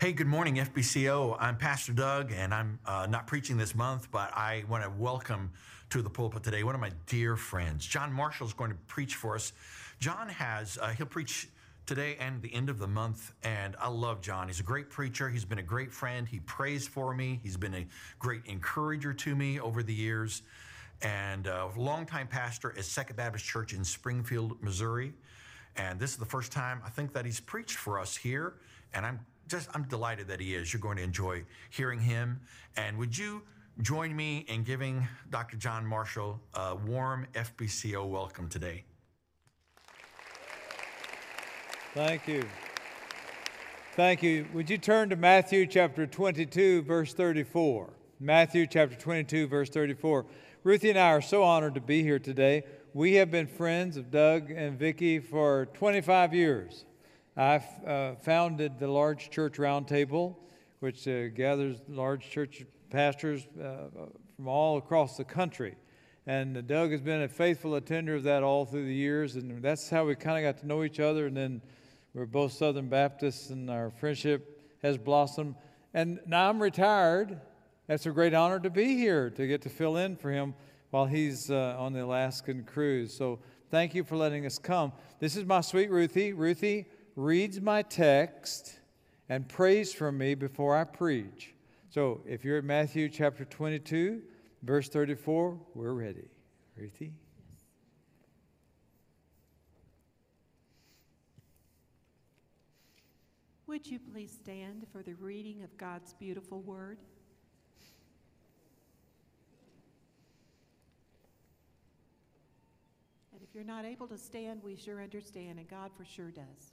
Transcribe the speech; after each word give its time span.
Hey, 0.00 0.12
good 0.12 0.26
morning, 0.26 0.56
FBCO. 0.56 1.36
I'm 1.38 1.56
Pastor 1.56 1.92
Doug, 1.92 2.32
and 2.32 2.52
I'm 2.52 2.80
uh, 2.86 3.06
not 3.08 3.26
preaching 3.26 3.56
this 3.56 3.74
month, 3.74 4.10
but 4.10 4.32
I 4.34 4.64
want 4.68 4.82
to 4.82 4.90
welcome 4.90 5.52
to 5.90 6.02
the 6.02 6.08
pulpit 6.08 6.42
today 6.42 6.64
one 6.64 6.74
of 6.74 6.80
my 6.80 6.90
dear 7.06 7.36
friends. 7.36 7.86
John 7.86 8.12
Marshall 8.12 8.46
is 8.46 8.54
going 8.54 8.70
to 8.70 8.76
preach 8.88 9.14
for 9.16 9.36
us. 9.36 9.52
John 10.00 10.28
has, 10.30 10.78
uh, 10.80 10.88
he'll 10.88 11.06
preach 11.06 11.46
today 11.86 12.16
and 12.18 12.40
the 12.42 12.52
end 12.52 12.70
of 12.70 12.78
the 12.78 12.86
month, 12.86 13.32
and 13.44 13.76
I 13.78 13.88
love 13.88 14.22
John. 14.22 14.48
He's 14.48 14.60
a 14.60 14.64
great 14.64 14.88
preacher, 14.88 15.28
he's 15.28 15.44
been 15.44 15.58
a 15.58 15.62
great 15.62 15.92
friend, 15.92 16.26
he 16.26 16.40
prays 16.40 16.88
for 16.88 17.14
me, 17.14 17.38
he's 17.42 17.58
been 17.58 17.74
a 17.74 17.86
great 18.18 18.40
encourager 18.46 19.12
to 19.12 19.36
me 19.36 19.60
over 19.60 19.82
the 19.82 19.94
years, 19.94 20.42
and 21.02 21.46
a 21.46 21.68
longtime 21.76 22.28
pastor 22.28 22.74
at 22.76 22.84
Second 22.84 23.16
Baptist 23.16 23.44
Church 23.44 23.72
in 23.72 23.84
Springfield, 23.84 24.60
Missouri. 24.62 25.12
And 25.76 26.00
this 26.00 26.10
is 26.10 26.16
the 26.16 26.24
first 26.24 26.50
time 26.50 26.80
I 26.84 26.88
think 26.88 27.12
that 27.12 27.24
he's 27.24 27.40
preached 27.40 27.76
for 27.76 28.00
us 28.00 28.16
here, 28.16 28.54
and 28.94 29.06
I'm 29.06 29.20
just 29.52 29.68
I'm 29.74 29.82
delighted 29.84 30.28
that 30.28 30.40
he 30.40 30.54
is. 30.54 30.72
You're 30.72 30.80
going 30.80 30.96
to 30.96 31.02
enjoy 31.02 31.44
hearing 31.68 32.00
him. 32.00 32.40
And 32.76 32.96
would 32.96 33.16
you 33.16 33.42
join 33.82 34.16
me 34.16 34.46
in 34.48 34.64
giving 34.64 35.06
Dr. 35.28 35.58
John 35.58 35.86
Marshall 35.86 36.40
a 36.54 36.74
warm 36.74 37.26
FBCO 37.34 38.08
welcome 38.08 38.48
today? 38.48 38.84
Thank 41.92 42.26
you. 42.26 42.44
Thank 43.94 44.22
you. 44.22 44.46
Would 44.54 44.70
you 44.70 44.78
turn 44.78 45.10
to 45.10 45.16
Matthew 45.16 45.66
chapter 45.66 46.06
22, 46.06 46.80
verse 46.82 47.12
34? 47.12 47.92
Matthew 48.18 48.66
chapter 48.66 48.96
22, 48.96 49.48
verse 49.48 49.68
34. 49.68 50.24
Ruthie 50.64 50.88
and 50.88 50.98
I 50.98 51.08
are 51.08 51.20
so 51.20 51.42
honored 51.42 51.74
to 51.74 51.82
be 51.82 52.02
here 52.02 52.18
today. 52.18 52.64
We 52.94 53.14
have 53.14 53.30
been 53.30 53.46
friends 53.46 53.98
of 53.98 54.10
Doug 54.10 54.50
and 54.50 54.78
Vicki 54.78 55.18
for 55.18 55.66
25 55.74 56.32
years. 56.32 56.86
I 57.36 57.64
uh, 57.86 58.14
founded 58.16 58.78
the 58.78 58.88
Large 58.88 59.30
Church 59.30 59.54
Roundtable, 59.54 60.36
which 60.80 61.08
uh, 61.08 61.28
gathers 61.28 61.78
large 61.88 62.28
church 62.28 62.66
pastors 62.90 63.46
uh, 63.58 63.88
from 64.36 64.48
all 64.48 64.76
across 64.76 65.16
the 65.16 65.24
country. 65.24 65.76
And 66.26 66.66
Doug 66.66 66.90
has 66.90 67.00
been 67.00 67.22
a 67.22 67.28
faithful 67.28 67.76
attender 67.76 68.16
of 68.16 68.24
that 68.24 68.42
all 68.42 68.66
through 68.66 68.84
the 68.84 68.94
years, 68.94 69.36
and 69.36 69.62
that's 69.62 69.88
how 69.88 70.04
we 70.04 70.14
kind 70.14 70.44
of 70.44 70.54
got 70.54 70.60
to 70.60 70.66
know 70.66 70.84
each 70.84 71.00
other. 71.00 71.26
And 71.26 71.34
then 71.34 71.62
we're 72.12 72.26
both 72.26 72.52
Southern 72.52 72.88
Baptists, 72.88 73.48
and 73.48 73.70
our 73.70 73.90
friendship 73.90 74.60
has 74.82 74.98
blossomed. 74.98 75.54
And 75.94 76.20
now 76.26 76.50
I'm 76.50 76.60
retired. 76.60 77.40
It's 77.88 78.04
a 78.04 78.10
great 78.10 78.34
honor 78.34 78.60
to 78.60 78.70
be 78.70 78.94
here 78.98 79.30
to 79.30 79.46
get 79.46 79.62
to 79.62 79.70
fill 79.70 79.96
in 79.96 80.16
for 80.16 80.30
him 80.30 80.54
while 80.90 81.06
he's 81.06 81.50
uh, 81.50 81.76
on 81.78 81.94
the 81.94 82.04
Alaskan 82.04 82.64
cruise. 82.64 83.14
So 83.14 83.38
thank 83.70 83.94
you 83.94 84.04
for 84.04 84.16
letting 84.16 84.44
us 84.44 84.58
come. 84.58 84.92
This 85.18 85.34
is 85.34 85.46
my 85.46 85.62
sweet 85.62 85.90
Ruthie. 85.90 86.34
Ruthie 86.34 86.86
reads 87.16 87.60
my 87.60 87.82
text 87.82 88.78
and 89.28 89.48
prays 89.48 89.92
for 89.92 90.10
me 90.10 90.34
before 90.34 90.76
I 90.76 90.84
preach. 90.84 91.54
So 91.90 92.22
if 92.26 92.44
you're 92.44 92.58
at 92.58 92.64
Matthew 92.64 93.08
chapter 93.08 93.44
22, 93.44 94.22
verse 94.62 94.88
34, 94.88 95.58
we're 95.74 95.92
ready. 95.92 96.28
Ruthie? 96.76 97.12
Would 103.66 103.86
you 103.86 103.98
please 103.98 104.30
stand 104.30 104.86
for 104.92 105.02
the 105.02 105.14
reading 105.14 105.62
of 105.62 105.76
God's 105.78 106.12
beautiful 106.14 106.60
word? 106.60 106.98
And 113.32 113.42
if 113.42 113.54
you're 113.54 113.64
not 113.64 113.86
able 113.86 114.06
to 114.08 114.18
stand, 114.18 114.62
we 114.62 114.76
sure 114.76 115.02
understand, 115.02 115.58
and 115.58 115.68
God 115.68 115.90
for 115.96 116.04
sure 116.04 116.30
does. 116.30 116.71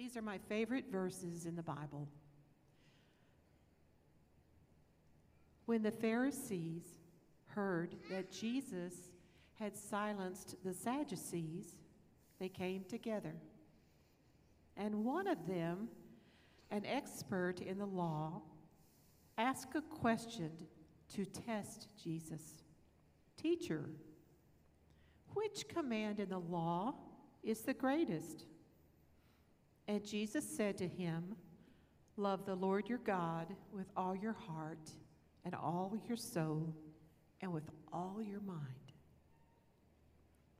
These 0.00 0.16
are 0.16 0.22
my 0.22 0.38
favorite 0.48 0.86
verses 0.90 1.44
in 1.44 1.56
the 1.56 1.62
Bible. 1.62 2.08
When 5.66 5.82
the 5.82 5.90
Pharisees 5.90 6.84
heard 7.48 7.96
that 8.10 8.32
Jesus 8.32 8.94
had 9.58 9.76
silenced 9.76 10.56
the 10.64 10.72
Sadducees, 10.72 11.80
they 12.38 12.48
came 12.48 12.84
together. 12.84 13.34
And 14.74 15.04
one 15.04 15.26
of 15.26 15.46
them, 15.46 15.88
an 16.70 16.86
expert 16.86 17.60
in 17.60 17.76
the 17.76 17.84
law, 17.84 18.40
asked 19.36 19.76
a 19.76 19.82
question 19.82 20.50
to 21.14 21.26
test 21.26 21.88
Jesus 22.02 22.54
Teacher, 23.36 23.90
which 25.34 25.68
command 25.68 26.20
in 26.20 26.30
the 26.30 26.40
law 26.40 26.94
is 27.42 27.60
the 27.60 27.74
greatest? 27.74 28.46
And 29.90 30.06
Jesus 30.06 30.44
said 30.48 30.78
to 30.78 30.86
him, 30.86 31.34
Love 32.16 32.46
the 32.46 32.54
Lord 32.54 32.88
your 32.88 32.98
God 32.98 33.48
with 33.72 33.88
all 33.96 34.14
your 34.14 34.34
heart 34.34 34.92
and 35.44 35.52
all 35.52 35.98
your 36.06 36.16
soul 36.16 36.72
and 37.40 37.52
with 37.52 37.64
all 37.92 38.22
your 38.22 38.38
mind. 38.42 38.60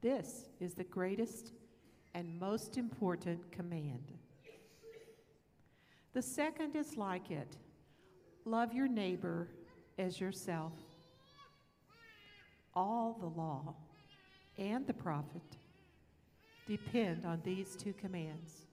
This 0.01 0.49
is 0.59 0.75
the 0.75 0.83
greatest 0.83 1.53
and 2.13 2.41
most 2.41 2.77
important 2.77 3.53
command. 3.53 4.11
The 6.13 6.23
second 6.23 6.75
is 6.75 6.97
like 6.97 7.31
it 7.31 7.57
love 8.45 8.73
your 8.75 8.89
neighbor 8.89 9.47
as 9.97 10.19
yourself. 10.19 10.73
All 12.75 13.17
the 13.21 13.41
law 13.41 13.77
and 14.59 14.85
the 14.89 14.95
prophet 14.95 15.57
depend 16.67 17.25
on 17.25 17.41
these 17.45 17.77
two 17.77 17.93
commands. 17.93 18.67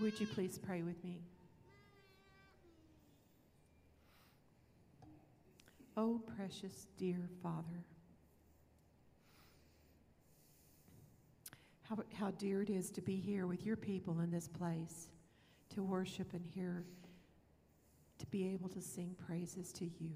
Would 0.00 0.20
you 0.20 0.26
please 0.26 0.58
pray 0.58 0.82
with 0.82 1.02
me? 1.04 1.20
Oh, 5.96 6.20
precious 6.36 6.88
dear 6.98 7.28
Father, 7.40 7.84
how, 11.88 11.98
how 12.12 12.32
dear 12.32 12.62
it 12.62 12.70
is 12.70 12.90
to 12.90 13.00
be 13.00 13.14
here 13.14 13.46
with 13.46 13.64
your 13.64 13.76
people 13.76 14.18
in 14.18 14.32
this 14.32 14.48
place, 14.48 15.10
to 15.74 15.82
worship 15.84 16.34
and 16.34 16.44
hear, 16.44 16.84
to 18.18 18.26
be 18.26 18.48
able 18.48 18.68
to 18.70 18.80
sing 18.80 19.14
praises 19.24 19.72
to 19.74 19.84
you. 19.84 20.10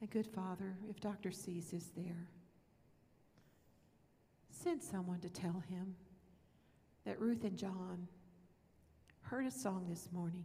And 0.00 0.10
good 0.10 0.26
Father, 0.26 0.76
if 0.90 1.00
Dr. 1.00 1.30
Cease 1.30 1.72
is 1.72 1.90
there, 1.96 2.26
send 4.62 4.82
someone 4.82 5.18
to 5.20 5.28
tell 5.28 5.62
him 5.68 5.94
that 7.04 7.18
Ruth 7.20 7.42
and 7.44 7.56
John 7.58 8.06
heard 9.22 9.46
a 9.46 9.50
song 9.50 9.86
this 9.88 10.08
morning 10.12 10.44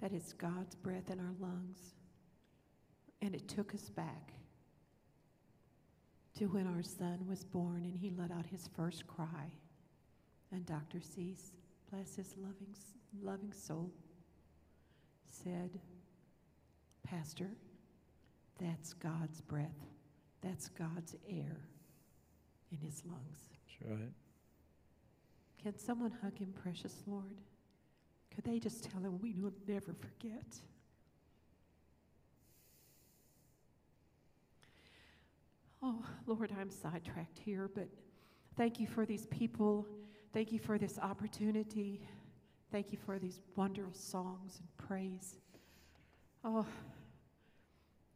that 0.00 0.12
it's 0.12 0.32
God's 0.32 0.74
breath 0.74 1.10
in 1.10 1.18
our 1.18 1.34
lungs, 1.40 1.94
and 3.22 3.34
it 3.34 3.48
took 3.48 3.74
us 3.74 3.88
back 3.90 4.32
to 6.38 6.46
when 6.46 6.66
our 6.66 6.82
son 6.82 7.26
was 7.28 7.44
born 7.44 7.84
and 7.84 7.96
he 7.96 8.12
let 8.16 8.30
out 8.30 8.46
his 8.46 8.68
first 8.76 9.06
cry. 9.06 9.52
And 10.52 10.66
Dr. 10.66 11.00
Cease, 11.00 11.52
bless 11.90 12.16
his 12.16 12.34
loving, 12.36 12.74
loving 13.22 13.52
soul, 13.52 13.90
said, 15.24 15.80
Pastor, 17.04 17.50
that's 18.60 18.92
God's 18.92 19.40
breath. 19.40 19.86
That's 20.40 20.68
God's 20.68 21.14
air 21.28 21.68
in 22.72 22.78
his 22.78 23.02
lungs. 23.06 23.48
That's 23.50 23.90
right. 23.90 24.12
Can 25.62 25.78
someone 25.78 26.12
hug 26.22 26.38
him, 26.38 26.52
precious 26.62 26.94
Lord? 27.06 27.40
Could 28.34 28.44
they 28.44 28.58
just 28.58 28.82
tell 28.90 29.00
him 29.00 29.20
we 29.20 29.34
will 29.34 29.52
never 29.68 29.92
forget? 29.92 30.56
Oh, 35.82 36.04
Lord, 36.26 36.52
I'm 36.58 36.70
sidetracked 36.70 37.38
here, 37.38 37.70
but 37.74 37.88
thank 38.56 38.80
you 38.80 38.86
for 38.86 39.04
these 39.04 39.26
people. 39.26 39.86
Thank 40.32 40.52
you 40.52 40.58
for 40.58 40.78
this 40.78 40.98
opportunity. 40.98 42.00
Thank 42.70 42.92
you 42.92 42.98
for 43.04 43.18
these 43.18 43.40
wonderful 43.56 43.92
songs 43.92 44.60
and 44.60 44.88
praise. 44.88 45.36
Oh, 46.44 46.66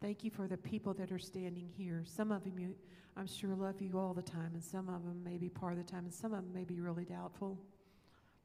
thank 0.00 0.24
you 0.24 0.30
for 0.30 0.46
the 0.46 0.56
people 0.56 0.94
that 0.94 1.12
are 1.12 1.18
standing 1.18 1.68
here. 1.76 2.04
Some 2.06 2.32
of 2.32 2.44
them, 2.44 2.58
you, 2.58 2.74
I'm 3.16 3.26
sure, 3.26 3.54
love 3.54 3.80
you 3.80 3.98
all 3.98 4.12
the 4.12 4.22
time, 4.22 4.50
and 4.52 4.62
some 4.62 4.88
of 4.88 5.04
them 5.04 5.22
may 5.24 5.38
be 5.38 5.48
part 5.48 5.72
of 5.72 5.78
the 5.78 5.90
time, 5.90 6.04
and 6.04 6.12
some 6.12 6.34
of 6.34 6.44
them 6.44 6.52
may 6.52 6.64
be 6.64 6.80
really 6.80 7.04
doubtful. 7.04 7.58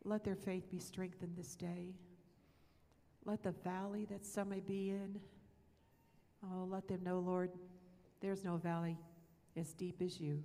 Let 0.06 0.24
their 0.24 0.36
faith 0.36 0.70
be 0.72 0.80
strengthened 0.80 1.36
this 1.36 1.56
day. 1.56 1.94
Let 3.26 3.44
the 3.44 3.52
valley 3.52 4.06
that 4.06 4.26
some 4.26 4.50
may 4.50 4.62
be 4.62 4.92
in, 4.92 5.20
oh, 6.44 6.66
let 6.66 6.88
them 6.88 7.04
know, 7.04 7.20
Lord, 7.20 7.52
there's 8.22 8.46
no 8.46 8.58
valley 8.58 8.98
as 9.58 9.74
deep 9.74 10.02
as 10.02 10.20
you. 10.22 10.42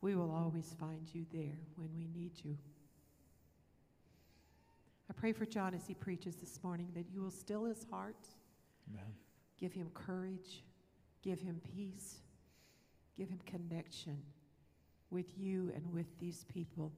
We 0.00 0.14
will 0.16 0.30
always 0.30 0.74
find 0.78 1.06
you 1.12 1.26
there 1.32 1.58
when 1.76 1.90
we 1.94 2.08
need 2.08 2.32
you. 2.42 2.56
I 5.10 5.12
pray 5.12 5.32
for 5.32 5.44
John 5.44 5.74
as 5.74 5.86
he 5.86 5.94
preaches 5.94 6.36
this 6.36 6.60
morning 6.62 6.88
that 6.94 7.10
you 7.12 7.20
will 7.20 7.30
still 7.30 7.64
his 7.64 7.84
heart. 7.90 8.26
Amen. 8.90 9.12
Give 9.58 9.72
him 9.72 9.90
courage. 9.92 10.62
Give 11.22 11.40
him 11.40 11.60
peace. 11.74 12.18
Give 13.18 13.28
him 13.28 13.40
connection 13.46 14.16
with 15.10 15.36
you 15.36 15.72
and 15.74 15.92
with 15.92 16.06
these 16.20 16.44
people. 16.44 16.92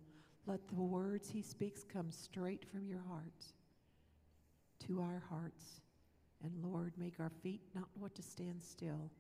Let 0.47 0.61
the 0.69 0.75
words 0.75 1.31
he 1.31 1.41
speaks 1.41 1.83
come 1.83 2.11
straight 2.11 2.65
from 2.71 2.87
your 2.87 3.01
heart 3.09 3.45
to 4.87 5.01
our 5.01 5.23
hearts. 5.31 5.81
And 6.45 6.53
Lord, 6.63 6.93
make 6.99 7.21
our 7.21 7.33
feet 7.43 7.63
not 7.75 7.89
want 7.99 8.15
to 8.17 8.23
stand 8.23 8.63
still 8.63 9.11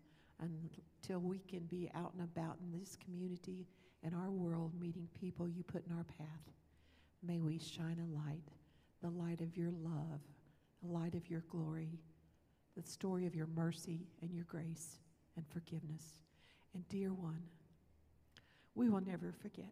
until 0.40 1.20
we 1.20 1.38
can 1.38 1.60
be 1.60 1.90
out 1.94 2.12
and 2.12 2.22
about 2.22 2.56
in 2.62 2.78
this 2.78 2.96
community 3.02 3.66
and 4.02 4.14
our 4.14 4.30
world 4.30 4.72
meeting 4.78 5.08
people 5.18 5.48
you 5.48 5.62
put 5.62 5.86
in 5.86 5.96
our 5.96 6.04
path. 6.04 6.52
May 7.22 7.40
we 7.40 7.58
shine 7.58 7.98
a 8.00 8.14
light, 8.14 8.48
the 9.02 9.10
light 9.10 9.40
of 9.40 9.56
your 9.56 9.70
love, 9.70 10.20
the 10.82 10.90
light 10.90 11.14
of 11.14 11.28
your 11.30 11.44
glory, 11.50 11.98
the 12.76 12.82
story 12.82 13.26
of 13.26 13.34
your 13.34 13.48
mercy 13.54 14.06
and 14.22 14.32
your 14.32 14.44
grace 14.44 14.98
and 15.36 15.46
forgiveness. 15.48 16.22
And 16.74 16.88
dear 16.88 17.12
one, 17.12 17.42
we 18.74 18.88
will 18.88 19.00
never 19.00 19.32
forget. 19.42 19.66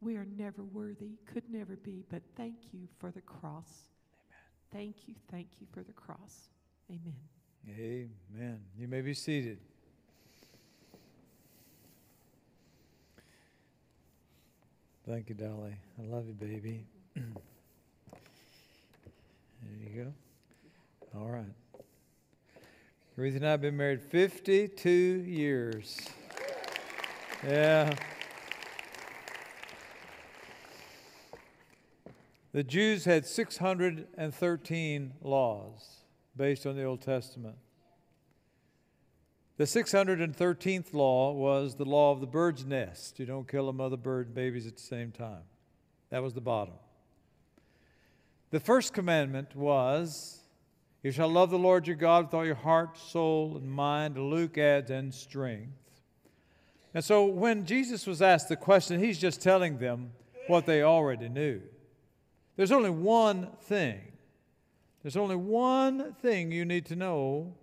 We 0.00 0.16
are 0.16 0.26
never 0.36 0.62
worthy, 0.62 1.18
could 1.32 1.44
never 1.50 1.76
be, 1.76 2.04
but 2.10 2.22
thank 2.36 2.56
you 2.72 2.88
for 2.98 3.10
the 3.10 3.20
cross. 3.20 3.88
Amen. 4.20 4.38
Thank 4.72 5.08
you, 5.08 5.14
thank 5.30 5.48
you 5.60 5.66
for 5.72 5.82
the 5.82 5.92
cross. 5.92 6.50
Amen. 6.90 7.16
Amen. 7.68 8.60
You 8.78 8.88
may 8.88 9.00
be 9.00 9.14
seated. 9.14 9.58
Thank 15.06 15.30
you, 15.30 15.34
Dolly. 15.34 15.74
I 15.98 16.06
love 16.06 16.26
you, 16.26 16.34
baby. 16.34 16.84
there 17.14 17.24
you 19.82 20.04
go. 20.04 20.12
All 21.18 21.28
right. 21.28 21.67
Ruth 23.18 23.34
and 23.34 23.44
I 23.44 23.50
have 23.50 23.60
been 23.62 23.76
married 23.76 24.00
52 24.00 24.88
years. 24.88 25.98
Yeah. 27.44 27.92
The 32.52 32.62
Jews 32.62 33.04
had 33.06 33.26
613 33.26 35.14
laws 35.20 35.96
based 36.36 36.64
on 36.64 36.76
the 36.76 36.84
Old 36.84 37.00
Testament. 37.00 37.56
The 39.56 39.64
613th 39.64 40.94
law 40.94 41.32
was 41.32 41.74
the 41.74 41.84
law 41.84 42.12
of 42.12 42.20
the 42.20 42.26
bird's 42.28 42.64
nest. 42.64 43.18
You 43.18 43.26
don't 43.26 43.48
kill 43.48 43.68
a 43.68 43.72
mother 43.72 43.96
bird 43.96 44.26
and 44.26 44.34
babies 44.36 44.64
at 44.68 44.76
the 44.76 44.82
same 44.82 45.10
time. 45.10 45.42
That 46.10 46.22
was 46.22 46.34
the 46.34 46.40
bottom. 46.40 46.74
The 48.50 48.60
first 48.60 48.92
commandment 48.92 49.56
was, 49.56 50.37
You 51.08 51.12
shall 51.12 51.30
love 51.30 51.48
the 51.48 51.58
Lord 51.58 51.86
your 51.86 51.96
God 51.96 52.26
with 52.26 52.34
all 52.34 52.44
your 52.44 52.54
heart, 52.54 52.98
soul, 52.98 53.56
and 53.56 53.70
mind. 53.72 54.18
Luke 54.18 54.58
adds, 54.58 54.90
and 54.90 55.14
strength. 55.14 55.72
And 56.92 57.02
so 57.02 57.24
when 57.24 57.64
Jesus 57.64 58.06
was 58.06 58.20
asked 58.20 58.50
the 58.50 58.56
question, 58.56 59.02
he's 59.02 59.18
just 59.18 59.40
telling 59.40 59.78
them 59.78 60.10
what 60.48 60.66
they 60.66 60.82
already 60.82 61.30
knew. 61.30 61.62
There's 62.56 62.72
only 62.72 62.90
one 62.90 63.48
thing 63.62 64.02
there's 65.02 65.16
only 65.16 65.36
one 65.36 66.12
thing 66.20 66.52
you 66.52 66.66
need 66.66 66.84
to 66.84 66.94
know 66.94 67.54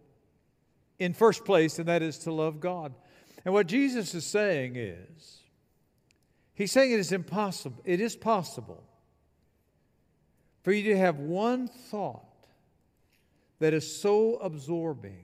in 0.97 1.13
first 1.13 1.45
place, 1.45 1.77
and 1.77 1.87
that 1.87 2.01
is 2.01 2.17
to 2.19 2.31
love 2.31 2.59
God. 2.59 2.95
And 3.45 3.53
what 3.53 3.67
Jesus 3.67 4.15
is 4.15 4.25
saying 4.25 4.75
is, 4.75 5.43
He's 6.55 6.71
saying 6.71 6.93
it 6.93 6.99
is 6.99 7.11
impossible, 7.11 7.83
it 7.85 8.01
is 8.01 8.15
possible 8.15 8.83
for 10.63 10.71
you 10.71 10.81
to 10.91 10.97
have 10.97 11.19
one 11.19 11.67
thought 11.67 12.24
that 13.59 13.73
is 13.73 13.99
so 14.01 14.35
absorbing, 14.37 15.23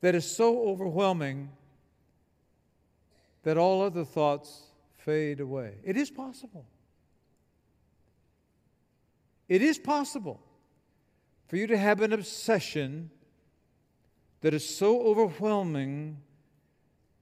that 0.00 0.14
is 0.14 0.30
so 0.30 0.68
overwhelming, 0.68 1.50
that 3.42 3.56
all 3.56 3.82
other 3.82 4.04
thoughts 4.04 4.62
fade 4.96 5.40
away. 5.40 5.74
It 5.84 5.96
is 5.96 6.10
possible. 6.10 6.66
It 9.48 9.62
is 9.62 9.78
possible 9.78 10.40
for 11.48 11.56
you 11.56 11.66
to 11.68 11.76
have 11.76 12.02
an 12.02 12.12
obsession 12.12 13.10
that 14.42 14.54
is 14.54 14.68
so 14.68 15.00
overwhelming 15.00 16.18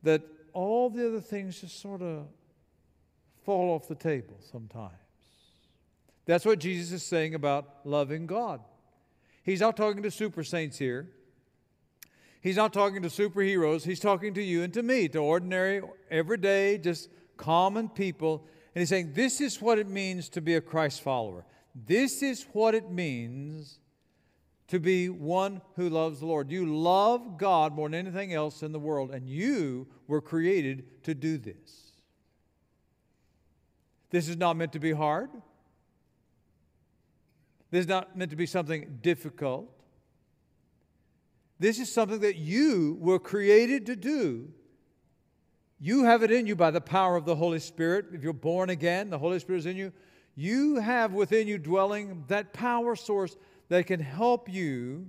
that 0.02 0.22
all 0.52 0.90
the 0.90 1.06
other 1.06 1.20
things 1.20 1.60
just 1.60 1.80
sort 1.80 2.02
of 2.02 2.26
fall 3.44 3.74
off 3.74 3.86
the 3.86 3.94
table 3.94 4.36
sometimes. 4.50 4.92
That's 6.24 6.44
what 6.44 6.58
Jesus 6.58 6.92
is 6.92 7.04
saying 7.04 7.34
about 7.34 7.80
loving 7.84 8.26
God. 8.26 8.60
He's 9.46 9.60
not 9.60 9.76
talking 9.76 10.02
to 10.02 10.10
super 10.10 10.42
saints 10.42 10.76
here. 10.76 11.08
He's 12.40 12.56
not 12.56 12.72
talking 12.72 13.00
to 13.02 13.08
superheroes. 13.08 13.84
He's 13.84 14.00
talking 14.00 14.34
to 14.34 14.42
you 14.42 14.64
and 14.64 14.74
to 14.74 14.82
me, 14.82 15.08
to 15.10 15.18
ordinary, 15.18 15.82
everyday, 16.10 16.78
just 16.78 17.08
common 17.36 17.88
people. 17.88 18.44
And 18.74 18.80
he's 18.80 18.88
saying, 18.88 19.12
This 19.14 19.40
is 19.40 19.62
what 19.62 19.78
it 19.78 19.88
means 19.88 20.28
to 20.30 20.40
be 20.40 20.56
a 20.56 20.60
Christ 20.60 21.00
follower. 21.00 21.44
This 21.74 22.24
is 22.24 22.44
what 22.52 22.74
it 22.74 22.90
means 22.90 23.78
to 24.66 24.80
be 24.80 25.08
one 25.08 25.62
who 25.76 25.88
loves 25.88 26.18
the 26.18 26.26
Lord. 26.26 26.50
You 26.50 26.66
love 26.66 27.38
God 27.38 27.72
more 27.72 27.88
than 27.88 27.94
anything 27.94 28.34
else 28.34 28.64
in 28.64 28.72
the 28.72 28.80
world, 28.80 29.12
and 29.12 29.28
you 29.28 29.86
were 30.08 30.20
created 30.20 31.04
to 31.04 31.14
do 31.14 31.38
this. 31.38 31.92
This 34.10 34.28
is 34.28 34.36
not 34.36 34.56
meant 34.56 34.72
to 34.72 34.80
be 34.80 34.92
hard. 34.92 35.30
This 37.76 37.82
is 37.82 37.88
not 37.90 38.16
meant 38.16 38.30
to 38.30 38.38
be 38.38 38.46
something 38.46 39.00
difficult. 39.02 39.70
This 41.58 41.78
is 41.78 41.92
something 41.92 42.20
that 42.20 42.36
you 42.36 42.96
were 43.02 43.18
created 43.18 43.84
to 43.84 43.96
do. 43.96 44.48
You 45.78 46.04
have 46.04 46.22
it 46.22 46.30
in 46.30 46.46
you 46.46 46.56
by 46.56 46.70
the 46.70 46.80
power 46.80 47.16
of 47.16 47.26
the 47.26 47.36
Holy 47.36 47.58
Spirit. 47.58 48.06
If 48.14 48.22
you're 48.22 48.32
born 48.32 48.70
again, 48.70 49.10
the 49.10 49.18
Holy 49.18 49.38
Spirit 49.40 49.58
is 49.58 49.66
in 49.66 49.76
you 49.76 49.92
you 50.34 50.76
have 50.76 51.12
within 51.12 51.46
you 51.48 51.58
dwelling 51.58 52.24
that 52.28 52.54
power 52.54 52.96
source 52.96 53.36
that 53.68 53.86
can 53.86 54.00
help 54.00 54.50
you 54.50 55.08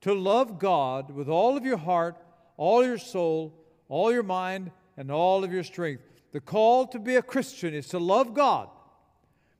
to 0.00 0.14
love 0.14 0.58
God 0.58 1.10
with 1.10 1.28
all 1.28 1.54
of 1.54 1.66
your 1.66 1.76
heart, 1.76 2.16
all 2.56 2.82
your 2.82 2.96
soul, 2.96 3.62
all 3.90 4.10
your 4.10 4.22
mind, 4.22 4.70
and 4.96 5.12
all 5.12 5.44
of 5.44 5.52
your 5.52 5.64
strength. 5.64 6.02
The 6.32 6.40
call 6.40 6.86
to 6.86 6.98
be 6.98 7.16
a 7.16 7.22
Christian 7.22 7.74
is 7.74 7.88
to 7.88 7.98
love 7.98 8.32
God 8.32 8.70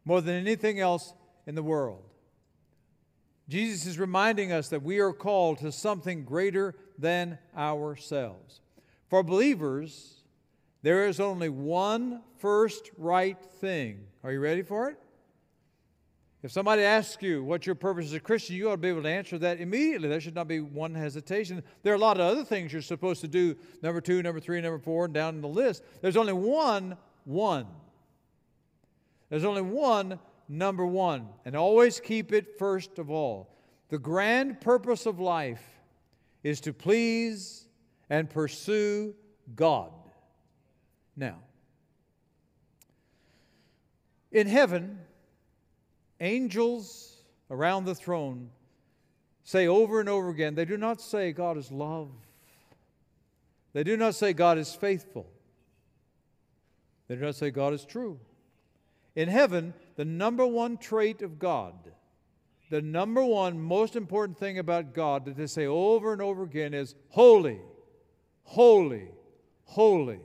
more 0.07 0.23
than 0.23 0.37
anything 0.37 0.81
else 0.81 1.13
in 1.49 1.55
the 1.55 1.63
world. 1.63 2.05
Jesus 3.49 3.87
is 3.87 3.99
reminding 3.99 4.53
us 4.53 4.69
that 4.69 4.83
we 4.83 4.99
are 4.99 5.15
called 5.15 5.59
to 5.59 5.73
something 5.73 6.25
greater 6.25 6.75
than 6.99 7.39
ourselves. 7.57 8.61
For 9.09 9.23
believers, 9.23 10.21
there 10.83 11.09
is 11.09 11.19
only 11.19 11.49
one 11.49 12.21
first 12.37 12.91
right 12.99 13.39
thing. 13.61 14.01
Are 14.23 14.31
you 14.31 14.41
ready 14.41 14.63
for 14.63 14.91
it? 14.91 14.99
If 16.43 16.53
somebody 16.53 16.83
asks 16.83 17.23
you 17.23 17.43
what 17.43 17.65
your 17.65 17.75
purpose 17.75 18.07
as 18.07 18.13
a 18.13 18.21
Christian, 18.21 18.55
you 18.55 18.69
ought 18.69 18.73
to 18.73 18.77
be 18.77 18.89
able 18.89 19.03
to 19.03 19.09
answer 19.09 19.39
that 19.39 19.59
immediately. 19.59 20.09
There 20.09 20.21
should 20.21 20.35
not 20.35 20.49
be 20.49 20.61
one 20.61 20.95
hesitation. 20.95 21.63
There 21.83 21.95
are 21.95 21.97
a 21.97 21.99
lot 22.01 22.21
of 22.21 22.27
other 22.27 22.45
things 22.45 22.75
you're 22.75 22.83
supposed 22.83 23.23
to 23.23 23.29
do 23.29 23.57
number 23.83 24.03
two, 24.03 24.23
number 24.23 24.39
three, 24.39 24.61
number 24.61 24.79
four, 24.79 25.07
and 25.07 25.15
down 25.15 25.41
the 25.41 25.49
list. 25.49 25.83
There's 26.03 26.19
only 26.19 26.35
one, 26.35 26.99
one. 27.25 27.67
There's 29.31 29.45
only 29.45 29.63
one, 29.63 30.19
number 30.49 30.87
one. 30.87 31.29
And 31.45 31.55
always 31.55 32.01
keep 32.01 32.33
it 32.33 32.59
first 32.59 32.99
of 32.99 33.11
all. 33.11 33.55
The 33.89 33.99
grand 33.99 34.61
purpose 34.61 35.07
of 35.07 35.19
life 35.19 35.63
is 36.43 36.61
to 36.63 36.73
please 36.73 37.67
and 38.11 38.29
pursue 38.29 39.15
God. 39.55 39.93
Now, 41.17 41.39
in 44.31 44.47
heaven, 44.47 44.99
angels 46.21 47.17
around 47.51 47.87
the 47.87 47.95
throne 47.95 48.51
say 49.43 49.67
over 49.67 50.01
and 50.01 50.09
over 50.09 50.29
again, 50.29 50.55
they 50.55 50.67
do 50.67 50.77
not 50.77 51.01
say 51.01 51.33
God 51.33 51.57
is 51.57 51.73
love. 51.73 52.11
They 53.73 53.83
do 53.83 53.97
not 53.97 54.15
say 54.15 54.33
God 54.33 54.59
is 54.59 54.75
faithful. 54.75 55.27
They 57.09 57.15
do 57.15 57.23
not 57.23 57.35
say 57.35 57.51
God 57.51 57.73
is 57.73 57.87
true. 57.87 58.21
In 59.17 59.29
heaven, 59.29 59.73
the 59.99 60.05
number 60.05 60.47
one 60.47 60.77
trait 60.77 61.23
of 61.23 61.41
God, 61.41 61.75
the 62.71 62.81
number 62.81 63.25
one 63.25 63.61
most 63.61 63.97
important 63.97 64.39
thing 64.39 64.57
about 64.61 64.95
God 64.95 65.25
that 65.25 65.37
they 65.37 65.49
say 65.49 65.67
over 65.67 66.13
and 66.13 66.23
over 66.23 66.45
again 66.45 66.73
is 66.73 66.95
holy, 67.09 67.59
holy, 68.45 69.09
holy. 69.65 70.21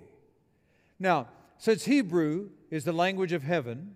Now, 0.99 1.27
since 1.57 1.85
Hebrew 1.85 2.51
is 2.69 2.83
the 2.83 2.93
language 2.93 3.33
of 3.33 3.41
heaven, 3.41 3.95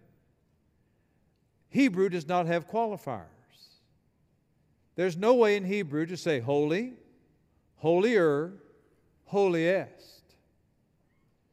Hebrew 1.69 2.09
does 2.09 2.27
not 2.27 2.47
have 2.47 2.67
qualifiers. 2.67 3.27
There's 4.95 5.15
no 5.15 5.35
way 5.35 5.57
in 5.57 5.63
Hebrew 5.63 6.07
to 6.07 6.17
say 6.17 6.39
holy, 6.39 6.93
holier, 7.75 8.53
holiest. 9.25 10.16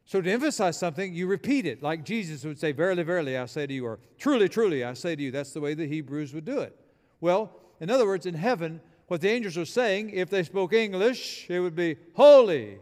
So 0.05 0.21
to 0.21 0.31
emphasize 0.31 0.77
something, 0.77 1.13
you 1.15 1.25
repeat 1.25 1.65
it, 1.65 1.81
like 1.81 2.05
Jesus 2.05 2.45
would 2.45 2.59
say, 2.59 2.71
Verily, 2.71 3.01
verily, 3.01 3.37
I 3.37 3.47
say 3.47 3.65
to 3.65 3.73
you, 3.73 3.85
or 3.85 3.99
truly, 4.19 4.47
truly, 4.47 4.83
I 4.83 4.93
say 4.93 5.15
to 5.15 5.21
you. 5.21 5.31
That's 5.31 5.51
the 5.51 5.61
way 5.61 5.73
the 5.73 5.87
Hebrews 5.87 6.33
would 6.33 6.45
do 6.45 6.59
it. 6.59 6.79
Well, 7.21 7.51
in 7.79 7.89
other 7.89 8.05
words, 8.05 8.27
in 8.27 8.35
heaven, 8.35 8.81
what 9.07 9.21
the 9.21 9.29
angels 9.29 9.57
are 9.57 9.65
saying, 9.65 10.11
if 10.11 10.29
they 10.29 10.43
spoke 10.43 10.73
English, 10.73 11.47
it 11.49 11.59
would 11.59 11.75
be 11.75 11.97
holy, 12.13 12.77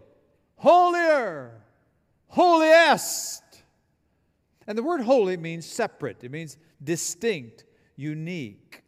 holier, 0.58 1.62
holiest. 2.28 3.44
And 4.68 4.78
the 4.78 4.84
word 4.84 5.02
holy 5.02 5.38
means 5.38 5.66
separate, 5.66 6.24
it 6.24 6.32
means 6.32 6.58
distinct, 6.84 7.64
unique. 7.96 8.84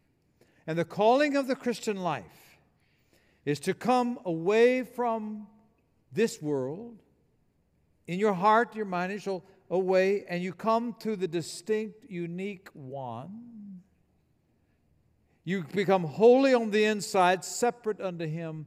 And 0.66 0.78
the 0.78 0.84
calling 0.84 1.36
of 1.36 1.46
the 1.46 1.56
Christian 1.56 2.02
life 2.02 2.58
is 3.46 3.60
to 3.60 3.72
come 3.72 4.18
away 4.26 4.82
from 4.82 5.46
this 6.12 6.42
world 6.42 7.02
in 8.06 8.18
your 8.18 8.32
heart, 8.32 8.74
your 8.74 8.84
mind, 8.84 9.12
and 9.12 9.22
soul, 9.22 9.44
away, 9.70 10.24
and 10.28 10.42
you 10.42 10.52
come 10.52 10.94
to 11.00 11.16
the 11.16 11.28
distinct, 11.28 12.04
unique 12.08 12.68
one. 12.72 13.80
You 15.44 15.64
become 15.72 16.04
holy 16.04 16.54
on 16.54 16.70
the 16.70 16.84
inside, 16.84 17.44
separate 17.44 18.00
unto 18.00 18.26
Him. 18.26 18.66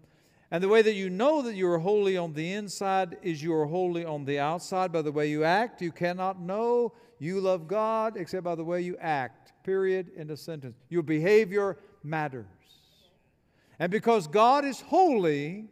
And 0.51 0.63
the 0.63 0.69
way 0.69 0.81
that 0.81 0.93
you 0.93 1.09
know 1.09 1.41
that 1.43 1.55
you 1.55 1.69
are 1.69 1.77
holy 1.77 2.17
on 2.17 2.33
the 2.33 2.53
inside 2.53 3.17
is 3.21 3.43
you 3.43 3.53
are 3.53 3.65
holy 3.65 4.03
on 4.03 4.25
the 4.25 4.39
outside 4.39 4.91
by 4.91 5.01
the 5.01 5.11
way 5.11 5.29
you 5.29 5.43
act. 5.43 5.81
You 5.81 5.91
cannot 5.91 6.41
know 6.41 6.93
you 7.19 7.39
love 7.39 7.67
God 7.67 8.17
except 8.17 8.45
by 8.45 8.55
the 8.55 8.63
way 8.63 8.81
you 8.81 8.97
act. 8.97 9.53
Period. 9.63 10.09
In 10.15 10.31
a 10.31 10.37
sentence. 10.37 10.75
Your 10.89 11.03
behavior 11.03 11.77
matters. 12.01 12.45
And 13.77 13.91
because 13.91 14.25
God 14.27 14.65
is 14.65 14.81
holy, 14.81 15.65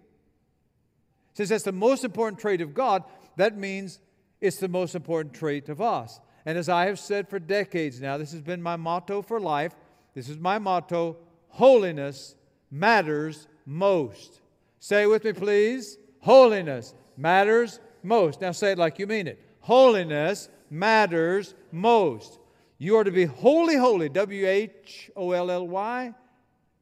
since 1.34 1.50
that's 1.50 1.64
the 1.64 1.72
most 1.72 2.04
important 2.04 2.40
trait 2.40 2.62
of 2.62 2.74
God, 2.74 3.04
that 3.38 3.58
means 3.58 4.00
it's 4.42 4.58
the 4.58 4.68
most 4.68 4.94
important 4.94 5.34
trait 5.34 5.70
of 5.70 5.82
us. 5.82 6.20
And 6.46 6.58
as 6.58 6.70
I 6.70 6.86
have 6.86 7.00
said 7.00 7.28
for 7.28 7.40
decades 7.40 8.02
now, 8.02 8.18
this 8.18 8.32
has 8.32 8.42
been 8.42 8.62
my 8.62 8.76
motto 8.76 9.22
for 9.22 9.40
life. 9.40 9.74
This 10.14 10.30
is 10.30 10.38
my 10.38 10.60
motto 10.60 11.18
holiness 11.50 12.36
matters 12.70 13.48
most. 13.66 14.42
Say 14.80 15.04
it 15.04 15.08
with 15.08 15.24
me, 15.24 15.34
please. 15.34 15.98
Holiness 16.20 16.94
matters 17.16 17.80
most. 18.04 18.42
Now 18.42 18.52
say 18.52 18.74
it 18.74 18.78
like 18.78 19.00
you 19.00 19.08
mean 19.08 19.28
it. 19.28 19.42
Holiness 19.62 20.50
matters 20.70 21.54
most. 21.72 22.40
You 22.78 22.96
are 22.98 23.04
to 23.04 23.12
be 23.12 23.26
holy, 23.26 23.76
holy. 23.76 24.10
W 24.10 24.48
H 24.48 25.10
O 25.16 25.32
L 25.32 25.50
L 25.50 25.68
Y. 25.68 26.14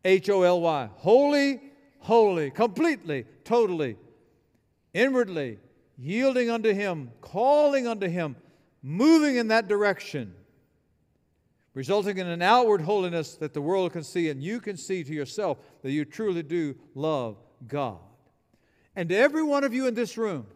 H 0.04 0.30
O 0.30 0.44
L 0.44 0.62
Y. 0.62 0.90
Holy, 0.98 1.62
holy. 2.00 2.52
Completely, 2.52 3.26
totally, 3.44 3.98
inwardly, 4.94 5.58
yielding 5.98 6.50
unto 6.50 6.74
Him, 6.74 7.12
calling 7.22 7.88
unto 7.88 8.08
Him, 8.08 8.36
moving 8.82 9.38
in 9.38 9.48
that 9.50 9.68
direction, 9.68 10.34
resulting 11.74 12.18
in 12.18 12.28
an 12.28 12.42
outward 12.42 12.82
holiness 12.82 13.36
that 13.36 13.54
the 13.54 13.62
world 13.62 13.94
can 13.94 14.04
see 14.04 14.30
and 14.30 14.42
you 14.42 14.60
can 14.60 14.78
see 14.78 15.04
to 15.04 15.14
yourself 15.14 15.58
that 15.82 15.92
you 15.92 16.06
truly 16.06 16.44
do 16.44 16.76
love 16.94 17.38
God. 17.68 18.00
And 18.96 19.12
every 19.12 19.44
one 19.44 19.64
of 19.64 19.74
you 19.74 19.88
in 19.88 19.94
this 19.94 20.18
room, 20.18 20.48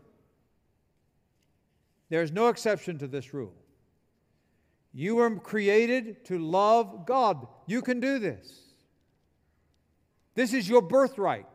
there's 2.09 2.31
no 2.31 2.47
exception 2.47 2.97
to 2.99 3.07
this 3.07 3.33
rule. 3.33 3.53
You 4.93 5.15
were 5.15 5.35
created 5.35 6.25
to 6.25 6.39
love 6.39 7.05
God. 7.05 7.47
You 7.67 7.81
can 7.81 7.99
do 7.99 8.17
this. 8.17 8.61
This 10.33 10.53
is 10.53 10.67
your 10.67 10.81
birthright. 10.81 11.45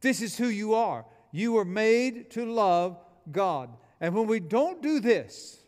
This 0.00 0.22
is 0.22 0.36
who 0.36 0.48
you 0.48 0.74
are. 0.74 1.04
You 1.36 1.52
were 1.52 1.66
made 1.66 2.30
to 2.30 2.46
love 2.46 2.96
God. 3.30 3.68
And 4.00 4.14
when 4.14 4.26
we 4.26 4.40
don't 4.40 4.80
do 4.80 5.00
this, 5.00 5.58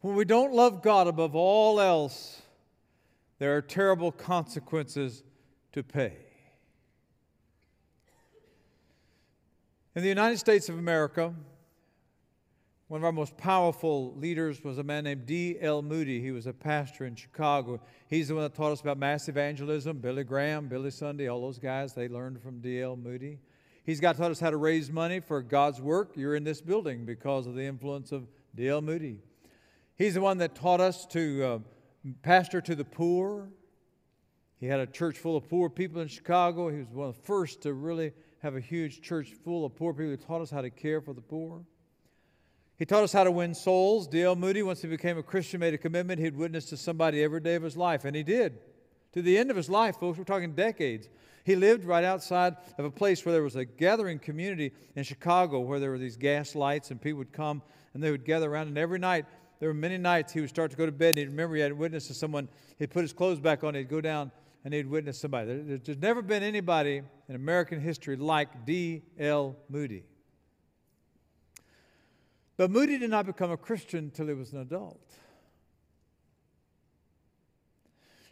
when 0.00 0.14
we 0.14 0.24
don't 0.24 0.54
love 0.54 0.80
God 0.80 1.06
above 1.06 1.36
all 1.36 1.78
else, 1.78 2.40
there 3.38 3.54
are 3.54 3.60
terrible 3.60 4.10
consequences 4.10 5.22
to 5.72 5.82
pay. 5.82 6.16
In 9.94 10.00
the 10.00 10.08
United 10.08 10.38
States 10.38 10.70
of 10.70 10.78
America, 10.78 11.34
one 12.88 13.02
of 13.02 13.04
our 13.04 13.12
most 13.12 13.36
powerful 13.36 14.14
leaders 14.16 14.64
was 14.64 14.78
a 14.78 14.82
man 14.82 15.04
named 15.04 15.26
D.L. 15.26 15.82
Moody. 15.82 16.22
He 16.22 16.30
was 16.30 16.46
a 16.46 16.54
pastor 16.54 17.04
in 17.04 17.16
Chicago. 17.16 17.78
He's 18.08 18.28
the 18.28 18.34
one 18.34 18.44
that 18.44 18.54
taught 18.54 18.72
us 18.72 18.80
about 18.80 18.96
mass 18.96 19.28
evangelism. 19.28 19.98
Billy 19.98 20.24
Graham, 20.24 20.68
Billy 20.68 20.90
Sunday, 20.90 21.28
all 21.28 21.42
those 21.42 21.58
guys, 21.58 21.92
they 21.92 22.08
learned 22.08 22.40
from 22.40 22.60
D.L. 22.60 22.96
Moody. 22.96 23.40
He's 23.82 24.00
got 24.00 24.16
taught 24.16 24.30
us 24.30 24.40
how 24.40 24.50
to 24.50 24.56
raise 24.56 24.90
money 24.90 25.20
for 25.20 25.42
God's 25.42 25.80
work. 25.80 26.12
You're 26.16 26.36
in 26.36 26.44
this 26.44 26.60
building 26.60 27.06
because 27.06 27.46
of 27.46 27.54
the 27.54 27.64
influence 27.64 28.12
of 28.12 28.26
D.L. 28.54 28.82
Moody. 28.82 29.18
He's 29.96 30.14
the 30.14 30.20
one 30.20 30.38
that 30.38 30.54
taught 30.54 30.80
us 30.80 31.06
to 31.06 31.44
uh, 31.44 31.58
pastor 32.22 32.60
to 32.60 32.74
the 32.74 32.84
poor. 32.84 33.48
He 34.58 34.66
had 34.66 34.80
a 34.80 34.86
church 34.86 35.18
full 35.18 35.36
of 35.36 35.48
poor 35.48 35.70
people 35.70 36.02
in 36.02 36.08
Chicago. 36.08 36.68
He 36.68 36.78
was 36.78 36.88
one 36.88 37.08
of 37.08 37.16
the 37.16 37.22
first 37.22 37.62
to 37.62 37.72
really 37.72 38.12
have 38.42 38.56
a 38.56 38.60
huge 38.60 39.00
church 39.00 39.32
full 39.44 39.64
of 39.64 39.74
poor 39.74 39.94
people. 39.94 40.10
He 40.10 40.16
taught 40.18 40.42
us 40.42 40.50
how 40.50 40.60
to 40.60 40.70
care 40.70 41.00
for 41.00 41.14
the 41.14 41.22
poor. 41.22 41.64
He 42.76 42.86
taught 42.86 43.02
us 43.02 43.12
how 43.12 43.24
to 43.24 43.30
win 43.30 43.54
souls. 43.54 44.06
D.L. 44.08 44.36
Moody, 44.36 44.62
once 44.62 44.82
he 44.82 44.88
became 44.88 45.18
a 45.18 45.22
Christian, 45.22 45.60
made 45.60 45.74
a 45.74 45.78
commitment 45.78 46.20
he'd 46.20 46.36
witness 46.36 46.66
to 46.66 46.76
somebody 46.76 47.22
every 47.22 47.40
day 47.40 47.54
of 47.54 47.62
his 47.62 47.76
life, 47.76 48.04
and 48.04 48.14
he 48.14 48.22
did. 48.22 48.58
To 49.12 49.22
the 49.22 49.36
end 49.36 49.50
of 49.50 49.56
his 49.56 49.68
life, 49.68 49.96
folks, 49.98 50.18
we're 50.18 50.24
talking 50.24 50.54
decades. 50.54 51.08
He 51.44 51.56
lived 51.56 51.84
right 51.84 52.04
outside 52.04 52.56
of 52.78 52.84
a 52.84 52.90
place 52.90 53.24
where 53.24 53.32
there 53.32 53.42
was 53.42 53.56
a 53.56 53.64
gathering 53.64 54.18
community 54.18 54.72
in 54.94 55.02
Chicago 55.02 55.60
where 55.60 55.80
there 55.80 55.90
were 55.90 55.98
these 55.98 56.16
gas 56.16 56.54
lights, 56.54 56.90
and 56.90 57.00
people 57.00 57.18
would 57.18 57.32
come 57.32 57.62
and 57.92 58.02
they 58.02 58.10
would 58.10 58.24
gather 58.24 58.50
around. 58.50 58.68
And 58.68 58.78
every 58.78 58.98
night, 58.98 59.26
there 59.58 59.68
were 59.68 59.74
many 59.74 59.98
nights 59.98 60.32
he 60.32 60.40
would 60.40 60.50
start 60.50 60.70
to 60.70 60.76
go 60.76 60.86
to 60.86 60.92
bed, 60.92 61.10
and 61.10 61.18
he'd 61.18 61.28
remember 61.28 61.56
he 61.56 61.62
had 61.62 61.72
witnessed 61.72 62.14
someone. 62.14 62.48
He'd 62.78 62.90
put 62.90 63.02
his 63.02 63.12
clothes 63.12 63.40
back 63.40 63.64
on, 63.64 63.74
he'd 63.74 63.88
go 63.88 64.00
down, 64.00 64.30
and 64.64 64.72
he'd 64.72 64.86
witness 64.86 65.18
somebody. 65.18 65.78
There's 65.78 65.98
never 65.98 66.22
been 66.22 66.42
anybody 66.42 67.02
in 67.28 67.34
American 67.34 67.80
history 67.80 68.16
like 68.16 68.64
D.L. 68.64 69.56
Moody. 69.68 70.04
But 72.56 72.70
Moody 72.70 72.98
did 72.98 73.10
not 73.10 73.26
become 73.26 73.50
a 73.50 73.56
Christian 73.56 74.04
until 74.04 74.28
he 74.28 74.34
was 74.34 74.52
an 74.52 74.60
adult. 74.60 75.00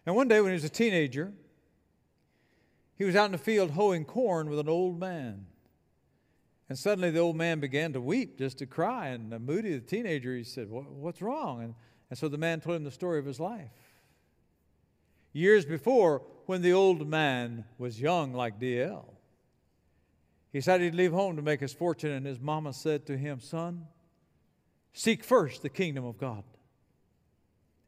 And 0.09 0.17
one 0.17 0.27
day 0.27 0.41
when 0.41 0.53
he 0.53 0.55
was 0.55 0.65
a 0.65 0.71
teenager, 0.71 1.35
he 2.97 3.05
was 3.05 3.15
out 3.15 3.27
in 3.27 3.33
the 3.33 3.37
field 3.37 3.73
hoeing 3.73 4.07
corn 4.07 4.49
with 4.49 4.59
an 4.59 4.67
old 4.67 4.99
man. 4.99 5.45
And 6.71 6.79
suddenly 6.79 7.11
the 7.11 7.19
old 7.19 7.37
man 7.37 7.61
began 7.61 7.93
to 7.93 8.01
weep, 8.01 8.39
just 8.39 8.57
to 8.61 8.67
cry. 8.67 9.09
And 9.09 9.29
Moody, 9.45 9.75
the 9.75 9.81
teenager, 9.81 10.35
he 10.35 10.45
said, 10.45 10.71
What's 10.71 11.21
wrong? 11.21 11.63
And, 11.63 11.75
and 12.09 12.19
so 12.19 12.27
the 12.27 12.39
man 12.39 12.63
told 12.63 12.77
him 12.77 12.85
the 12.85 12.91
story 12.91 13.19
of 13.19 13.27
his 13.27 13.39
life. 13.39 13.69
Years 15.35 15.67
before, 15.67 16.23
when 16.47 16.63
the 16.63 16.73
old 16.73 17.07
man 17.07 17.67
was 17.77 18.01
young 18.01 18.33
like 18.33 18.59
DL, 18.59 19.05
he 20.55 20.63
said 20.63 20.81
he'd 20.81 20.95
leave 20.95 21.13
home 21.13 21.37
to 21.37 21.43
make 21.43 21.61
his 21.61 21.75
fortune, 21.75 22.13
and 22.13 22.25
his 22.25 22.41
mama 22.41 22.73
said 22.73 23.05
to 23.09 23.19
him, 23.19 23.41
Son, 23.41 23.85
seek 24.95 25.23
first 25.23 25.61
the 25.61 25.69
kingdom 25.69 26.07
of 26.07 26.17
God. 26.17 26.45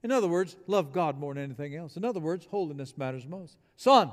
In 0.02 0.12
other 0.12 0.28
words, 0.28 0.56
love 0.66 0.92
God 0.92 1.18
more 1.18 1.34
than 1.34 1.44
anything 1.44 1.76
else. 1.76 1.96
In 1.96 2.04
other 2.04 2.20
words, 2.20 2.46
holiness 2.46 2.96
matters 2.96 3.26
most. 3.26 3.56
Son, 3.76 4.10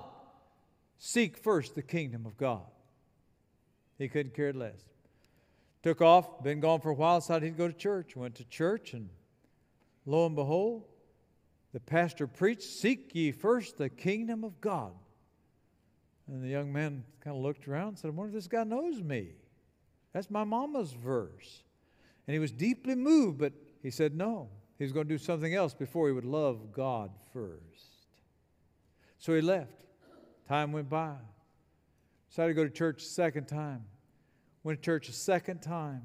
seek 0.97 1.37
first 1.37 1.75
the 1.75 1.81
kingdom 1.81 2.25
of 2.25 2.37
God. 2.37 2.65
He 3.97 4.09
couldn't 4.09 4.35
care 4.35 4.53
less. 4.53 4.83
Took 5.83 6.01
off, 6.01 6.43
been 6.43 6.59
gone 6.59 6.81
for 6.81 6.89
a 6.89 6.93
while, 6.93 7.19
decided 7.19 7.45
he'd 7.45 7.57
go 7.57 7.67
to 7.67 7.73
church. 7.73 8.15
Went 8.15 8.35
to 8.35 8.43
church, 8.45 8.93
and 8.93 9.09
lo 10.05 10.25
and 10.25 10.35
behold, 10.35 10.83
the 11.73 11.79
pastor 11.79 12.27
preached, 12.27 12.63
Seek 12.63 13.13
ye 13.13 13.31
first 13.31 13.77
the 13.77 13.89
kingdom 13.89 14.43
of 14.43 14.59
God. 14.59 14.91
And 16.27 16.43
the 16.43 16.49
young 16.49 16.73
man 16.73 17.03
kind 17.21 17.35
of 17.35 17.41
looked 17.41 17.67
around 17.67 17.89
and 17.89 17.99
said, 17.99 18.07
I 18.07 18.11
wonder 18.11 18.29
if 18.29 18.35
this 18.35 18.47
guy 18.47 18.63
knows 18.63 19.01
me. 19.01 19.29
That's 20.11 20.29
my 20.29 20.43
mama's 20.43 20.91
verse. 20.91 21.63
And 22.27 22.33
he 22.33 22.39
was 22.39 22.51
deeply 22.51 22.95
moved, 22.95 23.37
but 23.37 23.53
he 23.81 23.91
said 23.91 24.15
no. 24.15 24.49
He 24.77 24.83
was 24.83 24.93
going 24.93 25.07
to 25.07 25.13
do 25.13 25.17
something 25.17 25.53
else 25.53 25.73
before 25.73 26.07
he 26.07 26.13
would 26.13 26.25
love 26.25 26.71
God 26.71 27.11
first. 27.33 28.07
So 29.17 29.33
he 29.33 29.41
left. 29.41 29.85
Time 30.47 30.71
went 30.71 30.89
by. 30.89 31.15
Decided 32.29 32.49
to 32.49 32.53
go 32.53 32.63
to 32.63 32.69
church 32.69 33.01
a 33.01 33.05
second 33.05 33.47
time. 33.47 33.85
Went 34.63 34.79
to 34.79 34.85
church 34.85 35.09
a 35.09 35.13
second 35.13 35.61
time. 35.61 36.03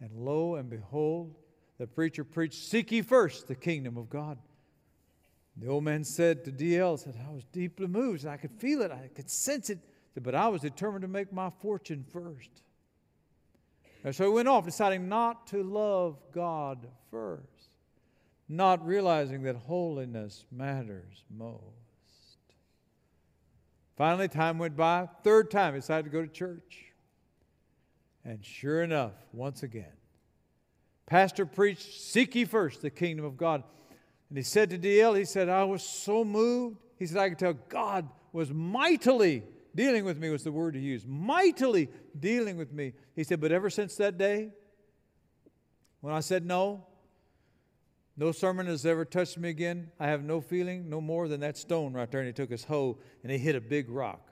And 0.00 0.10
lo 0.12 0.56
and 0.56 0.70
behold, 0.70 1.34
the 1.78 1.86
preacher 1.86 2.24
preached, 2.24 2.64
Seek 2.64 2.92
ye 2.92 3.02
first 3.02 3.48
the 3.48 3.54
kingdom 3.54 3.96
of 3.96 4.08
God. 4.08 4.38
The 5.56 5.68
old 5.68 5.84
man 5.84 6.04
said 6.04 6.44
to 6.44 6.52
DL, 6.52 6.98
said, 6.98 7.16
I 7.26 7.32
was 7.32 7.44
deeply 7.44 7.86
moved. 7.86 8.24
And 8.24 8.32
I 8.32 8.36
could 8.36 8.52
feel 8.52 8.82
it, 8.82 8.90
I 8.90 9.08
could 9.14 9.30
sense 9.30 9.70
it, 9.70 9.78
but 10.22 10.34
I 10.34 10.48
was 10.48 10.62
determined 10.62 11.02
to 11.02 11.08
make 11.08 11.32
my 11.32 11.50
fortune 11.60 12.04
first. 12.12 12.50
And 14.04 14.14
so 14.14 14.24
he 14.24 14.30
went 14.30 14.48
off, 14.48 14.64
deciding 14.64 15.08
not 15.08 15.48
to 15.48 15.62
love 15.62 16.18
God 16.32 16.86
first, 17.10 17.42
not 18.48 18.86
realizing 18.86 19.42
that 19.42 19.56
holiness 19.56 20.44
matters 20.50 21.24
most. 21.30 21.62
Finally, 23.96 24.28
time 24.28 24.58
went 24.58 24.76
by. 24.76 25.08
Third 25.24 25.50
time, 25.50 25.74
he 25.74 25.80
decided 25.80 26.04
to 26.04 26.10
go 26.10 26.22
to 26.22 26.28
church. 26.28 26.84
And 28.24 28.44
sure 28.44 28.82
enough, 28.82 29.12
once 29.32 29.62
again, 29.62 29.92
Pastor 31.06 31.46
preached, 31.46 32.00
Seek 32.00 32.34
ye 32.34 32.44
first 32.44 32.82
the 32.82 32.90
kingdom 32.90 33.24
of 33.24 33.36
God. 33.36 33.62
And 34.28 34.36
he 34.36 34.42
said 34.42 34.70
to 34.70 34.78
DL, 34.78 35.16
he 35.16 35.24
said, 35.24 35.48
I 35.48 35.64
was 35.64 35.82
so 35.82 36.24
moved. 36.24 36.78
he 36.98 37.06
said, 37.06 37.18
I 37.18 37.28
could 37.28 37.38
tell 37.38 37.54
God 37.54 38.08
was 38.32 38.52
mightily 38.52 39.44
dealing 39.74 40.04
with 40.04 40.18
me, 40.18 40.30
was 40.30 40.42
the 40.42 40.52
word 40.52 40.74
he 40.74 40.80
used. 40.80 41.06
Mightily 41.06 41.88
dealing 42.18 42.56
with 42.56 42.72
me. 42.72 42.92
He 43.14 43.22
said, 43.22 43.40
but 43.40 43.52
ever 43.52 43.70
since 43.70 43.96
that 43.96 44.18
day, 44.18 44.50
when 46.00 46.12
I 46.12 46.20
said 46.20 46.44
no, 46.44 46.86
no 48.16 48.32
sermon 48.32 48.66
has 48.66 48.86
ever 48.86 49.04
touched 49.04 49.36
me 49.36 49.50
again. 49.50 49.90
I 50.00 50.06
have 50.06 50.24
no 50.24 50.40
feeling, 50.40 50.88
no 50.88 51.00
more 51.00 51.28
than 51.28 51.40
that 51.40 51.58
stone 51.58 51.92
right 51.92 52.10
there. 52.10 52.20
And 52.20 52.26
he 52.26 52.32
took 52.32 52.50
his 52.50 52.64
hoe 52.64 52.98
and 53.22 53.30
he 53.30 53.38
hit 53.38 53.54
a 53.54 53.60
big 53.60 53.90
rock 53.90 54.30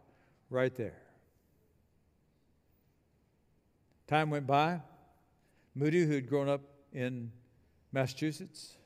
right 0.48 0.74
there. 0.74 1.02
Time 4.06 4.30
went 4.30 4.46
by. 4.46 4.80
Moody, 5.74 6.04
who 6.06 6.14
had 6.14 6.28
grown 6.28 6.48
up 6.48 6.62
in 6.92 7.30
Massachusetts, 7.92 8.76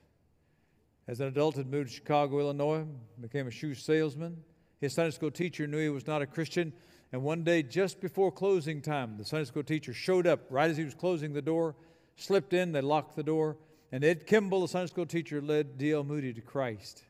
as 1.06 1.20
an 1.20 1.28
adult 1.28 1.56
had 1.56 1.70
moved 1.70 1.90
to 1.90 1.94
Chicago, 1.94 2.40
Illinois, 2.40 2.84
became 3.20 3.46
a 3.46 3.50
shoe 3.50 3.74
salesman. 3.74 4.42
His 4.80 4.94
Sunday 4.94 5.10
school 5.10 5.30
teacher 5.30 5.66
knew 5.66 5.78
he 5.78 5.88
was 5.88 6.06
not 6.06 6.22
a 6.22 6.26
Christian. 6.26 6.72
And 7.12 7.22
one 7.22 7.44
day, 7.44 7.62
just 7.62 8.00
before 8.00 8.30
closing 8.30 8.80
time, 8.80 9.16
the 9.16 9.24
Sunday 9.24 9.44
school 9.44 9.62
teacher 9.62 9.92
showed 9.92 10.26
up 10.26 10.40
right 10.50 10.70
as 10.70 10.76
he 10.76 10.84
was 10.84 10.94
closing 10.94 11.32
the 11.32 11.42
door, 11.42 11.74
slipped 12.16 12.52
in, 12.52 12.72
they 12.72 12.80
locked 12.80 13.16
the 13.16 13.22
door, 13.22 13.56
and 13.90 14.04
Ed 14.04 14.26
Kimball, 14.26 14.62
the 14.62 14.68
Sunday 14.68 14.88
school 14.88 15.06
teacher, 15.06 15.40
led 15.40 15.78
D.L. 15.78 16.04
Moody 16.04 16.32
to 16.34 16.40
Christ. 16.40 17.02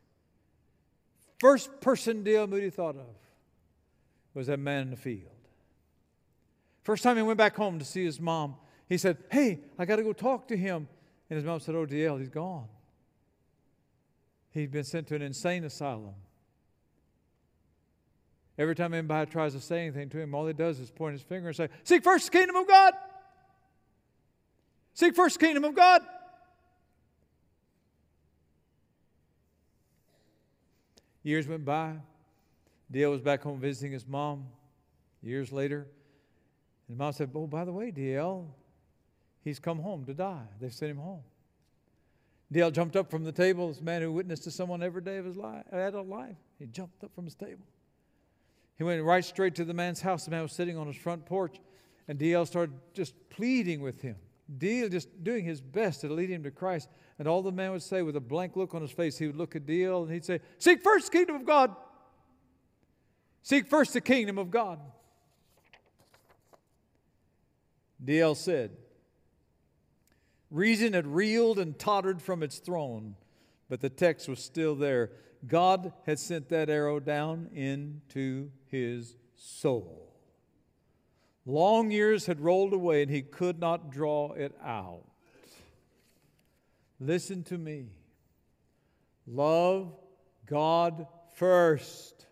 First 1.41 1.81
person 1.81 2.23
D.L. 2.23 2.47
Moody 2.47 2.71
thought 2.71 2.97
of 2.97 3.17
was 4.35 4.47
that 4.47 4.59
man 4.59 4.83
in 4.83 4.91
the 4.91 4.97
field. 4.97 5.31
First 6.85 7.03
time 7.03 7.17
he 7.17 7.23
went 7.23 7.39
back 7.39 7.57
home 7.57 7.79
to 7.79 7.85
see 7.85 8.05
his 8.05 8.21
mom, 8.21 8.55
he 8.89 8.97
said, 8.97 9.19
Hey, 9.31 9.61
I 9.79 9.85
got 9.85 9.97
to 9.97 10.03
go 10.03 10.13
talk 10.13 10.49
to 10.49 10.57
him. 10.57 10.89
And 11.29 11.37
his 11.37 11.45
mom 11.45 11.61
said, 11.61 11.75
Oh, 11.75 11.85
D.L., 11.85 12.17
he's 12.17 12.29
gone. 12.29 12.67
He'd 14.53 14.71
been 14.71 14.85
sent 14.85 15.09
to 15.09 15.15
an 15.15 15.23
insane 15.23 15.65
asylum. 15.65 16.15
Every 18.57 18.75
time 18.75 18.95
anybody 18.95 19.31
tries 19.31 19.53
to 19.53 19.61
say 19.61 19.83
anything 19.83 20.09
to 20.11 20.19
him, 20.19 20.35
all 20.35 20.47
he 20.47 20.53
does 20.53 20.81
is 20.81 20.91
point 20.91 21.13
his 21.13 21.23
finger 21.23 21.49
and 21.49 21.57
say, 21.57 21.69
Seek 21.85 22.03
first 22.03 22.31
the 22.31 22.39
kingdom 22.39 22.57
of 22.57 22.67
God. 22.67 22.95
Seek 24.95 25.15
first 25.15 25.39
the 25.39 25.47
kingdom 25.47 25.65
of 25.65 25.77
God. 25.77 26.03
Years 31.29 31.47
went 31.47 31.63
by. 31.63 31.93
Dale 32.91 33.11
was 33.11 33.21
back 33.21 33.43
home 33.43 33.61
visiting 33.61 33.93
his 33.93 34.09
mom 34.09 34.47
years 35.23 35.53
later. 35.53 35.87
And 36.89 36.97
mom 36.97 37.13
said, 37.13 37.29
Oh, 37.35 37.47
by 37.47 37.67
the 37.67 37.73
way, 37.73 37.91
D.L., 37.91 38.47
he's 39.45 39.59
come 39.59 39.79
home 39.79 40.07
to 40.07 40.15
die. 40.15 40.47
They've 40.59 40.73
sent 40.73 40.93
him 40.93 40.97
home. 40.97 41.21
D.L. 42.51 42.71
jumped 42.71 42.97
up 42.97 43.11
from 43.11 43.25
the 43.25 43.33
table, 43.33 43.69
this 43.69 43.83
man 43.83 44.01
who 44.01 44.11
witnessed 44.11 44.45
to 44.45 44.51
someone 44.51 44.83
every 44.83 45.03
day 45.03 45.19
of 45.19 45.27
his 45.27 45.37
life, 45.37 45.65
adult 45.71 46.07
life. 46.07 46.37
He 46.59 46.65
jumped 46.65 47.05
up 47.05 47.15
from 47.15 47.27
his 47.27 47.35
table. 47.35 47.67
He 48.79 48.85
went 48.85 49.05
right 49.05 49.23
straight 49.23 49.55
to 49.57 49.67
the 49.67 49.75
man's 49.75 50.01
house. 50.01 50.25
The 50.25 50.31
man 50.31 50.41
was 50.41 50.53
sitting 50.53 50.79
on 50.79 50.87
his 50.87 50.97
front 50.97 51.27
porch, 51.27 51.61
and 52.09 52.19
D.L. 52.19 52.47
started 52.47 52.75
just 52.95 53.13
pleading 53.29 53.83
with 53.83 54.01
him. 54.01 54.17
D.L. 54.57 54.89
just 54.89 55.23
doing 55.23 55.45
his 55.45 55.61
best 55.61 56.01
to 56.01 56.09
lead 56.09 56.31
him 56.31 56.43
to 56.45 56.51
Christ. 56.51 56.89
And 57.19 57.29
all 57.29 57.43
the 57.43 57.53
man 57.53 57.73
would 57.73 57.83
say 57.83 58.03
with 58.03 58.17
a 58.17 58.21
blank 58.21 58.57
look 58.57 58.75
on 58.75 58.81
his 58.81 58.91
face, 58.91 59.19
he 59.19 59.27
would 59.27 59.37
look 59.37 59.55
at 59.57 59.67
D.L. 59.67 60.05
and 60.05 60.13
he'd 60.13 60.25
say, 60.25 60.41
Seek 60.59 60.83
first 60.83 61.11
the 61.11 61.19
kingdom 61.19 61.37
of 61.37 61.45
God. 61.45 61.75
Seek 63.43 63.67
first 63.67 63.93
the 63.93 64.01
kingdom 64.01 64.39
of 64.39 64.51
God. 64.51 64.79
D.L. 68.03 68.35
said, 68.35 68.77
Reason 70.51 70.95
had 70.95 71.07
reeled 71.07 71.59
and 71.59 71.79
tottered 71.79 72.23
from 72.23 72.43
its 72.43 72.59
throne, 72.59 73.17
but 73.69 73.81
the 73.81 73.91
text 73.91 74.29
was 74.29 74.39
still 74.43 74.75
there. 74.75 75.11
God 75.47 75.93
had 76.07 76.19
sent 76.19 76.49
that 76.49 76.71
arrow 76.71 77.01
down 77.01 77.51
into 77.53 78.51
his 78.67 79.15
soul. 79.37 80.08
Long 81.49 81.91
years 81.91 82.27
had 82.27 82.43
rolled 82.43 82.75
away 82.75 83.01
and 83.01 83.11
he 83.11 83.23
could 83.23 83.59
not 83.59 83.91
draw 83.91 84.33
it 84.33 84.55
out. 84.63 85.05
Listen 87.01 87.43
to 87.45 87.57
me. 87.57 87.87
Love 89.27 89.91
God 90.45 91.07
first. 91.37 92.27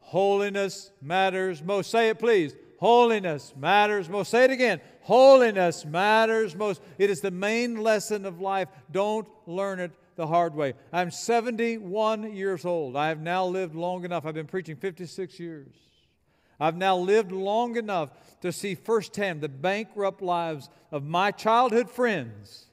Holiness 0.00 0.90
matters 1.00 1.62
most. 1.62 1.90
Say 1.90 2.10
it, 2.10 2.18
please. 2.18 2.54
Holiness 2.78 3.54
matters 3.56 4.10
most. 4.10 4.30
Say 4.30 4.44
it 4.44 4.50
again. 4.50 4.82
Holiness 5.00 5.86
matters 5.86 6.54
most. 6.54 6.82
It 6.98 7.08
is 7.08 7.22
the 7.22 7.30
main 7.30 7.76
lesson 7.76 8.26
of 8.26 8.42
life. 8.42 8.68
Don't 8.92 9.26
learn 9.46 9.80
it 9.80 9.92
the 10.16 10.26
hard 10.26 10.54
way. 10.54 10.74
I'm 10.92 11.10
71 11.10 12.36
years 12.36 12.66
old. 12.66 12.96
I 12.96 13.08
have 13.08 13.20
now 13.20 13.46
lived 13.46 13.74
long 13.74 14.04
enough. 14.04 14.26
I've 14.26 14.34
been 14.34 14.46
preaching 14.46 14.76
56 14.76 15.40
years. 15.40 15.74
I've 16.60 16.76
now 16.76 16.96
lived 16.96 17.32
long 17.32 17.76
enough 17.76 18.10
to 18.40 18.52
see 18.52 18.74
firsthand 18.74 19.40
the 19.40 19.48
bankrupt 19.48 20.22
lives 20.22 20.68
of 20.90 21.04
my 21.04 21.30
childhood 21.30 21.90
friends 21.90 22.66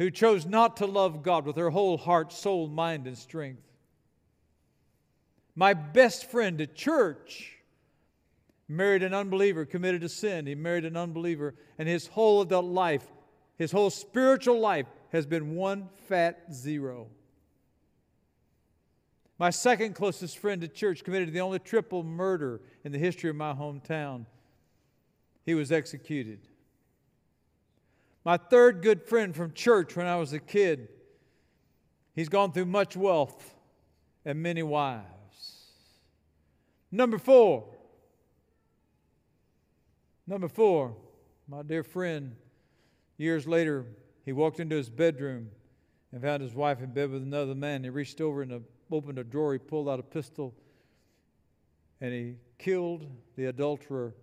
who 0.00 0.10
chose 0.10 0.46
not 0.46 0.78
to 0.78 0.86
love 0.86 1.22
God 1.22 1.44
with 1.44 1.56
their 1.56 1.70
whole 1.70 1.98
heart, 1.98 2.32
soul, 2.32 2.68
mind, 2.68 3.06
and 3.06 3.18
strength. 3.18 3.62
My 5.54 5.74
best 5.74 6.30
friend 6.30 6.58
at 6.60 6.74
church 6.74 7.58
married 8.66 9.02
an 9.02 9.12
unbeliever, 9.12 9.66
committed 9.66 10.02
a 10.02 10.08
sin. 10.08 10.46
He 10.46 10.54
married 10.54 10.86
an 10.86 10.96
unbeliever, 10.96 11.54
and 11.78 11.86
his 11.86 12.06
whole 12.06 12.40
adult 12.40 12.64
life, 12.64 13.04
his 13.58 13.72
whole 13.72 13.90
spiritual 13.90 14.58
life, 14.58 14.86
has 15.12 15.26
been 15.26 15.54
one 15.54 15.90
fat 16.08 16.44
zero. 16.50 17.08
My 19.40 19.48
second 19.48 19.94
closest 19.94 20.36
friend 20.36 20.62
at 20.62 20.74
church 20.74 21.02
committed 21.02 21.32
the 21.32 21.40
only 21.40 21.58
triple 21.58 22.02
murder 22.04 22.60
in 22.84 22.92
the 22.92 22.98
history 22.98 23.30
of 23.30 23.36
my 23.36 23.54
hometown. 23.54 24.26
He 25.46 25.54
was 25.54 25.72
executed. 25.72 26.40
My 28.22 28.36
third 28.36 28.82
good 28.82 29.02
friend 29.02 29.34
from 29.34 29.54
church 29.54 29.96
when 29.96 30.06
I 30.06 30.16
was 30.16 30.34
a 30.34 30.38
kid, 30.38 30.88
he's 32.14 32.28
gone 32.28 32.52
through 32.52 32.66
much 32.66 32.98
wealth 32.98 33.54
and 34.26 34.42
many 34.42 34.62
wives. 34.62 35.06
Number 36.92 37.16
four, 37.16 37.64
number 40.26 40.48
four, 40.48 40.94
my 41.48 41.62
dear 41.62 41.82
friend, 41.82 42.36
years 43.16 43.48
later, 43.48 43.86
he 44.26 44.34
walked 44.34 44.60
into 44.60 44.76
his 44.76 44.90
bedroom 44.90 45.48
and 46.12 46.22
found 46.22 46.42
his 46.42 46.54
wife 46.54 46.80
in 46.80 46.92
bed 46.92 47.10
with 47.10 47.22
another 47.22 47.54
man. 47.54 47.84
He 47.84 47.90
reached 47.90 48.20
over 48.20 48.42
and 48.42 48.52
uh, 48.52 48.58
opened 48.90 49.18
a 49.18 49.24
drawer, 49.24 49.52
he 49.52 49.58
pulled 49.58 49.88
out 49.88 50.00
a 50.00 50.02
pistol, 50.02 50.54
and 52.00 52.12
he 52.12 52.34
killed 52.58 53.06
the 53.36 53.46
adulterer 53.46 54.14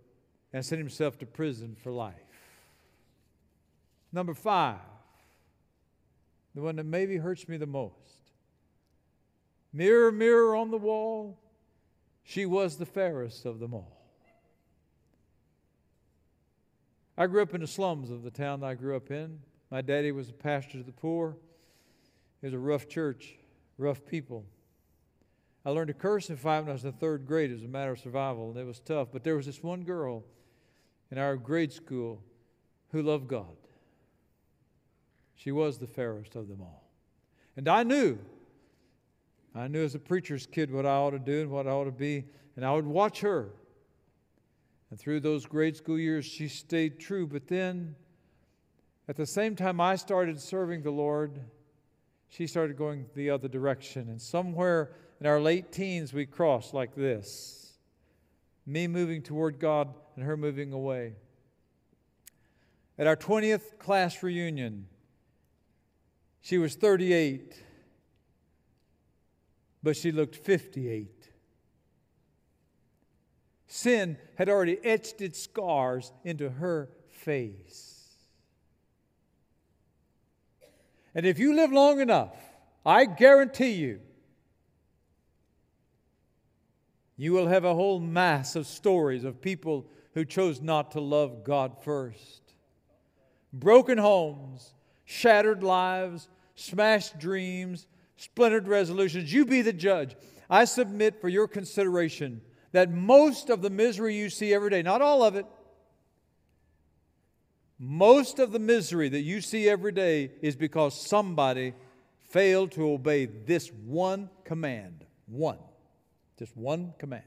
and 0.54 0.66
sent 0.66 0.80
himself 0.80 1.18
to 1.20 1.26
prison 1.26 1.76
for 1.82 1.92
life. 1.92 2.16
Number 4.12 4.34
five, 4.34 4.80
the 6.56 6.62
one 6.62 6.78
that 6.78 6.86
maybe 6.86 7.18
hurts 7.18 7.48
me 7.48 7.58
the 7.58 7.68
most. 7.68 7.94
Mirror, 9.74 10.12
mirror 10.14 10.56
on 10.56 10.72
the 10.72 10.78
wall, 10.78 11.38
she 12.24 12.46
was 12.46 12.78
the 12.78 12.86
fairest 12.86 13.46
of 13.46 13.60
them 13.60 13.74
all. 13.74 13.98
I 17.18 17.28
grew 17.28 17.42
up 17.42 17.54
in 17.54 17.62
the 17.62 17.68
slums 17.68 18.10
of 18.10 18.24
the 18.24 18.32
town 18.32 18.64
I 18.64 18.76
grew 18.76 18.96
up 18.96 19.12
in. 19.12 19.40
My 19.72 19.82
daddy 19.82 20.12
was 20.12 20.30
a 20.30 20.34
pastor 20.34 20.80
to 20.80 20.84
the 20.84 20.92
poor. 20.92 21.38
It 22.42 22.48
was 22.48 22.54
a 22.54 22.60
rough 22.60 22.88
church, 22.88 23.36
rough 23.78 24.06
people. 24.06 24.46
I 25.66 25.72
learned 25.72 25.90
to 25.90 25.94
curse 25.94 26.30
in 26.30 26.38
five 26.38 26.64
when 26.64 26.70
I 26.70 26.74
was 26.74 26.86
in 26.86 26.92
the 26.92 26.98
third 26.98 27.26
grade. 27.26 27.52
Was 27.52 27.64
a 27.64 27.68
matter 27.68 27.92
of 27.92 28.00
survival, 28.00 28.50
and 28.50 28.58
it 28.58 28.66
was 28.66 28.80
tough. 28.80 29.10
But 29.12 29.24
there 29.24 29.36
was 29.36 29.46
this 29.46 29.62
one 29.62 29.84
girl 29.84 30.24
in 31.12 31.18
our 31.18 31.36
grade 31.36 31.74
school 31.74 32.24
who 32.92 33.02
loved 33.02 33.28
God. 33.28 33.56
She 35.36 35.52
was 35.52 35.78
the 35.78 35.88
fairest 35.88 36.36
of 36.36 36.48
them 36.48 36.62
all. 36.62 36.90
And 37.56 37.68
I 37.68 37.84
knew, 37.84 38.20
I 39.54 39.68
knew 39.68 39.84
as 39.84 39.96
a 39.96 40.00
preacher's 40.00 40.46
kid 40.46 40.72
what 40.72 40.86
I 40.86 40.96
ought 40.96 41.12
to 41.12 41.20
do 41.20 41.42
and 41.42 41.50
what 41.50 41.68
I 41.68 41.72
ought 41.72 41.86
to 41.86 41.92
be, 41.92 42.26
and 42.56 42.64
I 42.64 42.74
would 42.74 42.88
watch 42.88 43.22
her. 43.22 43.50
And 44.90 45.00
through 45.00 45.20
those 45.20 45.46
grade 45.46 45.76
school 45.76 46.00
years, 46.00 46.26
she 46.26 46.48
stayed 46.48 47.00
true. 47.00 47.28
But 47.28 47.48
then, 47.48 47.96
at 49.10 49.16
the 49.16 49.26
same 49.26 49.56
time 49.56 49.82
I 49.82 49.96
started 49.96 50.40
serving 50.40 50.84
the 50.84 50.92
Lord, 50.92 51.42
she 52.30 52.48
started 52.48 52.78
going 52.78 53.06
the 53.16 53.30
other 53.30 53.48
direction. 53.48 54.10
And 54.10 54.22
somewhere 54.22 54.92
in 55.20 55.26
our 55.26 55.40
late 55.40 55.72
teens, 55.72 56.14
we 56.14 56.26
crossed 56.26 56.74
like 56.74 56.96
this 56.96 57.74
me 58.66 58.86
moving 58.86 59.22
toward 59.22 59.60
God 59.60 59.94
and 60.16 60.26
her 60.26 60.36
moving 60.36 60.74
away. 60.74 61.14
At 63.00 63.08
our 63.08 63.16
20th 63.16 63.80
class 63.80 64.22
reunion, 64.22 64.88
she 66.42 66.58
was 66.58 66.76
38, 66.76 67.56
but 69.82 69.96
she 69.96 70.12
looked 70.12 70.36
58. 70.36 71.30
Sin 73.68 74.18
had 74.36 74.50
already 74.50 74.80
etched 74.84 75.22
its 75.22 75.42
scars 75.42 76.12
into 76.24 76.50
her 76.50 76.90
face. 77.10 77.97
And 81.18 81.26
if 81.26 81.40
you 81.40 81.56
live 81.56 81.72
long 81.72 82.00
enough, 82.00 82.36
I 82.86 83.06
guarantee 83.06 83.72
you, 83.72 84.02
you 87.18 87.34
will 87.34 87.48
have 87.48 87.66
a 87.66 87.74
whole 87.74 88.00
mass 88.00 88.56
of 88.56 88.68
stories 88.68 89.24
of 89.24 89.42
people 89.42 89.88
who 90.14 90.24
chose 90.26 90.62
not 90.62 90.92
to 90.92 91.02
love 91.02 91.44
God 91.44 91.84
first. 91.84 92.54
Broken 93.52 93.98
homes, 93.98 94.76
shattered 95.06 95.64
lives, 95.64 96.30
smashed 96.54 97.18
dreams, 97.18 97.88
splintered 98.18 98.68
resolutions. 98.68 99.34
You 99.34 99.44
be 99.44 99.64
the 99.64 99.74
judge. 99.74 100.16
I 100.52 100.66
submit 100.66 101.20
for 101.20 101.30
your 101.30 101.48
consideration 101.48 102.42
that 102.74 102.92
most 102.92 103.50
of 103.50 103.64
the 103.64 103.72
misery 103.72 104.16
you 104.16 104.30
see 104.30 104.54
every 104.54 104.70
day, 104.70 104.84
not 104.84 105.02
all 105.02 105.24
of 105.24 105.36
it, 105.36 105.48
most 107.80 108.40
of 108.40 108.52
the 108.52 108.60
misery 108.60 109.10
that 109.10 109.22
you 109.22 109.42
see 109.42 109.70
every 109.70 109.92
day 109.92 110.32
is 110.42 110.56
because 110.56 111.00
somebody 111.00 111.74
failed 112.30 112.72
to 112.72 112.92
obey 112.92 113.26
this 113.26 113.70
one 113.86 114.30
command. 114.44 115.06
One. 115.28 115.60
Just 116.38 116.56
one 116.56 116.94
command. 116.98 117.24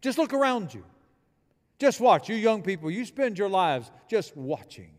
Just 0.00 0.18
look 0.18 0.32
around 0.32 0.74
you. 0.74 0.84
Just 1.78 2.00
watch. 2.00 2.28
You 2.28 2.36
young 2.36 2.62
people, 2.62 2.90
you 2.90 3.04
spend 3.04 3.38
your 3.38 3.48
lives 3.48 3.90
just 4.08 4.36
watching. 4.36 4.90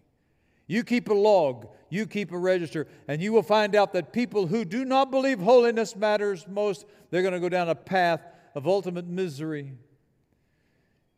You 0.67 0.84
keep 0.84 1.10
a 1.10 1.13
log, 1.13 1.67
you 1.89 2.08
keep 2.08 2.32
a 2.32 2.38
register, 2.38 2.88
and 3.08 3.21
you 3.21 3.32
will 3.32 3.43
find 3.43 3.75
out 3.75 3.93
that 3.93 4.12
people 4.12 4.47
who 4.47 4.65
do 4.65 4.84
not 4.84 5.12
believe 5.12 5.39
holiness 5.39 5.95
matters 5.95 6.47
most, 6.47 6.86
they're 7.12 7.21
going 7.21 7.36
to 7.36 7.39
go 7.39 7.49
down 7.49 7.69
a 7.69 7.75
path 7.75 8.21
of 8.56 8.67
ultimate 8.67 9.06
misery. 9.06 9.73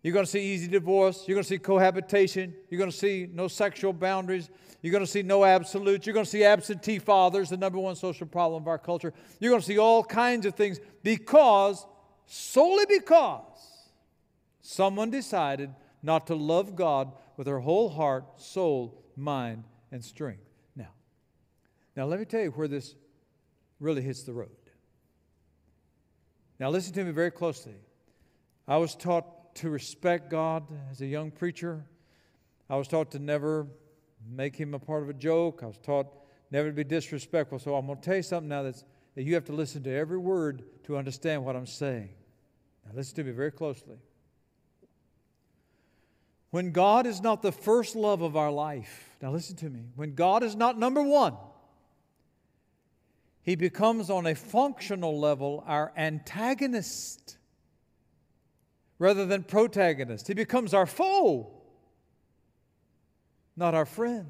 You're 0.08 0.13
going 0.13 0.26
to 0.26 0.32
see 0.32 0.54
easy 0.54 0.70
divorce. 0.70 1.26
You're 1.28 1.36
going 1.36 1.43
to 1.43 1.50
see 1.50 1.58
cohabitation. 1.58 2.56
You're 2.70 2.78
going 2.78 2.89
to 2.89 2.96
see 2.96 3.28
no 3.30 3.50
sexual 3.50 3.91
boundaries. 3.91 4.50
You're 4.82 4.93
going 4.93 5.04
to 5.04 5.12
see 5.12 5.22
no 5.22 5.43
absolutes. 5.43 6.08
You're 6.08 6.13
going 6.13 6.24
to 6.24 6.32
see 6.32 6.46
absentee 6.46 6.98
fathers, 6.98 7.50
the 7.50 7.58
number 7.58 7.78
one 7.78 7.98
social 7.98 8.26
problem 8.26 8.63
of 8.63 8.70
our 8.70 8.78
culture. 8.78 9.13
You're 9.41 9.50
going 9.50 9.60
to 9.60 9.67
see 9.67 9.78
all 9.78 10.06
kinds 10.06 10.46
of 10.46 10.56
things 10.56 10.80
because, 11.04 11.86
solely 12.26 12.86
because, 12.88 13.43
someone 14.62 15.10
decided 15.10 15.72
not 16.02 16.28
to 16.28 16.36
love 16.36 16.78
God 16.78 17.12
with 17.36 17.43
their 17.43 17.60
whole 17.60 17.89
heart, 17.89 18.39
soul, 18.39 19.04
mind, 19.17 19.65
and 19.91 20.02
strength. 20.02 20.48
Now, 20.74 20.93
now 21.98 22.06
let 22.06 22.17
me 22.17 22.24
tell 22.26 22.43
you 22.43 22.52
where 22.52 22.70
this 22.70 22.96
really 23.82 24.04
hits 24.04 24.24
the 24.24 24.32
road. 24.32 24.52
Now, 26.62 26.70
listen 26.70 26.93
to 26.93 27.04
me 27.04 27.12
very 27.12 27.32
closely. 27.32 27.76
I 28.70 28.78
was 28.78 28.96
taught 28.96 29.26
to 29.58 29.70
respect 29.70 30.30
God 30.30 30.63
as 30.91 31.02
a 31.02 31.06
young 31.06 31.32
preacher. 31.32 31.86
I 32.70 32.76
was 32.76 32.88
taught 32.88 33.12
to 33.12 33.20
never 33.20 33.67
make 34.30 34.56
him 34.56 34.74
a 34.74 34.80
part 34.80 35.04
of 35.04 35.10
a 35.10 35.13
joke. 35.13 35.62
I 35.63 35.67
was 35.67 35.78
taught 35.78 36.08
never 36.52 36.70
to 36.70 36.74
be 36.74 36.84
disrespectful. 36.84 37.60
So 37.60 37.76
I'm 37.76 37.86
going 37.86 38.00
to 38.00 38.04
tell 38.04 38.15
you 38.15 38.24
something 38.24 38.50
now 38.50 38.63
that's, 38.63 38.84
that 39.15 39.24
you 39.24 39.34
have 39.36 39.46
to 39.46 39.54
listen 39.54 39.84
to 39.84 39.91
every 39.91 40.17
word 40.17 40.63
to 40.86 40.98
understand 40.98 41.43
what 41.43 41.56
I'm 41.56 41.65
saying. 41.65 42.10
Now, 42.86 42.91
listen 42.96 43.15
to 43.15 43.24
me 43.24 43.32
very 43.32 43.52
closely. 43.52 43.98
When 46.52 46.72
God 46.72 47.06
is 47.06 47.22
not 47.22 47.41
the 47.41 47.52
first 47.52 47.96
love 47.96 48.22
of 48.22 48.38
our 48.38 48.52
life, 48.52 49.15
now 49.22 49.32
listen 49.32 49.56
to 49.58 49.70
me, 49.70 49.82
when 49.96 50.15
God 50.15 50.43
is 50.43 50.56
not 50.56 50.80
number 50.80 51.02
one, 51.02 51.36
He 53.41 53.56
becomes 53.56 54.10
on 54.10 54.26
a 54.26 54.36
functional 54.36 55.20
level 55.20 55.63
our 55.67 55.91
antagonist 55.98 57.37
rather 58.99 59.25
than 59.25 59.43
protagonist. 59.43 60.27
He 60.27 60.33
becomes 60.33 60.73
our 60.73 60.86
foe, 60.86 61.51
not 63.55 63.73
our 63.73 63.86
friend. 63.86 64.27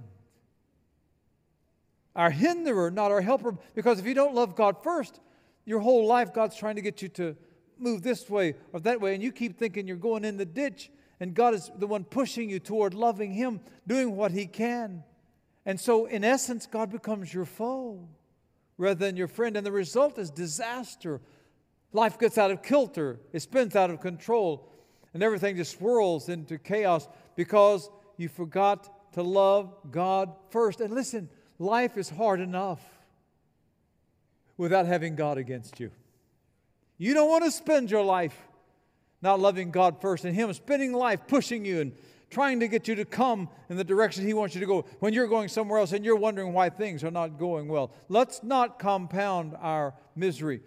Our 2.16 2.32
hinderer, 2.32 2.90
not 2.90 3.12
our 3.12 3.22
helper. 3.22 3.58
Because 3.76 4.00
if 4.00 4.06
you 4.06 4.14
don't 4.14 4.34
love 4.34 4.56
God 4.56 4.82
first, 4.82 5.20
your 5.66 5.80
whole 5.80 6.08
life 6.08 6.34
God's 6.34 6.56
trying 6.56 6.76
to 6.76 6.82
get 6.82 7.02
you 7.02 7.10
to 7.10 7.36
move 7.78 8.02
this 8.02 8.30
way 8.30 8.56
or 8.74 8.80
that 8.80 9.00
way, 9.00 9.14
and 9.14 9.22
you 9.22 9.32
keep 9.32 9.58
thinking 9.60 9.88
you're 9.88 9.98
going 9.98 10.26
in 10.26 10.38
the 10.38 10.46
ditch 10.46 10.90
and 11.20 11.34
God 11.34 11.54
is 11.54 11.72
the 11.78 11.88
one 11.88 12.04
pushing 12.04 12.50
you 12.50 12.60
toward 12.60 12.94
loving 12.94 13.32
Him, 13.32 13.60
doing 13.88 14.16
what 14.16 14.32
He 14.32 14.46
can. 14.46 15.04
And 15.66 15.80
so, 15.80 16.06
in 16.06 16.24
essence, 16.24 16.68
God 16.68 16.92
becomes 16.92 17.34
your 17.34 17.46
foe 17.46 18.08
rather 18.78 19.06
than 19.06 19.18
your 19.18 19.28
friend. 19.28 19.58
And 19.58 19.66
the 19.66 19.72
result 19.72 20.18
is 20.20 20.30
disaster. 20.30 21.20
Life 21.94 22.20
gets 22.20 22.38
out 22.38 22.52
of 22.52 22.62
kilter, 22.62 23.20
it 23.34 23.42
spins 23.42 23.76
out 23.76 23.90
of 23.90 24.02
control, 24.02 24.72
and 25.14 25.24
everything 25.24 25.56
just 25.56 25.78
swirls 25.78 26.30
into 26.30 26.58
chaos 26.58 27.08
because 27.36 27.90
you 28.18 28.30
forgot 28.30 29.14
to 29.14 29.24
love 29.24 29.74
God 29.90 30.34
first. 30.50 30.82
And 30.82 30.94
listen, 30.94 31.30
life 31.60 31.98
is 31.98 32.10
hard 32.10 32.40
enough 32.40 32.82
without 34.58 34.86
having 34.86 35.16
God 35.16 35.38
against 35.38 35.80
you. 35.80 35.92
You 36.98 37.14
don't 37.14 37.30
want 37.30 37.46
to 37.46 37.52
spend 37.52 37.90
your 37.90 38.04
life 38.04 38.36
not 39.22 39.40
loving 39.40 39.72
God 39.72 40.00
first, 40.02 40.26
and 40.26 40.36
Him 40.36 40.52
spending 40.54 40.94
life 40.94 41.22
pushing 41.28 41.66
you 41.66 41.82
and 41.82 41.94
trying 42.30 42.60
to 42.60 42.68
get 42.68 42.88
you 42.88 42.96
to 42.96 43.06
come 43.06 43.50
in 43.70 43.78
the 43.78 43.84
direction 43.84 44.26
He 44.26 44.34
wants 44.34 44.54
you 44.54 44.62
to 44.62 44.68
go 44.68 44.86
when 45.00 45.14
you're 45.14 45.28
going 45.28 45.48
somewhere 45.48 45.80
else 45.80 45.94
and 45.94 46.04
you're 46.04 46.16
wondering 46.16 46.54
why 46.54 46.70
things 46.70 47.04
are 47.04 47.12
not 47.12 47.40
going 47.40 47.68
well. 47.68 47.92
Let's 48.10 48.44
not 48.44 48.80
compound 48.80 49.56
our 49.60 49.94
misery. 50.16 50.62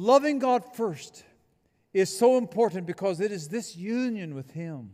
Loving 0.00 0.38
God 0.38 0.64
first 0.74 1.24
is 1.92 2.16
so 2.16 2.38
important 2.38 2.86
because 2.86 3.20
it 3.20 3.30
is 3.30 3.48
this 3.48 3.76
union 3.76 4.34
with 4.34 4.50
Him. 4.52 4.92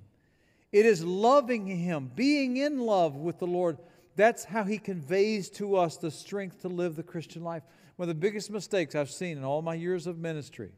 It 0.73 0.85
is 0.85 1.05
loving 1.05 1.65
Him, 1.69 2.11
being 2.17 2.57
in 2.57 2.81
love 2.81 3.15
with 3.15 3.39
the 3.39 3.47
Lord. 3.47 3.79
That's 4.17 4.43
how 4.43 4.65
He 4.65 4.79
conveys 4.79 5.49
to 5.51 5.77
us 5.77 5.97
the 5.97 6.11
strength 6.11 6.63
to 6.63 6.69
live 6.69 6.97
the 6.97 7.05
Christian 7.05 7.45
life. 7.45 7.63
One 7.95 8.09
of 8.09 8.17
the 8.17 8.21
biggest 8.21 8.51
mistakes 8.51 8.97
I've 8.97 9.13
seen 9.13 9.39
in 9.39 9.45
all 9.45 9.63
my 9.63 9.75
years 9.75 10.09
of 10.09 10.19
ministry 10.19 10.73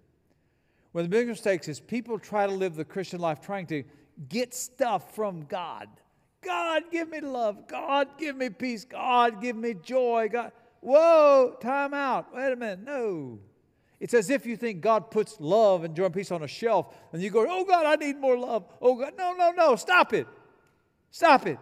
one 0.93 1.05
of 1.05 1.11
the 1.11 1.17
biggest 1.17 1.45
mistakes 1.45 1.69
is 1.69 1.81
people 1.81 2.19
try 2.19 2.47
to 2.47 2.53
live 2.53 2.75
the 2.75 2.85
Christian 2.85 3.21
life 3.21 3.41
trying 3.41 3.67
to 3.69 3.85
get 4.29 4.53
stuff 4.53 5.15
from 5.15 5.45
God. 5.45 5.89
God, 6.43 6.83
give 6.91 7.09
me 7.09 7.21
love. 7.21 7.67
God, 7.67 8.09
give 8.19 8.37
me 8.37 8.51
peace. 8.51 8.85
God, 8.85 9.41
give 9.41 9.57
me 9.57 9.75
joy. 9.75 10.29
God, 10.31 10.53
whoa, 10.81 11.57
time 11.61 11.95
out. 11.95 12.35
Wait 12.35 12.53
a 12.53 12.57
minute. 12.57 12.81
No. 12.85 13.39
It's 14.01 14.15
as 14.15 14.31
if 14.31 14.47
you 14.47 14.57
think 14.57 14.81
God 14.81 15.11
puts 15.11 15.41
love 15.41 15.83
and 15.83 15.95
joy 15.95 16.05
and 16.05 16.15
peace 16.15 16.31
on 16.31 16.43
a 16.43 16.49
shelf, 16.49 16.95
and 17.13 17.21
you 17.21 17.31
go, 17.31 17.47
Oh 17.49 17.65
God, 17.65 17.85
I 17.85 17.97
need 17.97 18.19
more 18.19 18.39
love. 18.39 18.65
Oh 18.81 18.95
God, 18.95 19.15
no, 19.19 19.33
no, 19.33 19.51
no, 19.51 19.77
stop 19.77 20.13
it. 20.13 20.27
Stop 21.11 21.47
it. 21.47 21.59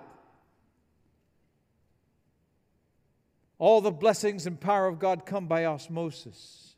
All 3.58 3.80
the 3.80 3.90
blessings 3.90 4.46
and 4.46 4.60
power 4.60 4.86
of 4.86 4.98
God 4.98 5.24
come 5.24 5.46
by 5.46 5.64
osmosis. 5.64 6.74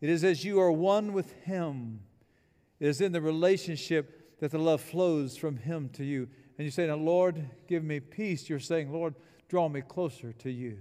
It 0.00 0.08
is 0.08 0.24
as 0.24 0.44
you 0.44 0.58
are 0.60 0.72
one 0.72 1.12
with 1.12 1.32
Him, 1.42 2.00
it 2.80 2.88
is 2.88 3.00
in 3.00 3.12
the 3.12 3.20
relationship 3.20 4.38
that 4.40 4.50
the 4.50 4.58
love 4.58 4.80
flows 4.80 5.36
from 5.36 5.56
Him 5.56 5.90
to 5.90 6.04
you. 6.04 6.28
And 6.58 6.64
you 6.64 6.70
say, 6.70 6.86
Now, 6.86 6.96
Lord, 6.96 7.48
give 7.68 7.84
me 7.84 8.00
peace. 8.00 8.48
You're 8.48 8.58
saying, 8.58 8.92
Lord, 8.92 9.14
draw 9.48 9.68
me 9.68 9.82
closer 9.82 10.32
to 10.32 10.50
you. 10.50 10.78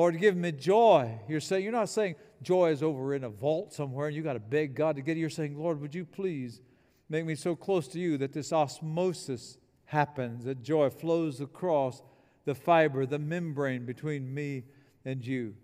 Lord, 0.00 0.18
give 0.18 0.34
me 0.34 0.50
joy. 0.50 1.20
You're 1.28 1.40
saying, 1.40 1.62
you're 1.62 1.72
not 1.72 1.90
saying 1.90 2.14
joy 2.40 2.70
is 2.70 2.82
over 2.82 3.14
in 3.14 3.22
a 3.22 3.28
vault 3.28 3.74
somewhere 3.74 4.06
and 4.06 4.16
you 4.16 4.22
got 4.22 4.32
to 4.32 4.40
beg 4.40 4.74
God 4.74 4.96
to 4.96 5.02
get 5.02 5.18
it. 5.18 5.20
You're 5.20 5.28
saying, 5.28 5.58
Lord, 5.58 5.78
would 5.82 5.94
you 5.94 6.06
please 6.06 6.62
make 7.10 7.26
me 7.26 7.34
so 7.34 7.54
close 7.54 7.86
to 7.88 7.98
you 7.98 8.16
that 8.16 8.32
this 8.32 8.50
osmosis 8.50 9.58
happens, 9.84 10.46
that 10.46 10.62
joy 10.62 10.88
flows 10.88 11.42
across 11.42 12.02
the 12.46 12.54
fiber, 12.54 13.04
the 13.04 13.18
membrane 13.18 13.84
between 13.84 14.32
me 14.32 14.64
and 15.04 15.22
you. 15.22 15.54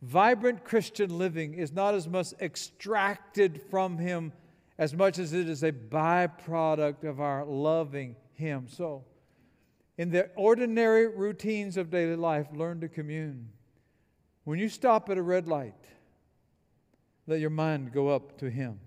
Vibrant 0.00 0.64
Christian 0.64 1.18
living 1.18 1.52
is 1.52 1.70
not 1.70 1.94
as 1.94 2.08
much 2.08 2.32
extracted 2.40 3.60
from 3.70 3.98
Him 3.98 4.32
as 4.78 4.94
much 4.94 5.18
as 5.18 5.34
it 5.34 5.50
is 5.50 5.62
a 5.62 5.72
byproduct 5.72 7.04
of 7.04 7.20
our 7.20 7.44
loving 7.44 8.16
Him. 8.32 8.68
So, 8.70 9.04
in 9.98 10.08
the 10.08 10.30
ordinary 10.34 11.08
routines 11.08 11.76
of 11.76 11.90
daily 11.90 12.16
life, 12.16 12.46
learn 12.54 12.80
to 12.80 12.88
commune. 12.88 13.50
When 14.46 14.60
you 14.60 14.68
stop 14.68 15.10
at 15.10 15.18
a 15.18 15.22
red 15.22 15.48
light, 15.48 15.74
let 17.26 17.40
your 17.40 17.50
mind 17.50 17.90
go 17.92 18.10
up 18.10 18.38
to 18.38 18.48
Him. 18.48 18.78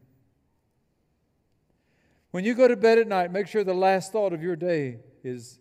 When 2.31 2.45
you 2.45 2.55
go 2.55 2.69
to 2.69 2.77
bed 2.77 2.97
at 2.97 3.09
night, 3.09 3.29
make 3.33 3.45
sure 3.45 3.65
the 3.65 3.73
last 3.73 4.13
thought 4.13 4.31
of 4.31 4.41
your 4.41 4.55
day 4.55 4.99
is 5.21 5.59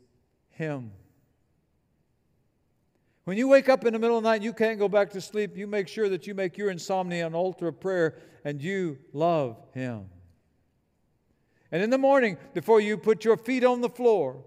Him. 0.51 0.93
When 3.25 3.37
you 3.37 3.49
wake 3.49 3.69
up 3.69 3.85
in 3.85 3.93
the 3.93 3.99
middle 3.99 4.17
of 4.17 4.23
the 4.23 4.29
night 4.29 4.37
and 4.37 4.45
you 4.45 4.53
can't 4.53 4.79
go 4.79 4.89
back 4.89 5.11
to 5.11 5.21
sleep, 5.21 5.57
you 5.57 5.67
make 5.67 5.89
sure 5.89 6.09
that 6.09 6.29
you 6.29 6.35
make 6.35 6.57
your 6.57 6.71
insomnia 6.71 7.27
an 7.27 7.35
altar 7.35 7.67
of 7.67 7.81
prayer 7.81 8.21
and 8.45 8.63
you 8.63 8.99
love 9.13 9.57
Him. 9.75 10.11
And 11.73 11.83
in 11.83 11.91
the 11.91 11.99
morning, 11.99 12.37
before 12.55 12.81
you 12.81 12.99
put 12.99 13.25
your 13.25 13.37
feet 13.37 13.65
on 13.65 13.81
the 13.81 13.91
floor, 13.91 14.45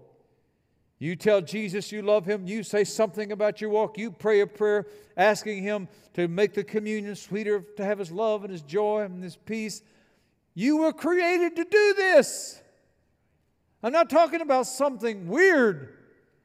you 1.02 1.16
tell 1.16 1.40
Jesus 1.40 1.90
you 1.90 2.00
love 2.00 2.26
Him. 2.26 2.46
You 2.46 2.62
say 2.62 2.84
something 2.84 3.32
about 3.32 3.60
your 3.60 3.70
walk. 3.70 3.98
You 3.98 4.12
pray 4.12 4.38
a 4.38 4.46
prayer 4.46 4.86
asking 5.16 5.64
Him 5.64 5.88
to 6.14 6.28
make 6.28 6.54
the 6.54 6.62
communion 6.62 7.16
sweeter, 7.16 7.64
to 7.76 7.84
have 7.84 7.98
His 7.98 8.12
love 8.12 8.44
and 8.44 8.52
His 8.52 8.62
joy 8.62 9.00
and 9.00 9.20
His 9.20 9.34
peace. 9.34 9.82
You 10.54 10.76
were 10.76 10.92
created 10.92 11.56
to 11.56 11.64
do 11.64 11.94
this. 11.96 12.62
I'm 13.82 13.92
not 13.92 14.10
talking 14.10 14.42
about 14.42 14.68
something 14.68 15.26
weird. 15.26 15.98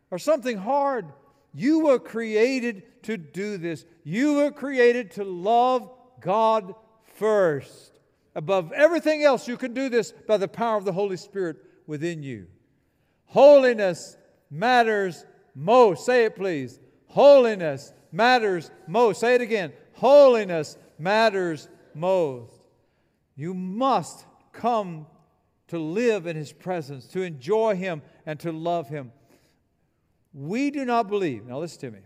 or 0.10 0.18
something 0.18 0.58
hard. 0.58 1.06
You 1.54 1.82
were 1.82 2.00
created 2.00 3.04
to 3.04 3.16
do 3.16 3.58
this. 3.58 3.86
You 4.04 4.36
were 4.38 4.52
created 4.52 5.12
to 5.12 5.24
love 5.24 5.92
God 6.20 6.74
first. 7.16 8.00
Above 8.34 8.72
everything 8.72 9.24
else, 9.24 9.48
you 9.48 9.58
can 9.58 9.76
do 9.76 9.88
this 9.90 10.12
by 10.28 10.38
the 10.38 10.48
power 10.48 10.78
of 10.78 10.86
the 10.86 10.94
Holy 10.94 11.18
Spirit 11.18 11.58
within 11.86 12.24
you. 12.24 12.48
Holiness 13.26 14.18
matters 14.50 15.26
most. 15.56 16.06
Say 16.06 16.26
it, 16.26 16.36
please. 16.36 16.80
Holiness 17.08 17.94
matters 18.12 18.72
most. 18.88 19.20
Say 19.20 19.36
it 19.36 19.42
again. 19.42 19.74
Holiness 19.94 20.78
matters 21.00 21.68
most. 21.94 22.54
You 23.36 23.54
must 23.54 24.26
come 24.52 25.08
to 25.68 25.80
live 25.80 26.28
in 26.28 26.36
His 26.36 26.54
presence, 26.54 27.08
to 27.08 27.22
enjoy 27.22 27.76
Him, 27.76 28.02
and 28.26 28.40
to 28.40 28.52
love 28.52 28.90
Him. 28.90 29.12
We 30.34 30.72
do 30.72 30.86
not 30.86 31.08
believe, 31.08 31.46
now 31.46 31.60
listen 31.60 31.80
to 31.82 31.92
me. 31.92 32.00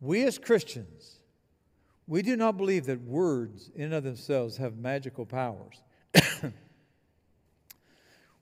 We 0.00 0.24
as 0.24 0.38
Christians, 0.38 1.16
we 2.06 2.22
do 2.22 2.36
not 2.36 2.56
believe 2.56 2.86
that 2.86 3.00
words 3.02 3.70
in 3.74 3.84
and 3.84 3.94
of 3.94 4.04
themselves 4.04 4.56
have 4.56 4.76
magical 4.76 5.26
powers. 5.26 5.82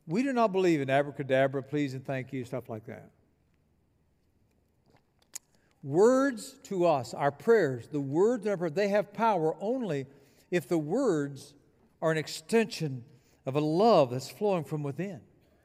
we 0.06 0.22
do 0.22 0.32
not 0.32 0.52
believe 0.52 0.80
in 0.80 0.90
abracadabra, 0.90 1.62
please 1.62 1.94
and 1.94 2.04
thank 2.04 2.32
you, 2.32 2.44
stuff 2.44 2.68
like 2.68 2.86
that. 2.86 3.10
Words 5.82 6.56
to 6.64 6.86
us, 6.86 7.14
our 7.14 7.30
prayers, 7.30 7.88
the 7.88 8.00
words 8.00 8.44
in 8.44 8.50
our 8.50 8.56
prayer, 8.56 8.70
they 8.70 8.88
have 8.88 9.12
power 9.12 9.54
only 9.60 10.06
if 10.50 10.68
the 10.68 10.78
words 10.78 11.54
are 12.02 12.10
an 12.10 12.18
extension 12.18 13.04
of 13.46 13.54
a 13.54 13.60
love 13.60 14.10
that's 14.10 14.28
flowing 14.28 14.64
from 14.64 14.82
within. 14.82 15.20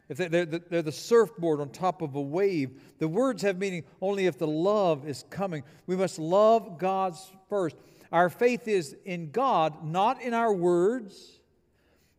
If 0.10 0.17
they're, 0.17 0.45
they're 0.45 0.82
the 0.82 0.91
surfboard 0.91 1.62
on 1.62 1.69
top 1.69 2.01
of 2.01 2.15
a 2.15 2.21
wave, 2.21 2.82
the 2.99 3.08
words 3.08 3.43
have 3.43 3.58
meaning 3.58 3.84
only 4.01 4.25
if 4.25 4.38
the 4.38 4.47
love 4.47 5.08
is 5.08 5.23
coming. 5.30 5.63
We 5.88 5.95
must 5.95 6.19
love 6.19 6.77
God's 6.77 7.32
first. 7.47 7.77
Our 8.12 8.30
faith 8.30 8.67
is 8.67 8.95
in 9.06 9.32
God, 9.32 9.86
not 9.86 10.21
in 10.21 10.34
our 10.34 10.51
words, 10.51 11.39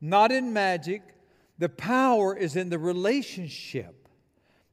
not 0.01 0.33
in 0.33 0.55
magic. 0.55 1.03
The 1.63 1.69
power 1.69 2.37
is 2.37 2.57
in 2.57 2.71
the 2.71 2.79
relationship, 2.81 4.09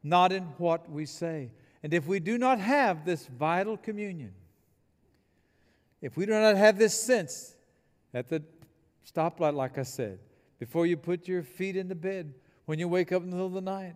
not 0.01 0.31
in 0.31 0.41
what 0.57 0.89
we 0.89 1.05
say. 1.05 1.51
And 1.83 1.93
if 1.93 2.07
we 2.07 2.19
do 2.19 2.39
not 2.39 2.59
have 2.59 3.05
this 3.05 3.27
vital 3.27 3.77
communion, 3.77 4.33
if 6.01 6.17
we 6.17 6.25
do 6.25 6.31
not 6.31 6.57
have 6.57 6.79
this 6.79 6.99
sense 6.99 7.55
at 8.11 8.27
the 8.27 8.41
stoplight, 9.07 9.53
like 9.53 9.77
I 9.77 9.83
said, 9.83 10.17
before 10.57 10.87
you 10.87 10.97
put 10.97 11.27
your 11.27 11.43
feet 11.43 11.75
in 11.75 11.89
the 11.89 11.93
bed, 11.93 12.33
when 12.65 12.79
you 12.79 12.87
wake 12.87 13.11
up 13.11 13.21
in 13.21 13.29
the 13.29 13.35
middle 13.35 13.45
of 13.45 13.53
the 13.53 13.61
night, 13.61 13.95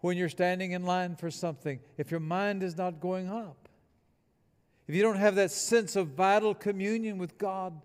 when 0.00 0.18
you're 0.18 0.28
standing 0.28 0.72
in 0.72 0.84
line 0.84 1.16
for 1.16 1.30
something, 1.30 1.80
if 1.96 2.10
your 2.10 2.20
mind 2.20 2.62
is 2.62 2.76
not 2.76 3.00
going 3.00 3.30
up, 3.30 3.70
if 4.86 4.94
you 4.94 5.00
don't 5.00 5.16
have 5.16 5.36
that 5.36 5.50
sense 5.50 5.96
of 5.96 6.08
vital 6.08 6.54
communion 6.54 7.16
with 7.16 7.38
God, 7.38 7.80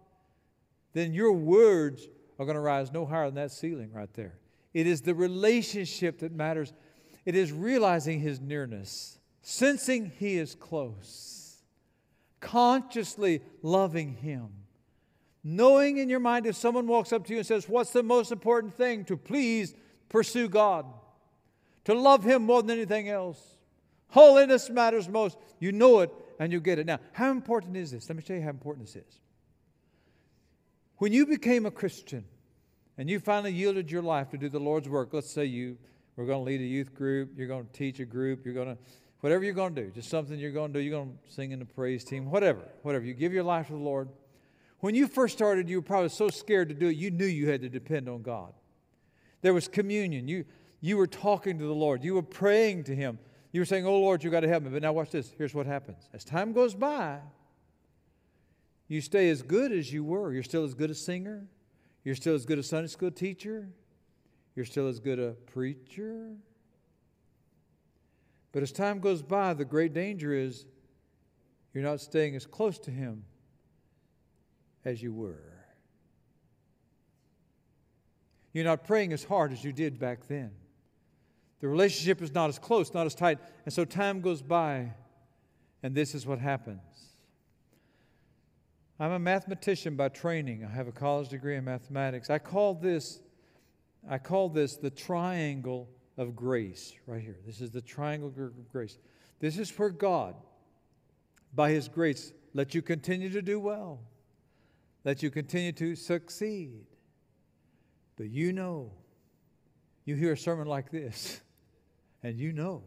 then 0.91 1.13
your 1.13 1.31
words 1.31 2.09
are 2.37 2.45
going 2.45 2.55
to 2.55 2.61
rise 2.61 2.91
no 2.91 3.05
higher 3.05 3.27
than 3.27 3.35
that 3.35 3.51
ceiling 3.51 3.93
right 3.93 4.13
there. 4.15 4.33
It 4.73 4.87
is 4.87 5.01
the 5.01 5.15
relationship 5.15 6.19
that 6.19 6.31
matters. 6.31 6.73
It 7.25 7.35
is 7.35 7.51
realizing 7.51 8.19
His 8.19 8.39
nearness, 8.39 9.19
sensing 9.41 10.11
He 10.17 10.37
is 10.37 10.55
close, 10.55 11.63
consciously 12.39 13.41
loving 13.61 14.15
Him. 14.15 14.49
Knowing 15.43 15.97
in 15.97 16.09
your 16.09 16.19
mind 16.19 16.45
if 16.45 16.55
someone 16.55 16.85
walks 16.85 17.13
up 17.13 17.25
to 17.25 17.33
you 17.33 17.39
and 17.39 17.47
says, 17.47 17.67
What's 17.67 17.91
the 17.91 18.03
most 18.03 18.31
important 18.31 18.75
thing? 18.75 19.05
To 19.05 19.17
please 19.17 19.73
pursue 20.09 20.49
God, 20.49 20.85
to 21.85 21.93
love 21.93 22.23
Him 22.23 22.43
more 22.43 22.61
than 22.61 22.71
anything 22.71 23.09
else. 23.09 23.57
Holiness 24.09 24.69
matters 24.69 25.07
most. 25.07 25.37
You 25.59 25.71
know 25.71 25.99
it 25.99 26.11
and 26.39 26.51
you 26.51 26.59
get 26.59 26.79
it. 26.79 26.85
Now, 26.85 26.99
how 27.13 27.31
important 27.31 27.77
is 27.77 27.91
this? 27.91 28.09
Let 28.09 28.15
me 28.15 28.23
tell 28.23 28.35
you 28.35 28.41
how 28.41 28.49
important 28.49 28.87
this 28.87 28.95
is. 28.95 29.19
When 30.97 31.13
you 31.13 31.25
became 31.25 31.65
a 31.65 31.71
Christian 31.71 32.25
and 32.99 33.09
you 33.09 33.17
finally 33.21 33.53
yielded 33.53 33.89
your 33.89 34.01
life 34.01 34.29
to 34.31 34.37
do 34.37 34.49
the 34.49 34.59
Lord's 34.59 34.89
work, 34.89 35.13
let's 35.13 35.31
say 35.31 35.45
you 35.45 35.77
were 36.17 36.25
going 36.25 36.39
to 36.39 36.43
lead 36.43 36.59
a 36.59 36.65
youth 36.65 36.93
group, 36.93 37.31
you're 37.37 37.47
going 37.47 37.65
to 37.65 37.71
teach 37.71 38.01
a 38.01 38.05
group, 38.05 38.43
you're 38.43 38.53
going 38.53 38.67
to, 38.67 38.77
whatever 39.21 39.41
you're 39.45 39.53
going 39.53 39.73
to 39.73 39.85
do, 39.85 39.89
just 39.91 40.09
something 40.09 40.37
you're 40.37 40.51
going 40.51 40.73
to 40.73 40.79
do, 40.79 40.83
you're 40.83 40.99
going 40.99 41.17
to 41.25 41.33
sing 41.33 41.53
in 41.53 41.59
the 41.59 41.65
praise 41.65 42.03
team, 42.03 42.29
whatever, 42.29 42.59
whatever. 42.81 43.05
You 43.05 43.13
give 43.13 43.31
your 43.31 43.45
life 43.45 43.67
to 43.67 43.71
the 43.71 43.79
Lord. 43.79 44.09
When 44.81 44.95
you 44.95 45.07
first 45.07 45.37
started, 45.37 45.69
you 45.69 45.77
were 45.77 45.81
probably 45.81 46.09
so 46.09 46.27
scared 46.27 46.67
to 46.69 46.75
do 46.75 46.87
it, 46.87 46.97
you 46.97 47.09
knew 47.09 47.25
you 47.25 47.49
had 47.49 47.61
to 47.61 47.69
depend 47.69 48.09
on 48.09 48.21
God. 48.21 48.51
There 49.41 49.53
was 49.53 49.69
communion. 49.69 50.27
You, 50.27 50.43
you 50.81 50.97
were 50.97 51.07
talking 51.07 51.57
to 51.57 51.65
the 51.65 51.73
Lord. 51.73 52.03
You 52.03 52.15
were 52.15 52.21
praying 52.21 52.83
to 52.83 52.95
Him. 52.95 53.17
You 53.53 53.61
were 53.61 53.65
saying, 53.65 53.85
Oh 53.85 53.97
Lord, 53.97 54.25
you 54.25 54.29
got 54.29 54.41
to 54.41 54.49
help 54.49 54.63
me. 54.63 54.71
But 54.71 54.81
now 54.81 54.91
watch 54.91 55.11
this. 55.11 55.33
Here's 55.37 55.53
what 55.53 55.65
happens. 55.65 56.09
As 56.13 56.25
time 56.25 56.51
goes 56.51 56.75
by, 56.75 57.19
you 58.89 58.99
stay 58.99 59.29
as 59.29 59.41
good 59.41 59.71
as 59.71 59.93
you 59.93 60.03
were. 60.03 60.33
You're 60.33 60.43
still 60.43 60.65
as 60.65 60.73
good 60.73 60.91
a 60.91 60.95
singer. 60.95 61.47
You're 62.09 62.15
still 62.15 62.33
as 62.33 62.43
good 62.43 62.57
a 62.57 62.63
Sunday 62.63 62.87
school 62.87 63.11
teacher. 63.11 63.69
You're 64.55 64.65
still 64.65 64.87
as 64.87 64.99
good 64.99 65.19
a 65.19 65.33
preacher. 65.53 66.31
But 68.51 68.63
as 68.63 68.71
time 68.71 68.99
goes 68.99 69.21
by, 69.21 69.53
the 69.53 69.63
great 69.63 69.93
danger 69.93 70.33
is 70.33 70.65
you're 71.71 71.83
not 71.83 72.01
staying 72.01 72.35
as 72.35 72.47
close 72.47 72.79
to 72.79 72.89
Him 72.89 73.25
as 74.83 75.03
you 75.03 75.13
were. 75.13 75.53
You're 78.53 78.65
not 78.65 78.85
praying 78.85 79.13
as 79.13 79.23
hard 79.23 79.53
as 79.53 79.63
you 79.63 79.71
did 79.71 79.99
back 79.99 80.25
then. 80.27 80.49
The 81.59 81.67
relationship 81.67 82.23
is 82.23 82.33
not 82.33 82.49
as 82.49 82.57
close, 82.57 82.91
not 82.91 83.05
as 83.05 83.13
tight. 83.13 83.37
And 83.65 83.71
so 83.71 83.85
time 83.85 84.21
goes 84.21 84.41
by, 84.41 84.93
and 85.83 85.93
this 85.93 86.15
is 86.15 86.25
what 86.25 86.39
happens. 86.39 87.08
I'm 89.01 89.13
a 89.13 89.19
mathematician 89.19 89.95
by 89.95 90.09
training. 90.09 90.65
I 90.65 90.75
have 90.75 90.89
a 90.89 90.91
college 90.91 91.29
degree 91.29 91.55
in 91.55 91.63
mathematics. 91.63 92.29
I 92.29 92.37
call 92.37 92.73
this, 92.73 93.21
I 94.09 94.17
call 94.17 94.49
this 94.49 94.75
the 94.75 94.89
triangle 94.89 95.89
of 96.17 96.35
grace 96.35 96.93
right 97.07 97.21
here. 97.21 97.37
This 97.45 97.61
is 97.61 97.71
the 97.71 97.81
triangle 97.81 98.27
of 98.27 98.69
grace. 98.69 98.97
This 99.39 99.57
is 99.57 99.69
where 99.79 99.89
God, 99.89 100.35
by 101.55 101.71
His 101.71 101.87
grace, 101.87 102.33
let 102.53 102.75
you 102.75 102.81
continue 102.81 103.29
to 103.29 103.41
do 103.41 103.57
well, 103.57 104.01
let 105.05 105.23
you 105.23 105.31
continue 105.31 105.71
to 105.73 105.95
succeed. 105.95 106.85
But 108.17 108.29
you 108.29 108.51
know, 108.51 108.91
you 110.03 110.15
hear 110.15 110.33
a 110.33 110.37
sermon 110.37 110.67
like 110.67 110.91
this, 110.91 111.39
and 112.23 112.37
you 112.37 112.51
know, 112.51 112.83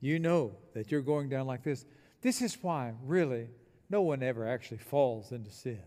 you 0.00 0.20
know 0.20 0.52
that 0.74 0.92
you're 0.92 1.00
going 1.00 1.28
down 1.28 1.48
like 1.48 1.64
this. 1.64 1.84
This 2.22 2.40
is 2.40 2.56
why, 2.62 2.92
really, 3.02 3.48
no 3.90 4.02
one 4.02 4.22
ever 4.22 4.48
actually 4.48 4.78
falls 4.78 5.32
into 5.32 5.50
sin, 5.50 5.82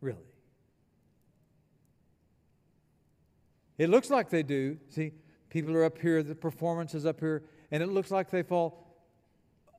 really. 0.00 0.18
It 3.78 3.88
looks 3.88 4.10
like 4.10 4.28
they 4.28 4.42
do. 4.42 4.78
See, 4.90 5.12
people 5.50 5.74
are 5.74 5.84
up 5.84 5.98
here, 5.98 6.22
the 6.22 6.34
performance 6.34 6.94
is 6.94 7.06
up 7.06 7.20
here, 7.20 7.44
and 7.70 7.82
it 7.82 7.88
looks 7.88 8.10
like 8.10 8.30
they 8.30 8.42
fall 8.42 8.84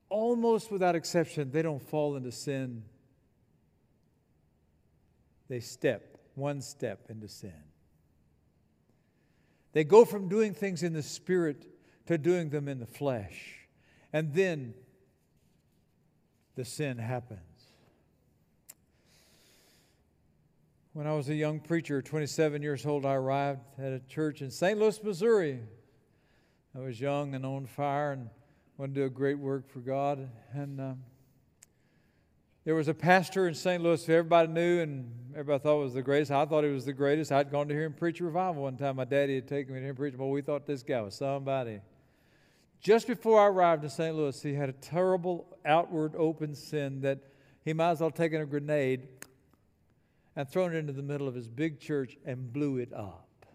almost 0.10 0.72
without 0.72 0.96
exception. 0.96 1.52
They 1.52 1.62
don't 1.62 1.82
fall 1.82 2.16
into 2.16 2.32
sin, 2.32 2.84
they 5.48 5.60
step 5.60 6.18
one 6.34 6.62
step 6.62 7.06
into 7.10 7.28
sin. 7.28 7.54
They 9.74 9.84
go 9.84 10.06
from 10.06 10.30
doing 10.30 10.54
things 10.54 10.84
in 10.84 10.94
the 10.94 11.04
spirit 11.04 11.66
to 12.08 12.18
doing 12.18 12.50
them 12.50 12.68
in 12.68 12.80
the 12.80 12.86
flesh. 12.86 13.68
And 14.14 14.34
then 14.34 14.74
the 16.56 16.64
sin 16.64 16.98
happens. 16.98 17.40
When 20.96 21.08
I 21.08 21.12
was 21.12 21.28
a 21.28 21.36
young 21.36 21.60
preacher, 21.60 22.02
27 22.02 22.62
years 22.62 22.86
old, 22.86 23.06
I 23.06 23.16
arrived 23.16 23.60
at 23.78 23.92
a 23.92 24.00
church 24.00 24.42
in 24.42 24.50
St. 24.50 24.80
Louis, 24.80 25.04
Missouri. 25.04 25.60
I 26.74 26.80
was 26.80 27.02
young 27.02 27.36
and 27.36 27.46
on 27.46 27.66
fire 27.66 28.14
and 28.14 28.30
wanted 28.78 28.96
to 28.96 29.02
do 29.02 29.06
a 29.06 29.10
great 29.10 29.38
work 29.38 29.70
for 29.70 29.80
God. 29.80 30.30
And 30.54 30.80
um, 30.80 31.04
there 32.64 32.76
was 32.76 32.88
a 32.88 32.94
pastor 32.94 33.46
in 33.50 33.56
St. 33.56 33.84
Louis 33.84 34.06
who 34.06 34.14
everybody 34.14 34.48
knew 34.48 34.80
and 34.80 35.12
everybody 35.34 35.62
thought 35.62 35.80
was 35.80 35.94
the 35.94 36.02
greatest. 36.02 36.32
I 36.32 36.46
thought 36.46 36.64
he 36.64 36.70
was 36.70 36.86
the 36.86 36.94
greatest. 36.94 37.30
I'd 37.30 37.52
gone 37.52 37.68
to 37.68 37.74
hear 37.74 37.84
him 37.84 37.94
preach 37.94 38.22
a 38.22 38.24
revival 38.24 38.64
one 38.64 38.78
time. 38.78 38.96
My 38.96 39.04
daddy 39.04 39.36
had 39.36 39.50
taken 39.50 39.74
me 39.74 39.82
to 39.82 39.84
hear 39.84 39.90
him 39.90 39.98
preach. 39.98 40.16
Well, 40.16 40.30
we 40.30 40.42
thought 40.42 40.66
this 40.66 40.82
guy 40.82 41.02
was 41.02 41.16
somebody. 41.16 41.82
Just 42.80 43.08
before 43.08 43.42
I 43.42 43.48
arrived 43.48 43.84
in 43.84 43.90
St. 43.90 44.16
Louis, 44.16 44.42
he 44.42 44.54
had 44.54 44.70
a 44.70 44.74
terrible 44.74 45.58
outward 45.66 46.14
open 46.16 46.56
sin 46.56 47.02
that 47.02 47.20
he 47.66 47.74
might 47.74 47.92
as 47.92 48.00
well 48.00 48.12
have 48.12 48.16
taken 48.16 48.40
a 48.40 48.46
grenade 48.46 49.10
and 50.36 50.50
thrown 50.50 50.74
it 50.76 50.78
into 50.78 50.94
the 50.94 51.04
middle 51.04 51.28
of 51.28 51.36
his 51.36 51.48
big 51.48 51.80
church 51.80 52.18
and 52.26 52.52
blew 52.52 52.78
it 52.78 52.92
up. 52.94 53.46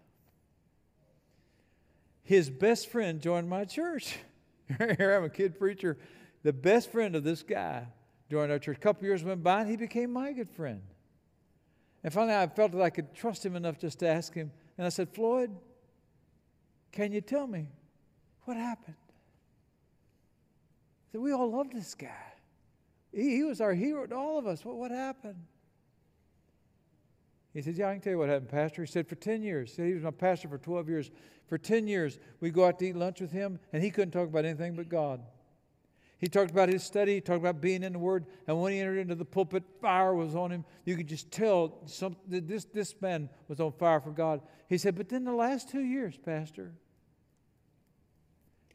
His 2.23 2.49
best 2.49 2.89
friend 2.89 3.21
joined 3.21 3.49
my 3.49 3.65
church. 3.65 4.17
Here 4.77 5.15
I'm 5.15 5.23
a 5.23 5.29
kid 5.29 5.59
preacher. 5.59 5.97
The 6.43 6.53
best 6.53 6.91
friend 6.91 7.15
of 7.15 7.23
this 7.23 7.43
guy 7.43 7.87
during 8.29 8.49
our 8.49 8.59
church. 8.59 8.77
A 8.77 8.79
couple 8.79 9.05
years 9.05 9.23
went 9.23 9.43
by 9.43 9.61
and 9.61 9.69
he 9.69 9.75
became 9.75 10.11
my 10.11 10.31
good 10.31 10.49
friend. 10.49 10.81
And 12.03 12.11
finally, 12.11 12.35
I 12.35 12.47
felt 12.47 12.71
that 12.71 12.81
I 12.81 12.89
could 12.89 13.13
trust 13.13 13.45
him 13.45 13.55
enough 13.55 13.77
just 13.77 13.99
to 13.99 14.07
ask 14.07 14.33
him. 14.33 14.51
And 14.77 14.87
I 14.87 14.89
said, 14.89 15.09
Floyd, 15.09 15.51
can 16.91 17.11
you 17.11 17.21
tell 17.21 17.47
me 17.47 17.67
What 18.45 18.57
happened? 18.57 18.95
That 21.11 21.19
we 21.19 21.31
all 21.33 21.51
loved 21.51 21.73
this 21.73 21.93
guy. 21.93 22.07
He, 23.11 23.35
he 23.35 23.43
was 23.43 23.59
our 23.59 23.73
hero 23.73 24.07
to 24.07 24.15
all 24.15 24.39
of 24.39 24.47
us. 24.47 24.63
What, 24.63 24.77
what 24.77 24.91
happened? 24.91 25.43
He 27.53 27.61
said, 27.61 27.77
Yeah, 27.77 27.89
I 27.89 27.93
can 27.93 28.01
tell 28.01 28.11
you 28.11 28.19
what 28.19 28.29
happened, 28.29 28.49
Pastor. 28.49 28.83
He 28.83 28.87
said, 28.87 29.07
For 29.07 29.15
10 29.15 29.43
years. 29.43 29.69
He 29.69 29.75
said 29.75 29.85
he 29.87 29.93
was 29.93 30.03
my 30.03 30.11
pastor 30.11 30.47
for 30.47 30.57
12 30.57 30.89
years. 30.89 31.11
For 31.47 31.57
10 31.57 31.87
years, 31.87 32.17
we 32.39 32.49
go 32.49 32.65
out 32.65 32.79
to 32.79 32.87
eat 32.87 32.95
lunch 32.95 33.19
with 33.19 33.31
him, 33.31 33.59
and 33.73 33.83
he 33.83 33.91
couldn't 33.91 34.11
talk 34.11 34.27
about 34.27 34.45
anything 34.45 34.75
but 34.75 34.87
God. 34.87 35.21
He 36.17 36.27
talked 36.27 36.51
about 36.51 36.69
his 36.69 36.83
study, 36.83 37.15
he 37.15 37.21
talked 37.21 37.39
about 37.39 37.59
being 37.59 37.83
in 37.83 37.93
the 37.93 37.99
Word, 37.99 38.27
and 38.47 38.61
when 38.61 38.73
he 38.73 38.79
entered 38.79 38.99
into 38.99 39.15
the 39.15 39.25
pulpit, 39.25 39.63
fire 39.81 40.13
was 40.13 40.35
on 40.35 40.51
him. 40.51 40.63
You 40.85 40.95
could 40.95 41.07
just 41.07 41.31
tell 41.31 41.79
some, 41.87 42.15
this, 42.27 42.65
this 42.65 42.93
man 43.01 43.27
was 43.47 43.59
on 43.59 43.71
fire 43.73 43.99
for 43.99 44.11
God. 44.11 44.41
He 44.69 44.77
said, 44.77 44.95
But 44.95 45.09
then 45.09 45.23
the 45.23 45.33
last 45.33 45.69
two 45.69 45.81
years, 45.81 46.15
Pastor, 46.15 46.73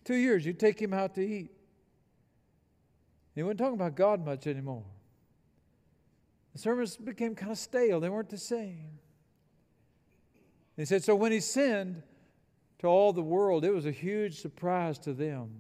two 0.05 0.17
years, 0.17 0.45
you 0.45 0.53
take 0.53 0.83
him 0.83 0.93
out 0.93 1.15
to 1.15 1.27
eat. 1.27 1.51
He 3.37 3.43
wasn't 3.43 3.61
talking 3.61 3.75
about 3.75 3.95
God 3.95 4.25
much 4.25 4.47
anymore. 4.47 4.83
The 6.57 6.63
sermons 6.63 6.97
became 6.97 7.35
kind 7.35 7.53
of 7.53 7.59
stale, 7.59 8.01
they 8.01 8.09
weren't 8.09 8.31
the 8.31 8.39
same. 8.39 8.99
He 10.75 10.87
said, 10.87 11.05
So 11.05 11.15
when 11.15 11.31
he 11.31 11.39
sinned 11.39 12.03
to 12.79 12.87
all 12.87 13.13
the 13.13 13.23
world, 13.23 13.63
it 13.63 13.75
was 13.75 13.85
a 13.85 13.91
huge 13.91 14.41
surprise 14.41 14.99
to 15.01 15.13
them. 15.13 15.51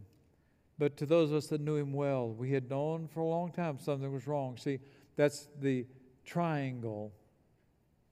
But 0.79 0.97
to 0.97 1.05
those 1.05 1.33
of 1.33 1.37
us 1.37 1.49
that 1.49 1.61
knew 1.61 1.77
him 1.77 1.93
well, 1.93 2.31
we 2.31 2.51
had 2.51 2.71
known 2.71 3.09
for 3.09 3.21
a 3.21 3.27
long 3.27 3.53
time 3.53 3.79
something 3.79 4.11
was 4.11 4.27
wrong. 4.27 4.57
See, 4.57 4.79
that's 5.17 5.49
the 5.61 5.85
triangle 6.25 7.13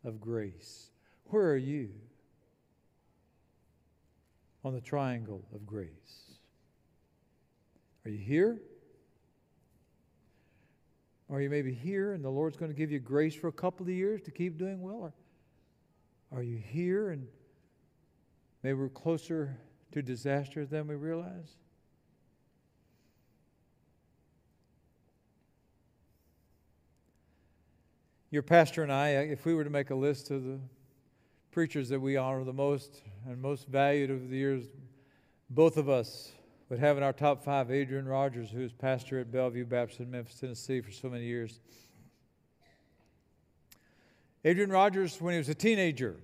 of 0.05 0.21
grace. 0.21 0.91
Where 1.31 1.53
are 1.53 1.57
you 1.57 1.89
on 4.63 4.75
the 4.75 4.83
triangle 4.83 5.43
of 5.55 5.65
grace? 5.65 6.35
Are 8.05 8.11
you 8.11 8.19
here? 8.19 8.61
Or 11.35 11.41
you 11.41 11.51
maybe 11.51 11.75
here 11.75 12.13
and 12.13 12.25
the 12.25 12.31
Lord's 12.31 12.57
going 12.57 12.71
to 12.71 12.77
give 12.77 12.93
you 12.93 13.01
grace 13.01 13.35
for 13.35 13.49
a 13.49 13.53
couple 13.53 13.85
of 13.85 13.93
years 13.93 14.23
to 14.23 14.31
keep 14.31 14.57
doing 14.57 14.81
well? 14.81 15.13
Or 16.31 16.39
are 16.39 16.43
you 16.45 16.59
here 16.59 17.11
and 17.11 17.27
maybe 18.63 18.75
we're 18.75 18.89
closer 18.89 19.59
to 19.91 20.01
disaster 20.01 20.65
than 20.65 20.87
we 20.87 20.95
realize? 20.95 21.57
Your 28.31 28.43
pastor 28.43 28.85
and 28.85 28.93
I, 28.93 29.17
uh, 29.17 29.21
if 29.23 29.45
we 29.45 29.55
were 29.55 29.65
to 29.65 29.71
make 29.71 29.91
a 29.91 29.97
list 29.97 30.31
of 30.31 30.45
the 30.45 30.61
preachers 31.51 31.89
that 31.89 31.99
we 31.99 32.17
honor 32.17 32.45
the 32.45 32.53
most 32.53 33.03
and 33.27 33.43
most 33.43 33.67
valued 33.67 34.13
over 34.13 34.25
the 34.25 34.37
years, 34.37 34.67
both 35.51 35.79
of 35.79 35.89
us 35.89 36.31
have 36.79 36.97
in 36.97 37.03
our 37.03 37.13
top 37.13 37.45
five 37.45 37.71
Adrian 37.71 38.07
Rogers, 38.07 38.51
who 38.51 38.61
was 38.61 38.73
pastor 38.73 39.19
at 39.19 39.31
Bellevue 39.31 39.65
Baptist 39.65 40.01
in 40.01 40.11
Memphis, 40.11 40.39
Tennessee 40.39 40.81
for 40.81 40.91
so 40.91 41.09
many 41.09 41.25
years. 41.25 41.61
Adrian 44.45 44.71
Rogers, 44.71 45.21
when 45.21 45.33
he 45.33 45.39
was 45.39 45.49
a 45.49 45.55
teenager, 45.55 46.17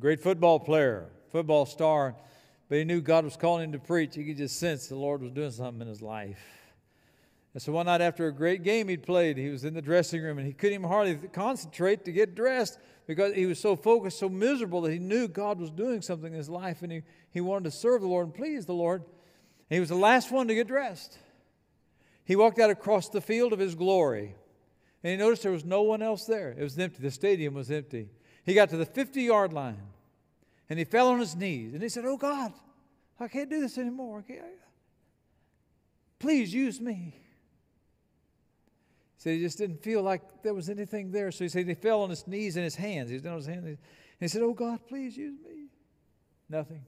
great 0.00 0.20
football 0.20 0.60
player, 0.60 1.08
football 1.30 1.66
star, 1.66 2.14
but 2.68 2.78
he 2.78 2.84
knew 2.84 3.00
God 3.00 3.24
was 3.24 3.36
calling 3.36 3.64
him 3.64 3.72
to 3.72 3.78
preach. 3.78 4.14
He 4.14 4.24
could 4.24 4.36
just 4.36 4.58
sense 4.58 4.86
the 4.86 4.96
Lord 4.96 5.22
was 5.22 5.30
doing 5.30 5.50
something 5.50 5.82
in 5.82 5.88
his 5.88 6.02
life. 6.02 6.42
And 7.54 7.62
so 7.62 7.72
one 7.72 7.86
night 7.86 8.00
after 8.00 8.26
a 8.26 8.32
great 8.32 8.64
game 8.64 8.88
he'd 8.88 9.04
played, 9.04 9.38
he 9.38 9.48
was 9.48 9.64
in 9.64 9.74
the 9.74 9.82
dressing 9.82 10.22
room 10.22 10.38
and 10.38 10.46
he 10.46 10.52
couldn't 10.52 10.74
even 10.74 10.88
hardly 10.88 11.14
concentrate 11.28 12.04
to 12.04 12.12
get 12.12 12.34
dressed 12.34 12.78
because 13.06 13.34
he 13.34 13.46
was 13.46 13.60
so 13.60 13.76
focused, 13.76 14.18
so 14.18 14.28
miserable 14.28 14.80
that 14.82 14.92
he 14.92 14.98
knew 14.98 15.28
God 15.28 15.60
was 15.60 15.70
doing 15.70 16.02
something 16.02 16.32
in 16.32 16.36
his 16.36 16.48
life 16.48 16.82
and 16.82 16.90
he, 16.90 17.02
he 17.30 17.40
wanted 17.40 17.64
to 17.64 17.70
serve 17.70 18.00
the 18.00 18.08
Lord 18.08 18.26
and 18.26 18.34
please 18.34 18.66
the 18.66 18.74
Lord. 18.74 19.04
He 19.74 19.80
was 19.80 19.88
the 19.88 19.96
last 19.96 20.30
one 20.30 20.46
to 20.46 20.54
get 20.54 20.68
dressed. 20.68 21.18
He 22.24 22.36
walked 22.36 22.60
out 22.60 22.70
across 22.70 23.08
the 23.08 23.20
field 23.20 23.52
of 23.52 23.58
his 23.58 23.74
glory 23.74 24.36
and 25.02 25.10
he 25.10 25.16
noticed 25.16 25.42
there 25.42 25.50
was 25.50 25.64
no 25.64 25.82
one 25.82 26.00
else 26.00 26.26
there. 26.26 26.54
It 26.56 26.62
was 26.62 26.78
empty. 26.78 27.02
The 27.02 27.10
stadium 27.10 27.54
was 27.54 27.72
empty. 27.72 28.08
He 28.46 28.54
got 28.54 28.70
to 28.70 28.76
the 28.76 28.86
50 28.86 29.22
yard 29.22 29.52
line 29.52 29.82
and 30.70 30.78
he 30.78 30.84
fell 30.84 31.08
on 31.08 31.18
his 31.18 31.34
knees 31.34 31.74
and 31.74 31.82
he 31.82 31.88
said, 31.88 32.04
Oh 32.06 32.16
God, 32.16 32.52
I 33.18 33.26
can't 33.26 33.50
do 33.50 33.60
this 33.60 33.76
anymore. 33.76 34.24
Please 36.20 36.54
use 36.54 36.80
me 36.80 37.12
He 39.16 39.22
said 39.22 39.34
he 39.34 39.40
just 39.40 39.58
didn't 39.58 39.82
feel 39.82 40.02
like 40.02 40.44
there 40.44 40.54
was 40.54 40.70
anything 40.70 41.10
there. 41.10 41.32
So 41.32 41.42
he 41.42 41.48
said 41.48 41.66
he 41.66 41.74
fell 41.74 42.02
on 42.02 42.10
his 42.10 42.28
knees 42.28 42.54
and 42.54 42.62
his 42.62 42.76
hands. 42.76 43.08
He 43.08 43.14
was 43.14 43.22
down 43.24 43.32
on 43.32 43.38
his 43.38 43.48
hands. 43.48 43.64
And 43.66 43.78
he 44.20 44.28
said, 44.28 44.42
Oh 44.42 44.54
God, 44.54 44.86
please 44.86 45.16
use 45.16 45.34
me. 45.44 45.66
Nothing. 46.48 46.84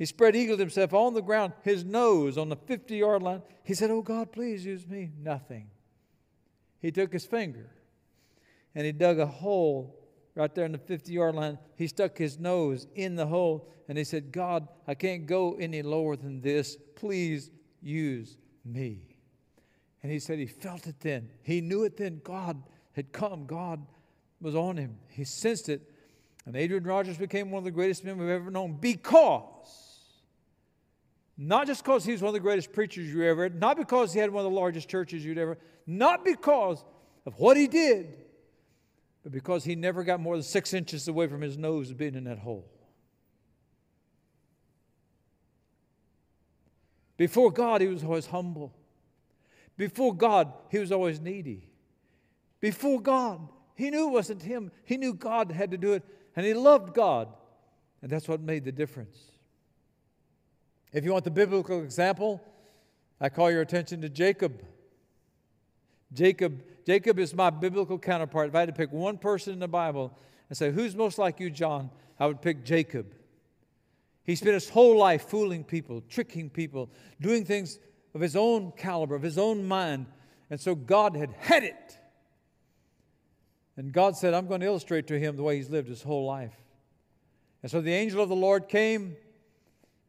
He 0.00 0.06
spread 0.06 0.34
eagled 0.34 0.60
himself 0.60 0.94
on 0.94 1.12
the 1.12 1.20
ground, 1.20 1.52
his 1.62 1.84
nose 1.84 2.38
on 2.38 2.48
the 2.48 2.56
50 2.56 2.96
yard 2.96 3.22
line. 3.22 3.42
He 3.64 3.74
said, 3.74 3.90
Oh 3.90 4.00
God, 4.00 4.32
please 4.32 4.64
use 4.64 4.88
me. 4.88 5.10
Nothing. 5.20 5.68
He 6.80 6.90
took 6.90 7.12
his 7.12 7.26
finger 7.26 7.68
and 8.74 8.86
he 8.86 8.92
dug 8.92 9.18
a 9.18 9.26
hole 9.26 9.94
right 10.34 10.54
there 10.54 10.64
in 10.64 10.72
the 10.72 10.78
50 10.78 11.12
yard 11.12 11.34
line. 11.34 11.58
He 11.76 11.86
stuck 11.86 12.16
his 12.16 12.38
nose 12.38 12.86
in 12.94 13.14
the 13.14 13.26
hole 13.26 13.68
and 13.88 13.98
he 13.98 14.04
said, 14.04 14.32
God, 14.32 14.68
I 14.88 14.94
can't 14.94 15.26
go 15.26 15.56
any 15.60 15.82
lower 15.82 16.16
than 16.16 16.40
this. 16.40 16.78
Please 16.96 17.50
use 17.82 18.38
me. 18.64 19.02
And 20.02 20.10
he 20.10 20.18
said 20.18 20.38
he 20.38 20.46
felt 20.46 20.86
it 20.86 20.98
then. 21.00 21.28
He 21.42 21.60
knew 21.60 21.84
it 21.84 21.98
then. 21.98 22.22
God 22.24 22.62
had 22.92 23.12
come, 23.12 23.44
God 23.44 23.84
was 24.40 24.56
on 24.56 24.78
him. 24.78 24.96
He 25.10 25.24
sensed 25.24 25.68
it. 25.68 25.82
And 26.46 26.56
Adrian 26.56 26.84
Rogers 26.84 27.18
became 27.18 27.50
one 27.50 27.58
of 27.58 27.64
the 27.64 27.70
greatest 27.70 28.02
men 28.02 28.16
we've 28.16 28.30
ever 28.30 28.50
known 28.50 28.78
because, 28.80 29.89
not 31.42 31.66
just 31.66 31.82
because 31.82 32.04
he 32.04 32.12
was 32.12 32.20
one 32.20 32.28
of 32.28 32.34
the 32.34 32.40
greatest 32.40 32.70
preachers 32.70 33.08
you 33.08 33.24
ever 33.24 33.44
had, 33.44 33.58
not 33.58 33.78
because 33.78 34.12
he 34.12 34.20
had 34.20 34.30
one 34.30 34.44
of 34.44 34.52
the 34.52 34.58
largest 34.58 34.90
churches 34.90 35.24
you'd 35.24 35.38
ever, 35.38 35.56
not 35.86 36.22
because 36.22 36.84
of 37.24 37.38
what 37.38 37.56
he 37.56 37.66
did, 37.66 38.14
but 39.22 39.32
because 39.32 39.64
he 39.64 39.74
never 39.74 40.04
got 40.04 40.20
more 40.20 40.36
than 40.36 40.42
six 40.42 40.74
inches 40.74 41.08
away 41.08 41.28
from 41.28 41.40
his 41.40 41.56
nose 41.56 41.94
being 41.94 42.14
in 42.14 42.24
that 42.24 42.38
hole. 42.38 42.70
Before 47.16 47.50
God, 47.50 47.80
he 47.80 47.86
was 47.86 48.04
always 48.04 48.26
humble. 48.26 48.74
Before 49.78 50.14
God, 50.14 50.52
he 50.70 50.78
was 50.78 50.92
always 50.92 51.20
needy. 51.20 51.70
Before 52.60 53.00
God, 53.00 53.48
he 53.76 53.88
knew 53.88 54.08
it 54.08 54.12
wasn't 54.12 54.42
him. 54.42 54.70
He 54.84 54.98
knew 54.98 55.14
God 55.14 55.52
had 55.52 55.70
to 55.70 55.78
do 55.78 55.94
it, 55.94 56.02
and 56.36 56.44
he 56.44 56.52
loved 56.52 56.92
God. 56.92 57.28
And 58.02 58.10
that's 58.10 58.28
what 58.28 58.42
made 58.42 58.66
the 58.66 58.72
difference. 58.72 59.16
If 60.92 61.04
you 61.04 61.12
want 61.12 61.24
the 61.24 61.30
biblical 61.30 61.82
example, 61.82 62.42
I 63.20 63.28
call 63.28 63.50
your 63.50 63.60
attention 63.60 64.00
to 64.02 64.08
Jacob. 64.08 64.62
Jacob, 66.12 66.62
Jacob 66.84 67.18
is 67.18 67.34
my 67.34 67.50
biblical 67.50 67.98
counterpart. 67.98 68.48
If 68.48 68.54
I 68.54 68.60
had 68.60 68.68
to 68.68 68.74
pick 68.74 68.90
one 68.92 69.18
person 69.18 69.52
in 69.52 69.58
the 69.58 69.68
Bible 69.68 70.16
and 70.48 70.58
say, 70.58 70.72
Who's 70.72 70.96
most 70.96 71.18
like 71.18 71.38
you, 71.38 71.50
John? 71.50 71.90
I 72.18 72.26
would 72.26 72.42
pick 72.42 72.64
Jacob. 72.64 73.14
He 74.24 74.36
spent 74.36 74.54
his 74.54 74.68
whole 74.68 74.98
life 74.98 75.28
fooling 75.28 75.64
people, 75.64 76.02
tricking 76.08 76.50
people, 76.50 76.90
doing 77.20 77.44
things 77.44 77.78
of 78.14 78.20
his 78.20 78.36
own 78.36 78.72
caliber, 78.76 79.14
of 79.14 79.22
his 79.22 79.38
own 79.38 79.66
mind. 79.66 80.06
And 80.50 80.60
so 80.60 80.74
God 80.74 81.16
had 81.16 81.32
had 81.38 81.62
it. 81.62 81.98
And 83.76 83.92
God 83.92 84.16
said, 84.16 84.34
I'm 84.34 84.46
going 84.46 84.60
to 84.60 84.66
illustrate 84.66 85.06
to 85.06 85.18
him 85.18 85.36
the 85.36 85.42
way 85.42 85.56
he's 85.56 85.70
lived 85.70 85.88
his 85.88 86.02
whole 86.02 86.26
life. 86.26 86.54
And 87.62 87.70
so 87.70 87.80
the 87.80 87.92
angel 87.92 88.22
of 88.22 88.28
the 88.28 88.36
Lord 88.36 88.68
came, 88.68 89.16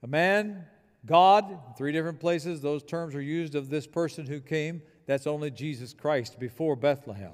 a 0.04 0.08
man, 0.08 0.66
God, 1.06 1.78
three 1.78 1.92
different 1.92 2.20
places. 2.20 2.62
Those 2.62 2.84
terms 2.84 3.16
are 3.16 3.22
used 3.22 3.56
of 3.56 3.70
this 3.70 3.88
person 3.88 4.26
who 4.26 4.40
came. 4.40 4.82
That's 5.08 5.28
only 5.28 5.52
Jesus 5.52 5.94
Christ 5.94 6.40
before 6.40 6.76
Bethlehem. 6.76 7.34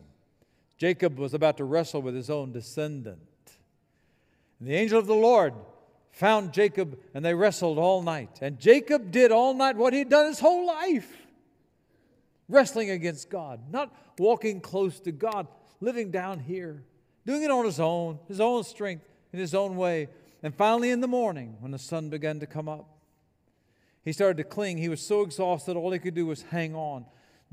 Jacob 0.77 1.17
was 1.17 1.34
about 1.34 1.58
to 1.58 1.63
wrestle 1.63 2.01
with 2.01 2.15
his 2.15 2.30
own 2.30 2.51
descendant. 2.51 3.19
And 4.60 4.67
the 4.67 4.75
angel 4.75 5.00
of 5.00 5.08
the 5.08 5.15
Lord 5.15 5.54
found 6.12 6.54
Jacob 6.54 6.98
and 7.13 7.23
they 7.25 7.33
wrestled 7.33 7.77
all 7.77 8.02
night. 8.02 8.39
And 8.42 8.60
Jacob 8.60 9.12
did 9.12 9.31
all 9.31 9.54
night 9.54 9.75
what 9.75 9.94
he'd 9.94 10.10
done 10.10 10.27
his 10.27 10.39
whole 10.39 10.65
life 10.65 11.27
wrestling 12.50 12.89
against 12.92 13.29
God, 13.29 13.60
not 13.71 13.94
walking 14.17 14.62
close 14.62 15.00
to 15.02 15.12
God, 15.12 15.48
living 15.81 16.12
down 16.12 16.39
here, 16.39 16.83
doing 17.25 17.44
it 17.44 17.52
on 17.52 17.65
his 17.65 17.79
own, 17.79 18.19
his 18.27 18.39
own 18.39 18.63
strength, 18.63 19.06
in 19.33 19.39
his 19.39 19.54
own 19.54 19.75
way. 19.75 20.08
And 20.42 20.56
finally, 20.56 20.92
in 20.92 21.02
the 21.02 21.08
morning, 21.08 21.58
when 21.60 21.71
the 21.71 21.79
sun 21.79 22.10
began 22.10 22.39
to 22.39 22.48
come 22.48 22.69
up, 22.69 22.96
he 24.08 24.13
started 24.13 24.37
to 24.37 24.45
cling. 24.45 24.77
He 24.77 24.87
was 24.87 25.01
so 25.01 25.21
exhausted, 25.21 25.75
all 25.75 25.91
he 25.91 25.99
could 25.99 26.13
do 26.13 26.25
was 26.25 26.43
hang 26.43 26.73
on. 26.73 27.03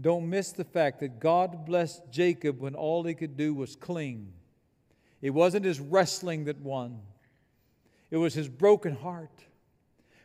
Don't 0.00 0.30
miss 0.30 0.52
the 0.52 0.62
fact 0.62 1.00
that 1.00 1.18
God 1.18 1.66
blessed 1.66 2.02
Jacob 2.12 2.60
when 2.60 2.76
all 2.76 3.02
he 3.02 3.14
could 3.14 3.36
do 3.36 3.52
was 3.52 3.74
cling. 3.74 4.32
It 5.20 5.30
wasn't 5.30 5.64
his 5.64 5.80
wrestling 5.80 6.44
that 6.44 6.60
won. 6.60 7.00
It 8.08 8.18
was 8.18 8.34
his 8.34 8.48
broken 8.48 8.94
heart 8.94 9.42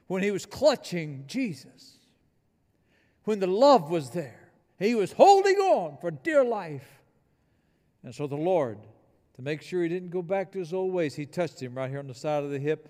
when 0.05 0.21
he 0.21 0.29
was 0.29 0.45
clutching 0.45 1.23
Jesus, 1.25 1.97
when 3.23 3.39
the 3.39 3.47
love 3.47 3.89
was 3.89 4.11
there. 4.11 4.51
He 4.77 4.93
was 4.93 5.13
holding 5.13 5.55
on 5.55 5.97
for 5.99 6.11
dear 6.11 6.43
life. 6.43 7.01
And 8.03 8.13
so 8.13 8.27
the 8.27 8.35
Lord, 8.35 8.77
to 9.35 9.41
make 9.41 9.63
sure 9.63 9.81
he 9.81 9.89
didn't 9.89 10.11
go 10.11 10.21
back 10.21 10.51
to 10.51 10.59
his 10.59 10.75
old 10.75 10.93
ways, 10.93 11.15
he 11.15 11.25
touched 11.25 11.59
him 11.59 11.73
right 11.73 11.89
here 11.89 11.97
on 11.97 12.05
the 12.05 12.13
side 12.13 12.43
of 12.43 12.51
the 12.51 12.59
hip. 12.59 12.87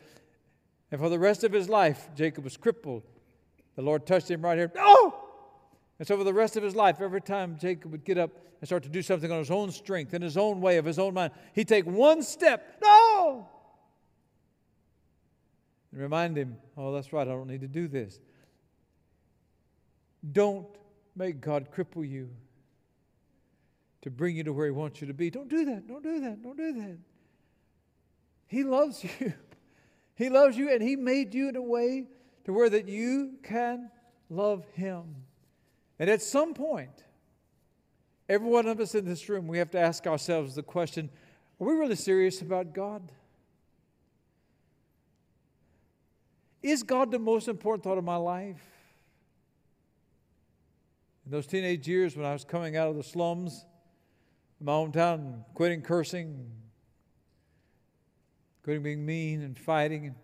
And 0.92 1.00
for 1.00 1.08
the 1.08 1.20
rest 1.20 1.46
of 1.46 1.54
his 1.54 1.70
life, 1.70 2.10
Jacob 2.18 2.44
was 2.44 2.58
crippled. 2.58 3.04
The 3.80 3.86
Lord 3.86 4.06
touched 4.06 4.30
him 4.30 4.42
right 4.42 4.58
here. 4.58 4.70
No! 4.76 5.16
And 6.00 6.06
so, 6.06 6.18
for 6.18 6.26
the 6.26 6.34
rest 6.34 6.58
of 6.58 6.64
his 6.64 6.76
life, 6.76 7.00
every 7.00 7.22
time 7.22 7.58
Jacob 7.58 7.94
would 7.94 8.04
get 8.04 8.18
up 8.18 8.30
and 8.60 8.68
start 8.68 8.84
to 8.84 8.90
do 8.90 9.02
something 9.02 9.32
on 9.32 9.38
his 9.38 9.50
own 9.50 9.72
strength, 9.72 10.14
in 10.14 10.22
his 10.22 10.36
own 10.36 10.60
way, 10.60 10.76
of 10.76 10.84
his 10.84 11.00
own 11.00 11.14
mind, 11.14 11.32
he'd 11.54 11.70
take 11.70 11.86
one 11.86 12.22
step. 12.22 12.78
No! 12.82 13.48
And 15.94 16.02
remind 16.02 16.36
him, 16.36 16.58
oh, 16.76 16.92
that's 16.92 17.14
right, 17.14 17.26
I 17.26 17.32
don't 17.32 17.48
need 17.48 17.62
to 17.62 17.70
do 17.70 17.88
this. 17.88 18.20
Don't 20.30 20.68
make 21.16 21.40
God 21.40 21.70
cripple 21.74 22.06
you 22.06 22.32
to 24.02 24.12
bring 24.12 24.36
you 24.36 24.44
to 24.44 24.52
where 24.52 24.66
He 24.66 24.72
wants 24.72 25.00
you 25.00 25.08
to 25.08 25.14
be. 25.14 25.30
Don't 25.30 25.48
do 25.48 25.64
that. 25.64 25.88
Don't 25.88 26.04
do 26.04 26.20
that. 26.20 26.44
Don't 26.44 26.58
do 26.58 26.74
that. 26.74 26.98
He 28.46 28.66
loves 28.66 29.06
you. 29.22 29.34
He 30.16 30.28
loves 30.30 30.58
you, 30.58 30.70
and 30.70 30.84
He 30.84 30.98
made 30.98 31.34
you 31.34 31.48
in 31.48 31.56
a 31.56 31.62
way 31.62 32.08
to 32.46 32.54
where 32.54 32.70
that 32.70 32.88
you 32.88 33.38
can 33.44 33.90
love 34.30 34.66
Him. 34.74 35.16
And 36.00 36.10
at 36.10 36.22
some 36.22 36.54
point, 36.54 37.04
every 38.28 38.48
one 38.48 38.68
of 38.68 38.80
us 38.80 38.96
in 38.96 39.06
this 39.06 39.28
room, 39.28 39.48
we 39.48 39.58
have 39.58 39.72
to 39.72 39.80
ask 39.80 40.08
ourselves 40.08 40.56
the 40.56 40.64
question 40.64 41.10
are 41.60 41.68
we 41.68 41.74
really 41.74 41.96
serious 41.96 42.42
about 42.42 42.74
God? 42.74 43.12
Is 46.62 46.84
God 46.84 47.12
the 47.12 47.20
most 47.20 47.48
important 47.48 47.84
thought 47.84 47.98
of 47.98 48.04
my 48.04 48.16
life? 48.16 48.62
In 51.26 51.32
those 51.32 51.48
teenage 51.48 51.88
years 51.88 52.16
when 52.16 52.26
I 52.26 52.34
was 52.34 52.46
coming 52.46 52.78
out 52.78 52.90
of 52.90 52.96
the 52.96 53.04
slums 53.04 53.66
in 54.60 54.66
my 54.66 54.72
hometown, 54.72 55.44
quitting 55.54 55.82
cursing, 55.82 56.50
quitting 58.64 58.84
being 58.84 59.06
mean 59.06 59.42
and 59.42 59.58
fighting, 59.58 60.16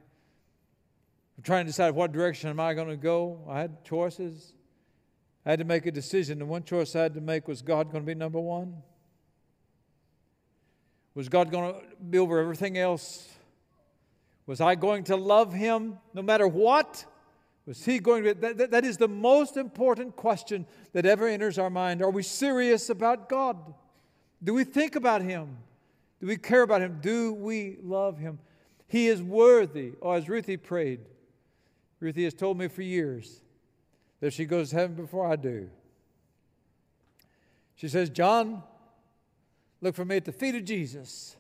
and 1.36 1.46
trying 1.46 1.66
to 1.66 1.70
decide 1.70 1.96
what 1.96 2.12
direction 2.12 2.50
am 2.50 2.60
I 2.60 2.74
going 2.74 2.88
to 2.88 2.98
go. 2.98 3.46
I 3.50 3.60
had 3.60 3.84
choices. 3.84 4.54
I 5.46 5.52
had 5.52 5.60
to 5.60 5.66
make 5.66 5.86
a 5.86 5.92
decision. 5.92 6.40
The 6.40 6.46
one 6.46 6.64
choice 6.64 6.96
I 6.96 7.04
had 7.04 7.14
to 7.16 7.22
make 7.22 7.48
was 7.48 7.62
God 7.62 7.92
going 7.92 8.04
to 8.04 8.06
be 8.06 8.16
number 8.16 8.40
one? 8.40 8.78
Was 11.14 11.30
God 11.30 11.52
going 11.52 11.74
to 11.74 11.82
be 12.10 12.18
over 12.18 12.40
everything 12.40 12.78
else? 12.78 13.30
Was 14.48 14.62
I 14.62 14.76
going 14.76 15.06
to 15.06 15.16
love 15.16 15.54
him 15.54 15.98
no 16.14 16.22
matter 16.22 16.48
what? 16.48 17.06
Was 17.66 17.84
he 17.84 18.00
going 18.00 18.24
to? 18.24 18.34
That, 18.36 18.58
that, 18.58 18.72
that 18.72 18.86
is 18.86 18.98
the 18.98 19.08
most 19.08 19.58
important 19.58 20.16
question 20.16 20.68
that 20.94 21.06
ever 21.06 21.28
enters 21.28 21.58
our 21.58 21.70
mind. 21.70 22.02
Are 22.02 22.12
we 22.12 22.22
serious 22.22 22.90
about 22.90 23.28
God? 23.28 23.58
Do 24.44 24.54
we 24.54 24.64
think 24.64 24.96
about 24.96 25.22
him? 25.22 25.58
Do 26.20 26.28
we 26.28 26.38
care 26.38 26.62
about 26.62 26.82
him? 26.82 27.00
Do 27.02 27.34
we 27.34 27.78
love 27.82 28.20
him? 28.20 28.40
He 28.88 29.08
is 29.08 29.22
worthy. 29.22 29.94
Or 30.00 30.14
oh, 30.14 30.18
as 30.18 30.30
Ruthie 30.30 30.58
prayed, 30.58 31.00
Ruthie 32.06 32.26
has 32.26 32.36
told 32.36 32.60
me 32.60 32.68
for 32.68 32.84
years 32.84 33.42
that 34.20 34.32
she 34.32 34.46
goes 34.46 34.70
to 34.70 34.76
heaven 34.76 34.96
before 34.96 35.26
I 35.26 35.36
do. 35.36 35.72
She 37.76 37.88
says, 37.88 38.12
John, 38.12 38.62
look 39.82 39.96
for 39.96 40.06
me 40.06 40.18
at 40.18 40.26
the 40.26 40.32
feet 40.32 40.54
of 40.54 40.64
Jesus, 40.66 41.36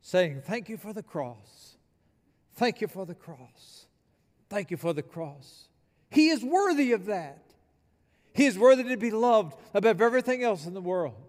saying, 0.00 0.40
Thank 0.46 0.70
you 0.70 0.78
for 0.78 0.94
the 0.94 1.02
cross. 1.02 1.76
Thank 2.54 2.80
you 2.80 2.88
for 2.88 3.04
the 3.04 3.14
cross. 3.14 3.84
Thank 4.48 4.70
you 4.70 4.78
for 4.78 4.94
the 4.94 5.02
cross. 5.02 5.68
He 6.10 6.30
is 6.30 6.42
worthy 6.42 6.92
of 6.92 7.04
that. 7.04 7.42
He 8.32 8.46
is 8.46 8.58
worthy 8.58 8.84
to 8.84 8.96
be 8.96 9.10
loved 9.10 9.56
above 9.74 10.00
everything 10.00 10.42
else 10.42 10.64
in 10.64 10.72
the 10.72 10.80
world. 10.80 11.22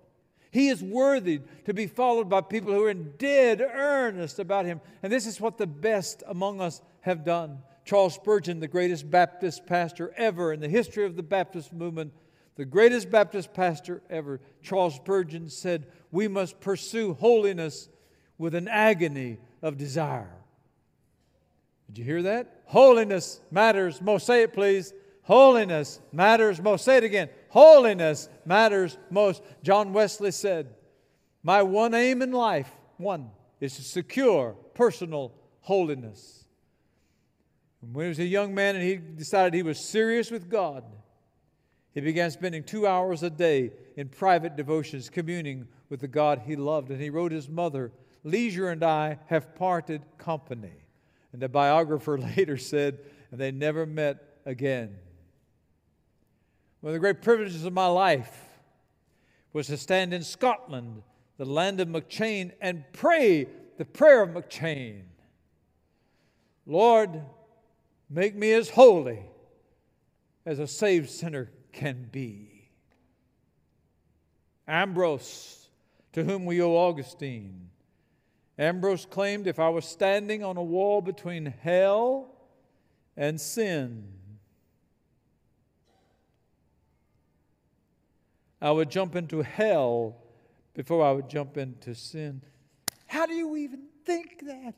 He 0.51 0.69
is 0.69 0.81
worthy 0.81 1.41
to 1.65 1.73
be 1.73 1.85
followed 1.85 2.29
by 2.29 2.41
people 2.41 2.73
who 2.73 2.85
are 2.85 2.89
in 2.89 3.13
dead 3.17 3.59
earnest 3.59 4.39
about 4.39 4.65
Him. 4.65 4.79
And 5.03 5.11
this 5.11 5.27
is 5.27 5.41
what 5.41 5.57
the 5.57 5.67
best 5.67 6.23
among 6.27 6.61
us 6.61 6.81
have 7.01 7.25
done. 7.25 7.59
Charles 7.89 8.13
Spurgeon, 8.13 8.59
the 8.59 8.67
greatest 8.67 9.09
Baptist 9.09 9.65
pastor 9.65 10.13
ever 10.15 10.53
in 10.53 10.59
the 10.59 10.69
history 10.69 11.07
of 11.07 11.15
the 11.15 11.23
Baptist 11.23 11.73
movement, 11.73 12.13
the 12.55 12.63
greatest 12.63 13.09
Baptist 13.09 13.51
pastor 13.51 14.03
ever, 14.11 14.39
Charles 14.61 14.93
Spurgeon 14.93 15.49
said, 15.49 15.87
We 16.11 16.27
must 16.27 16.59
pursue 16.59 17.15
holiness 17.15 17.89
with 18.37 18.53
an 18.53 18.67
agony 18.67 19.39
of 19.63 19.79
desire. 19.79 20.29
Did 21.87 21.97
you 21.97 22.03
hear 22.03 22.21
that? 22.21 22.61
Holiness 22.65 23.41
matters 23.49 24.03
most. 24.03 24.27
Say 24.27 24.43
it, 24.43 24.53
please. 24.53 24.93
Holiness 25.23 25.99
matters 26.11 26.61
most. 26.61 26.85
Say 26.85 26.97
it 26.97 27.03
again. 27.03 27.29
Holiness 27.47 28.29
matters 28.45 28.99
most. 29.09 29.41
John 29.63 29.93
Wesley 29.93 30.29
said, 30.29 30.75
My 31.41 31.63
one 31.63 31.95
aim 31.95 32.21
in 32.21 32.33
life, 32.33 32.69
one, 32.97 33.31
is 33.59 33.77
to 33.77 33.81
secure 33.81 34.55
personal 34.75 35.33
holiness. 35.61 36.38
When 37.81 38.05
he 38.05 38.09
was 38.09 38.19
a 38.19 38.25
young 38.25 38.53
man 38.53 38.75
and 38.75 38.83
he 38.83 38.95
decided 38.95 39.53
he 39.53 39.63
was 39.63 39.89
serious 39.89 40.31
with 40.31 40.49
God, 40.49 40.83
he 41.93 42.01
began 42.01 42.29
spending 42.31 42.63
two 42.63 42.85
hours 42.85 43.23
a 43.23 43.29
day 43.29 43.71
in 43.95 44.09
private 44.09 44.55
devotions, 44.55 45.09
communing 45.09 45.67
with 45.89 46.01
the 46.01 46.07
God 46.07 46.43
he 46.45 46.55
loved. 46.55 46.91
And 46.91 47.01
he 47.01 47.09
wrote 47.09 47.31
his 47.31 47.49
mother, 47.49 47.91
Leisure 48.23 48.69
and 48.69 48.83
I 48.83 49.17
have 49.27 49.55
parted 49.55 50.01
company. 50.17 50.85
And 51.33 51.41
the 51.41 51.49
biographer 51.49 52.17
later 52.37 52.57
said, 52.57 52.99
and 53.31 53.39
they 53.39 53.51
never 53.51 53.85
met 53.85 54.39
again. 54.45 54.95
One 56.81 56.91
of 56.91 56.93
the 56.93 56.99
great 56.99 57.21
privileges 57.21 57.65
of 57.65 57.73
my 57.73 57.87
life 57.87 58.45
was 59.51 59.67
to 59.67 59.77
stand 59.77 60.13
in 60.13 60.23
Scotland, 60.23 61.01
the 61.37 61.45
land 61.45 61.79
of 61.79 61.87
McCheyne, 61.87 62.51
and 62.61 62.83
pray 62.93 63.47
the 63.77 63.85
prayer 63.85 64.21
of 64.21 64.29
McCheyne 64.29 65.03
Lord, 66.69 67.23
make 68.09 68.35
me 68.35 68.51
as 68.53 68.69
holy 68.69 69.19
as 70.45 70.59
a 70.59 70.67
saved 70.67 71.09
sinner 71.09 71.51
can 71.71 72.07
be. 72.11 72.69
Ambrose, 74.67 75.69
to 76.13 76.23
whom 76.23 76.45
we 76.45 76.61
owe 76.61 76.75
Augustine, 76.75 77.69
Ambrose 78.57 79.05
claimed 79.05 79.47
if 79.47 79.59
I 79.59 79.69
was 79.69 79.85
standing 79.85 80.43
on 80.43 80.57
a 80.57 80.63
wall 80.63 81.01
between 81.01 81.45
hell 81.45 82.35
and 83.15 83.39
sin, 83.39 84.05
I 88.61 88.71
would 88.71 88.89
jump 88.89 89.15
into 89.15 89.41
hell 89.41 90.17
before 90.73 91.05
I 91.05 91.13
would 91.13 91.29
jump 91.29 91.57
into 91.57 91.95
sin. 91.95 92.41
How 93.07 93.25
do 93.25 93.33
you 93.33 93.55
even 93.55 93.83
think 94.05 94.45
that? 94.45 94.75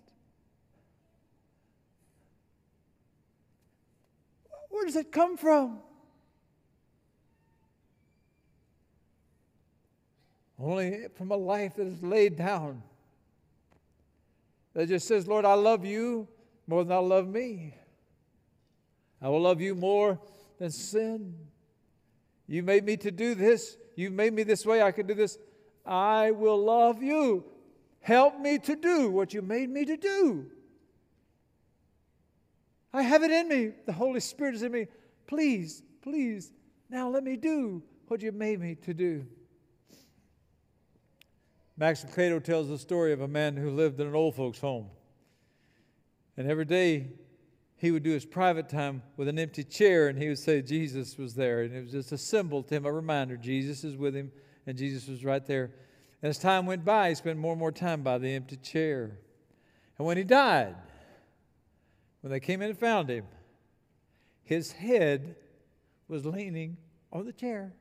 Where 4.82 4.88
does 4.88 4.95
it 4.95 5.11
come 5.11 5.38
from? 5.38 5.77
Only 10.59 11.05
from 11.13 11.29
a 11.29 11.38
life 11.38 11.75
that 11.75 11.86
is 11.86 12.01
laid 12.01 12.36
down 12.36 12.82
that 14.73 14.89
just 14.89 15.07
says, 15.07 15.27
Lord, 15.27 15.45
I 15.45 15.53
love 15.53 15.86
you 15.86 16.27
more 16.65 16.84
than 16.84 16.97
I 16.97 16.99
love 16.99 17.27
me. 17.27 17.75
I 19.21 19.29
will 19.29 19.41
love 19.41 19.61
you 19.61 19.75
more 19.75 20.19
than 20.57 20.71
sin. 20.71 21.36
You 22.47 22.63
made 22.63 22.84
me 22.84 22.97
to 22.97 23.11
do 23.11 23.36
this. 23.36 23.77
You 23.95 24.09
made 24.09 24.34
me 24.34 24.41
this 24.41 24.65
way. 24.65 24.82
I 24.82 24.91
can 24.91 25.05
do 25.05 25.13
this. 25.13 25.38
I 25.86 26.32
will 26.32 26.57
love 26.57 27.03
you. 27.03 27.45
Help 27.99 28.39
me 28.39 28.57
to 28.57 28.75
do 28.75 29.11
what 29.11 29.32
you 29.32 29.43
made 29.43 29.69
me 29.69 29.86
to 29.86 29.95
do. 29.95 30.47
I 32.94 33.04
have 33.04 33.24
it 33.24 33.32
in 33.32 33.48
me. 33.48 33.72
The 33.86 33.94
Holy 33.94 34.20
Spirit 34.20 34.56
is 34.56 34.64
in 34.64 34.72
me. 34.72 34.88
Please, 35.28 35.84
please, 36.02 36.52
now 36.89 37.10
let 37.10 37.24
me 37.24 37.38
do 37.38 37.82
what 38.08 38.22
you 38.22 38.32
made 38.32 38.60
me 38.60 38.76
to 38.76 38.94
do. 38.94 39.26
Max 41.78 42.04
Lucado 42.04 42.44
tells 42.44 42.68
the 42.68 42.78
story 42.78 43.14
of 43.14 43.22
a 43.22 43.28
man 43.28 43.56
who 43.56 43.72
lived 43.72 44.00
in 44.00 44.08
an 44.08 44.14
old 44.14 44.36
folks' 44.36 44.60
home. 44.60 44.88
And 46.38 46.50
every 46.50 46.66
day 46.66 47.08
he 47.78 47.92
would 47.92 48.04
do 48.04 48.12
his 48.12 48.26
private 48.26 48.70
time 48.70 49.02
with 49.18 49.28
an 49.28 49.39
empty 49.39 49.64
chair 49.64 50.08
and 50.08 50.18
he 50.22 50.28
would 50.28 50.38
say 50.38 50.62
Jesus 50.62 51.18
was 51.18 51.34
there. 51.34 51.62
And 51.62 51.74
it 51.74 51.82
was 51.82 51.92
just 51.92 52.12
a 52.12 52.18
symbol 52.18 52.62
to 52.64 52.76
him, 52.76 52.86
a 52.86 52.92
reminder 52.92 53.38
Jesus 53.38 53.84
is 53.84 53.96
with 53.96 54.16
him 54.16 54.32
and 54.68 54.78
Jesus 54.78 55.08
was 55.08 55.26
right 55.26 55.46
there. 55.46 55.72
And 56.22 56.30
as 56.30 56.38
time 56.38 56.66
went 56.66 56.86
by, 56.86 57.10
he 57.10 57.16
spent 57.16 57.39
more 57.39 57.54
and 57.54 57.60
more 57.60 57.72
time 57.72 58.04
by 58.04 58.18
the 58.18 58.30
empty 58.30 58.58
chair. 58.58 59.18
And 59.98 60.06
when 60.06 60.18
he 60.18 60.24
died, 60.24 60.76
when 62.22 62.32
they 62.32 62.39
came 62.39 62.61
in 62.61 62.69
and 62.69 62.80
found 62.80 63.09
him, 63.09 63.26
his 64.43 64.72
head 64.72 65.36
was 66.07 66.26
leaning 66.26 66.78
on 67.11 67.26
the 67.26 67.34
chair. 67.34 67.74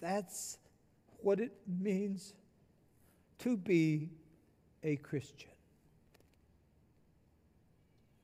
That's 0.00 0.58
what 1.18 1.40
it 1.40 1.52
means 1.66 2.32
to 3.40 3.56
be 3.56 4.10
a 4.82 4.96
Christian. 4.96 5.50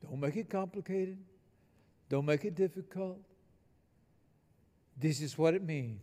Don't 0.03 0.19
make 0.19 0.35
it 0.35 0.49
complicated. 0.49 1.17
Don't 2.09 2.25
make 2.25 2.45
it 2.45 2.55
difficult. 2.55 3.19
This 4.99 5.21
is 5.21 5.37
what 5.37 5.53
it 5.53 5.63
means. 5.63 6.01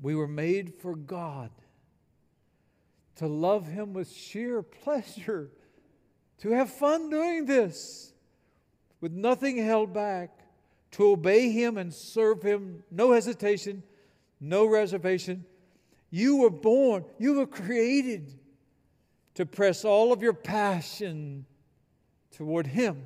We 0.00 0.14
were 0.14 0.28
made 0.28 0.74
for 0.74 0.94
God. 0.94 1.50
To 3.16 3.26
love 3.26 3.66
Him 3.66 3.92
with 3.92 4.10
sheer 4.10 4.62
pleasure, 4.62 5.50
to 6.38 6.50
have 6.50 6.70
fun 6.70 7.10
doing 7.10 7.46
this 7.46 8.12
with 9.00 9.12
nothing 9.12 9.56
held 9.56 9.92
back, 9.92 10.30
to 10.92 11.08
obey 11.08 11.50
Him 11.50 11.76
and 11.76 11.92
serve 11.92 12.42
Him, 12.42 12.84
no 12.90 13.12
hesitation, 13.12 13.82
no 14.40 14.66
reservation. 14.66 15.44
You 16.10 16.38
were 16.38 16.50
born, 16.50 17.04
you 17.18 17.34
were 17.34 17.46
created 17.46 18.32
to 19.34 19.46
press 19.46 19.84
all 19.84 20.12
of 20.12 20.22
your 20.22 20.34
passion 20.34 21.46
toward 22.32 22.66
Him. 22.66 23.04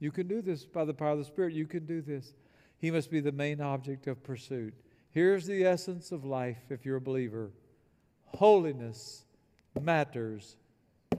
You 0.00 0.10
can 0.10 0.28
do 0.28 0.42
this 0.42 0.64
by 0.64 0.84
the 0.84 0.94
power 0.94 1.10
of 1.10 1.18
the 1.18 1.24
Spirit. 1.24 1.54
You 1.54 1.66
can 1.66 1.86
do 1.86 2.00
this. 2.00 2.34
He 2.78 2.90
must 2.90 3.10
be 3.10 3.20
the 3.20 3.32
main 3.32 3.60
object 3.60 4.06
of 4.06 4.22
pursuit. 4.22 4.74
Here's 5.10 5.46
the 5.46 5.64
essence 5.64 6.12
of 6.12 6.24
life 6.24 6.70
if 6.70 6.84
you're 6.84 6.96
a 6.96 7.00
believer 7.00 7.50
holiness 8.34 9.24
matters 9.80 10.56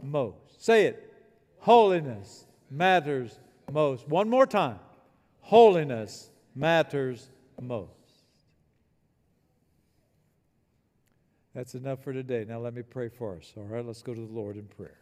most. 0.01 0.63
Say 0.63 0.85
it. 0.85 1.13
Holiness 1.59 2.45
matters 2.69 3.39
most. 3.71 4.07
One 4.07 4.29
more 4.29 4.45
time. 4.45 4.79
Holiness 5.41 6.29
matters 6.55 7.29
most. 7.61 7.89
That's 11.53 11.75
enough 11.75 12.03
for 12.03 12.13
today. 12.13 12.45
Now 12.47 12.59
let 12.59 12.73
me 12.73 12.83
pray 12.83 13.09
for 13.09 13.35
us. 13.35 13.53
All 13.57 13.63
right, 13.63 13.85
let's 13.85 14.01
go 14.01 14.13
to 14.13 14.21
the 14.21 14.31
Lord 14.31 14.55
in 14.55 14.65
prayer. 14.65 14.97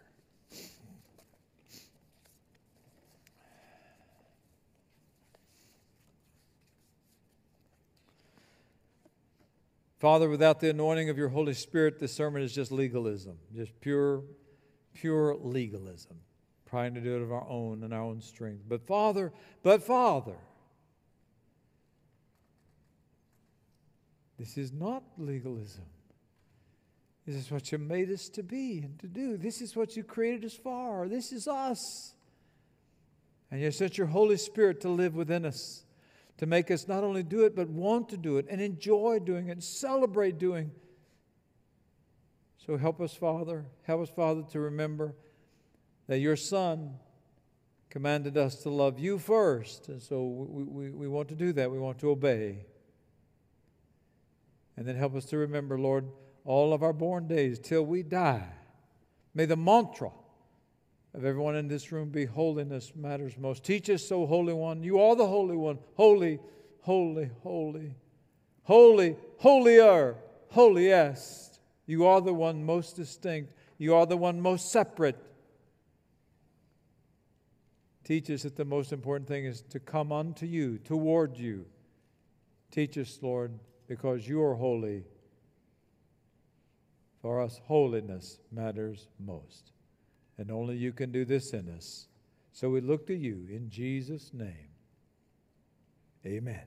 Father, 9.99 10.29
without 10.29 10.59
the 10.59 10.69
anointing 10.69 11.09
of 11.09 11.17
your 11.17 11.29
Holy 11.29 11.53
Spirit, 11.53 11.99
this 11.99 12.13
sermon 12.13 12.43
is 12.43 12.53
just 12.53 12.71
legalism, 12.71 13.37
just 13.55 13.79
pure, 13.81 14.23
pure 14.93 15.35
legalism, 15.35 16.17
trying 16.69 16.93
to 16.93 17.01
do 17.01 17.15
it 17.15 17.21
of 17.23 17.31
our 17.31 17.47
own 17.49 17.83
and 17.83 17.93
our 17.93 18.01
own 18.01 18.21
strength. 18.21 18.63
But 18.67 18.85
Father, 18.85 19.33
but 19.63 19.81
Father, 19.81 20.37
this 24.37 24.55
is 24.55 24.71
not 24.71 25.03
legalism. 25.17 25.85
This 27.25 27.35
is 27.35 27.51
what 27.51 27.71
you 27.71 27.79
made 27.79 28.11
us 28.11 28.29
to 28.29 28.43
be 28.43 28.79
and 28.79 28.99
to 28.99 29.07
do. 29.07 29.35
This 29.35 29.61
is 29.61 29.75
what 29.75 29.97
you 29.97 30.03
created 30.03 30.45
us 30.45 30.53
for. 30.55 31.07
This 31.09 31.31
is 31.31 31.47
us. 31.47 32.13
And 33.49 33.59
you 33.59 33.71
sent 33.71 33.97
your 33.97 34.07
Holy 34.07 34.37
Spirit 34.37 34.79
to 34.81 34.89
live 34.89 35.15
within 35.15 35.43
us 35.43 35.83
to 36.37 36.45
make 36.45 36.69
us 36.69 36.87
not 36.87 37.03
only 37.03 37.23
do 37.23 37.45
it, 37.45 37.55
but 37.55 37.69
want 37.69 38.09
to 38.09 38.17
do 38.17 38.37
it 38.37 38.45
and 38.49 38.61
enjoy 38.61 39.19
doing 39.19 39.49
it 39.49 39.63
celebrate 39.63 40.37
doing. 40.37 40.71
So 42.65 42.77
help 42.77 43.01
us, 43.01 43.13
Father. 43.13 43.65
Help 43.83 44.01
us, 44.01 44.09
Father, 44.09 44.43
to 44.51 44.59
remember 44.59 45.15
that 46.07 46.19
your 46.19 46.35
Son 46.35 46.95
commanded 47.89 48.37
us 48.37 48.55
to 48.63 48.69
love 48.69 48.99
you 48.99 49.17
first. 49.17 49.87
And 49.87 50.01
so 50.01 50.23
we, 50.25 50.63
we, 50.63 50.89
we 50.91 51.07
want 51.07 51.29
to 51.29 51.35
do 51.35 51.53
that. 51.53 51.71
We 51.71 51.79
want 51.79 51.99
to 51.99 52.09
obey. 52.09 52.65
And 54.75 54.85
then 54.85 54.95
help 54.95 55.15
us 55.15 55.25
to 55.25 55.37
remember, 55.37 55.79
Lord, 55.79 56.05
all 56.45 56.73
of 56.73 56.83
our 56.83 56.93
born 56.93 57.27
days 57.27 57.57
till 57.57 57.85
we 57.85 58.03
die. 58.03 58.47
May 59.33 59.45
the 59.45 59.57
mantra 59.57 60.11
of 61.13 61.25
everyone 61.25 61.55
in 61.55 61.67
this 61.67 61.91
room 61.91 62.09
be 62.09 62.25
holiness 62.25 62.91
matters 62.95 63.37
most. 63.37 63.63
Teach 63.63 63.89
us, 63.89 64.11
O 64.11 64.25
Holy 64.25 64.53
One. 64.53 64.83
You 64.83 64.99
are 64.99 65.15
the 65.15 65.27
Holy 65.27 65.55
One. 65.55 65.79
Holy, 65.95 66.39
holy, 66.81 67.29
holy, 67.41 67.95
holy, 68.63 69.15
holier, 69.37 70.15
holiest. 70.51 71.59
You 71.85 72.05
are 72.05 72.21
the 72.21 72.33
one 72.33 72.63
most 72.63 72.95
distinct. 72.95 73.53
You 73.77 73.95
are 73.95 74.05
the 74.05 74.17
one 74.17 74.41
most 74.41 74.71
separate. 74.71 75.17
Teach 78.03 78.29
us 78.29 78.43
that 78.43 78.55
the 78.55 78.65
most 78.65 78.93
important 78.93 79.27
thing 79.27 79.45
is 79.45 79.61
to 79.69 79.79
come 79.79 80.11
unto 80.11 80.45
you, 80.45 80.77
toward 80.77 81.37
you. 81.37 81.65
Teach 82.71 82.97
us, 82.97 83.19
Lord, 83.21 83.59
because 83.87 84.27
you 84.27 84.41
are 84.43 84.55
holy. 84.55 85.03
For 87.21 87.41
us, 87.41 87.59
holiness 87.65 88.39
matters 88.51 89.07
most. 89.19 89.71
And 90.37 90.51
only 90.51 90.77
you 90.77 90.93
can 90.93 91.11
do 91.11 91.25
this 91.25 91.53
in 91.53 91.69
us. 91.69 92.07
So 92.51 92.69
we 92.69 92.81
look 92.81 93.07
to 93.07 93.15
you 93.15 93.47
in 93.49 93.69
Jesus' 93.69 94.31
name. 94.33 94.69
Amen. 96.25 96.65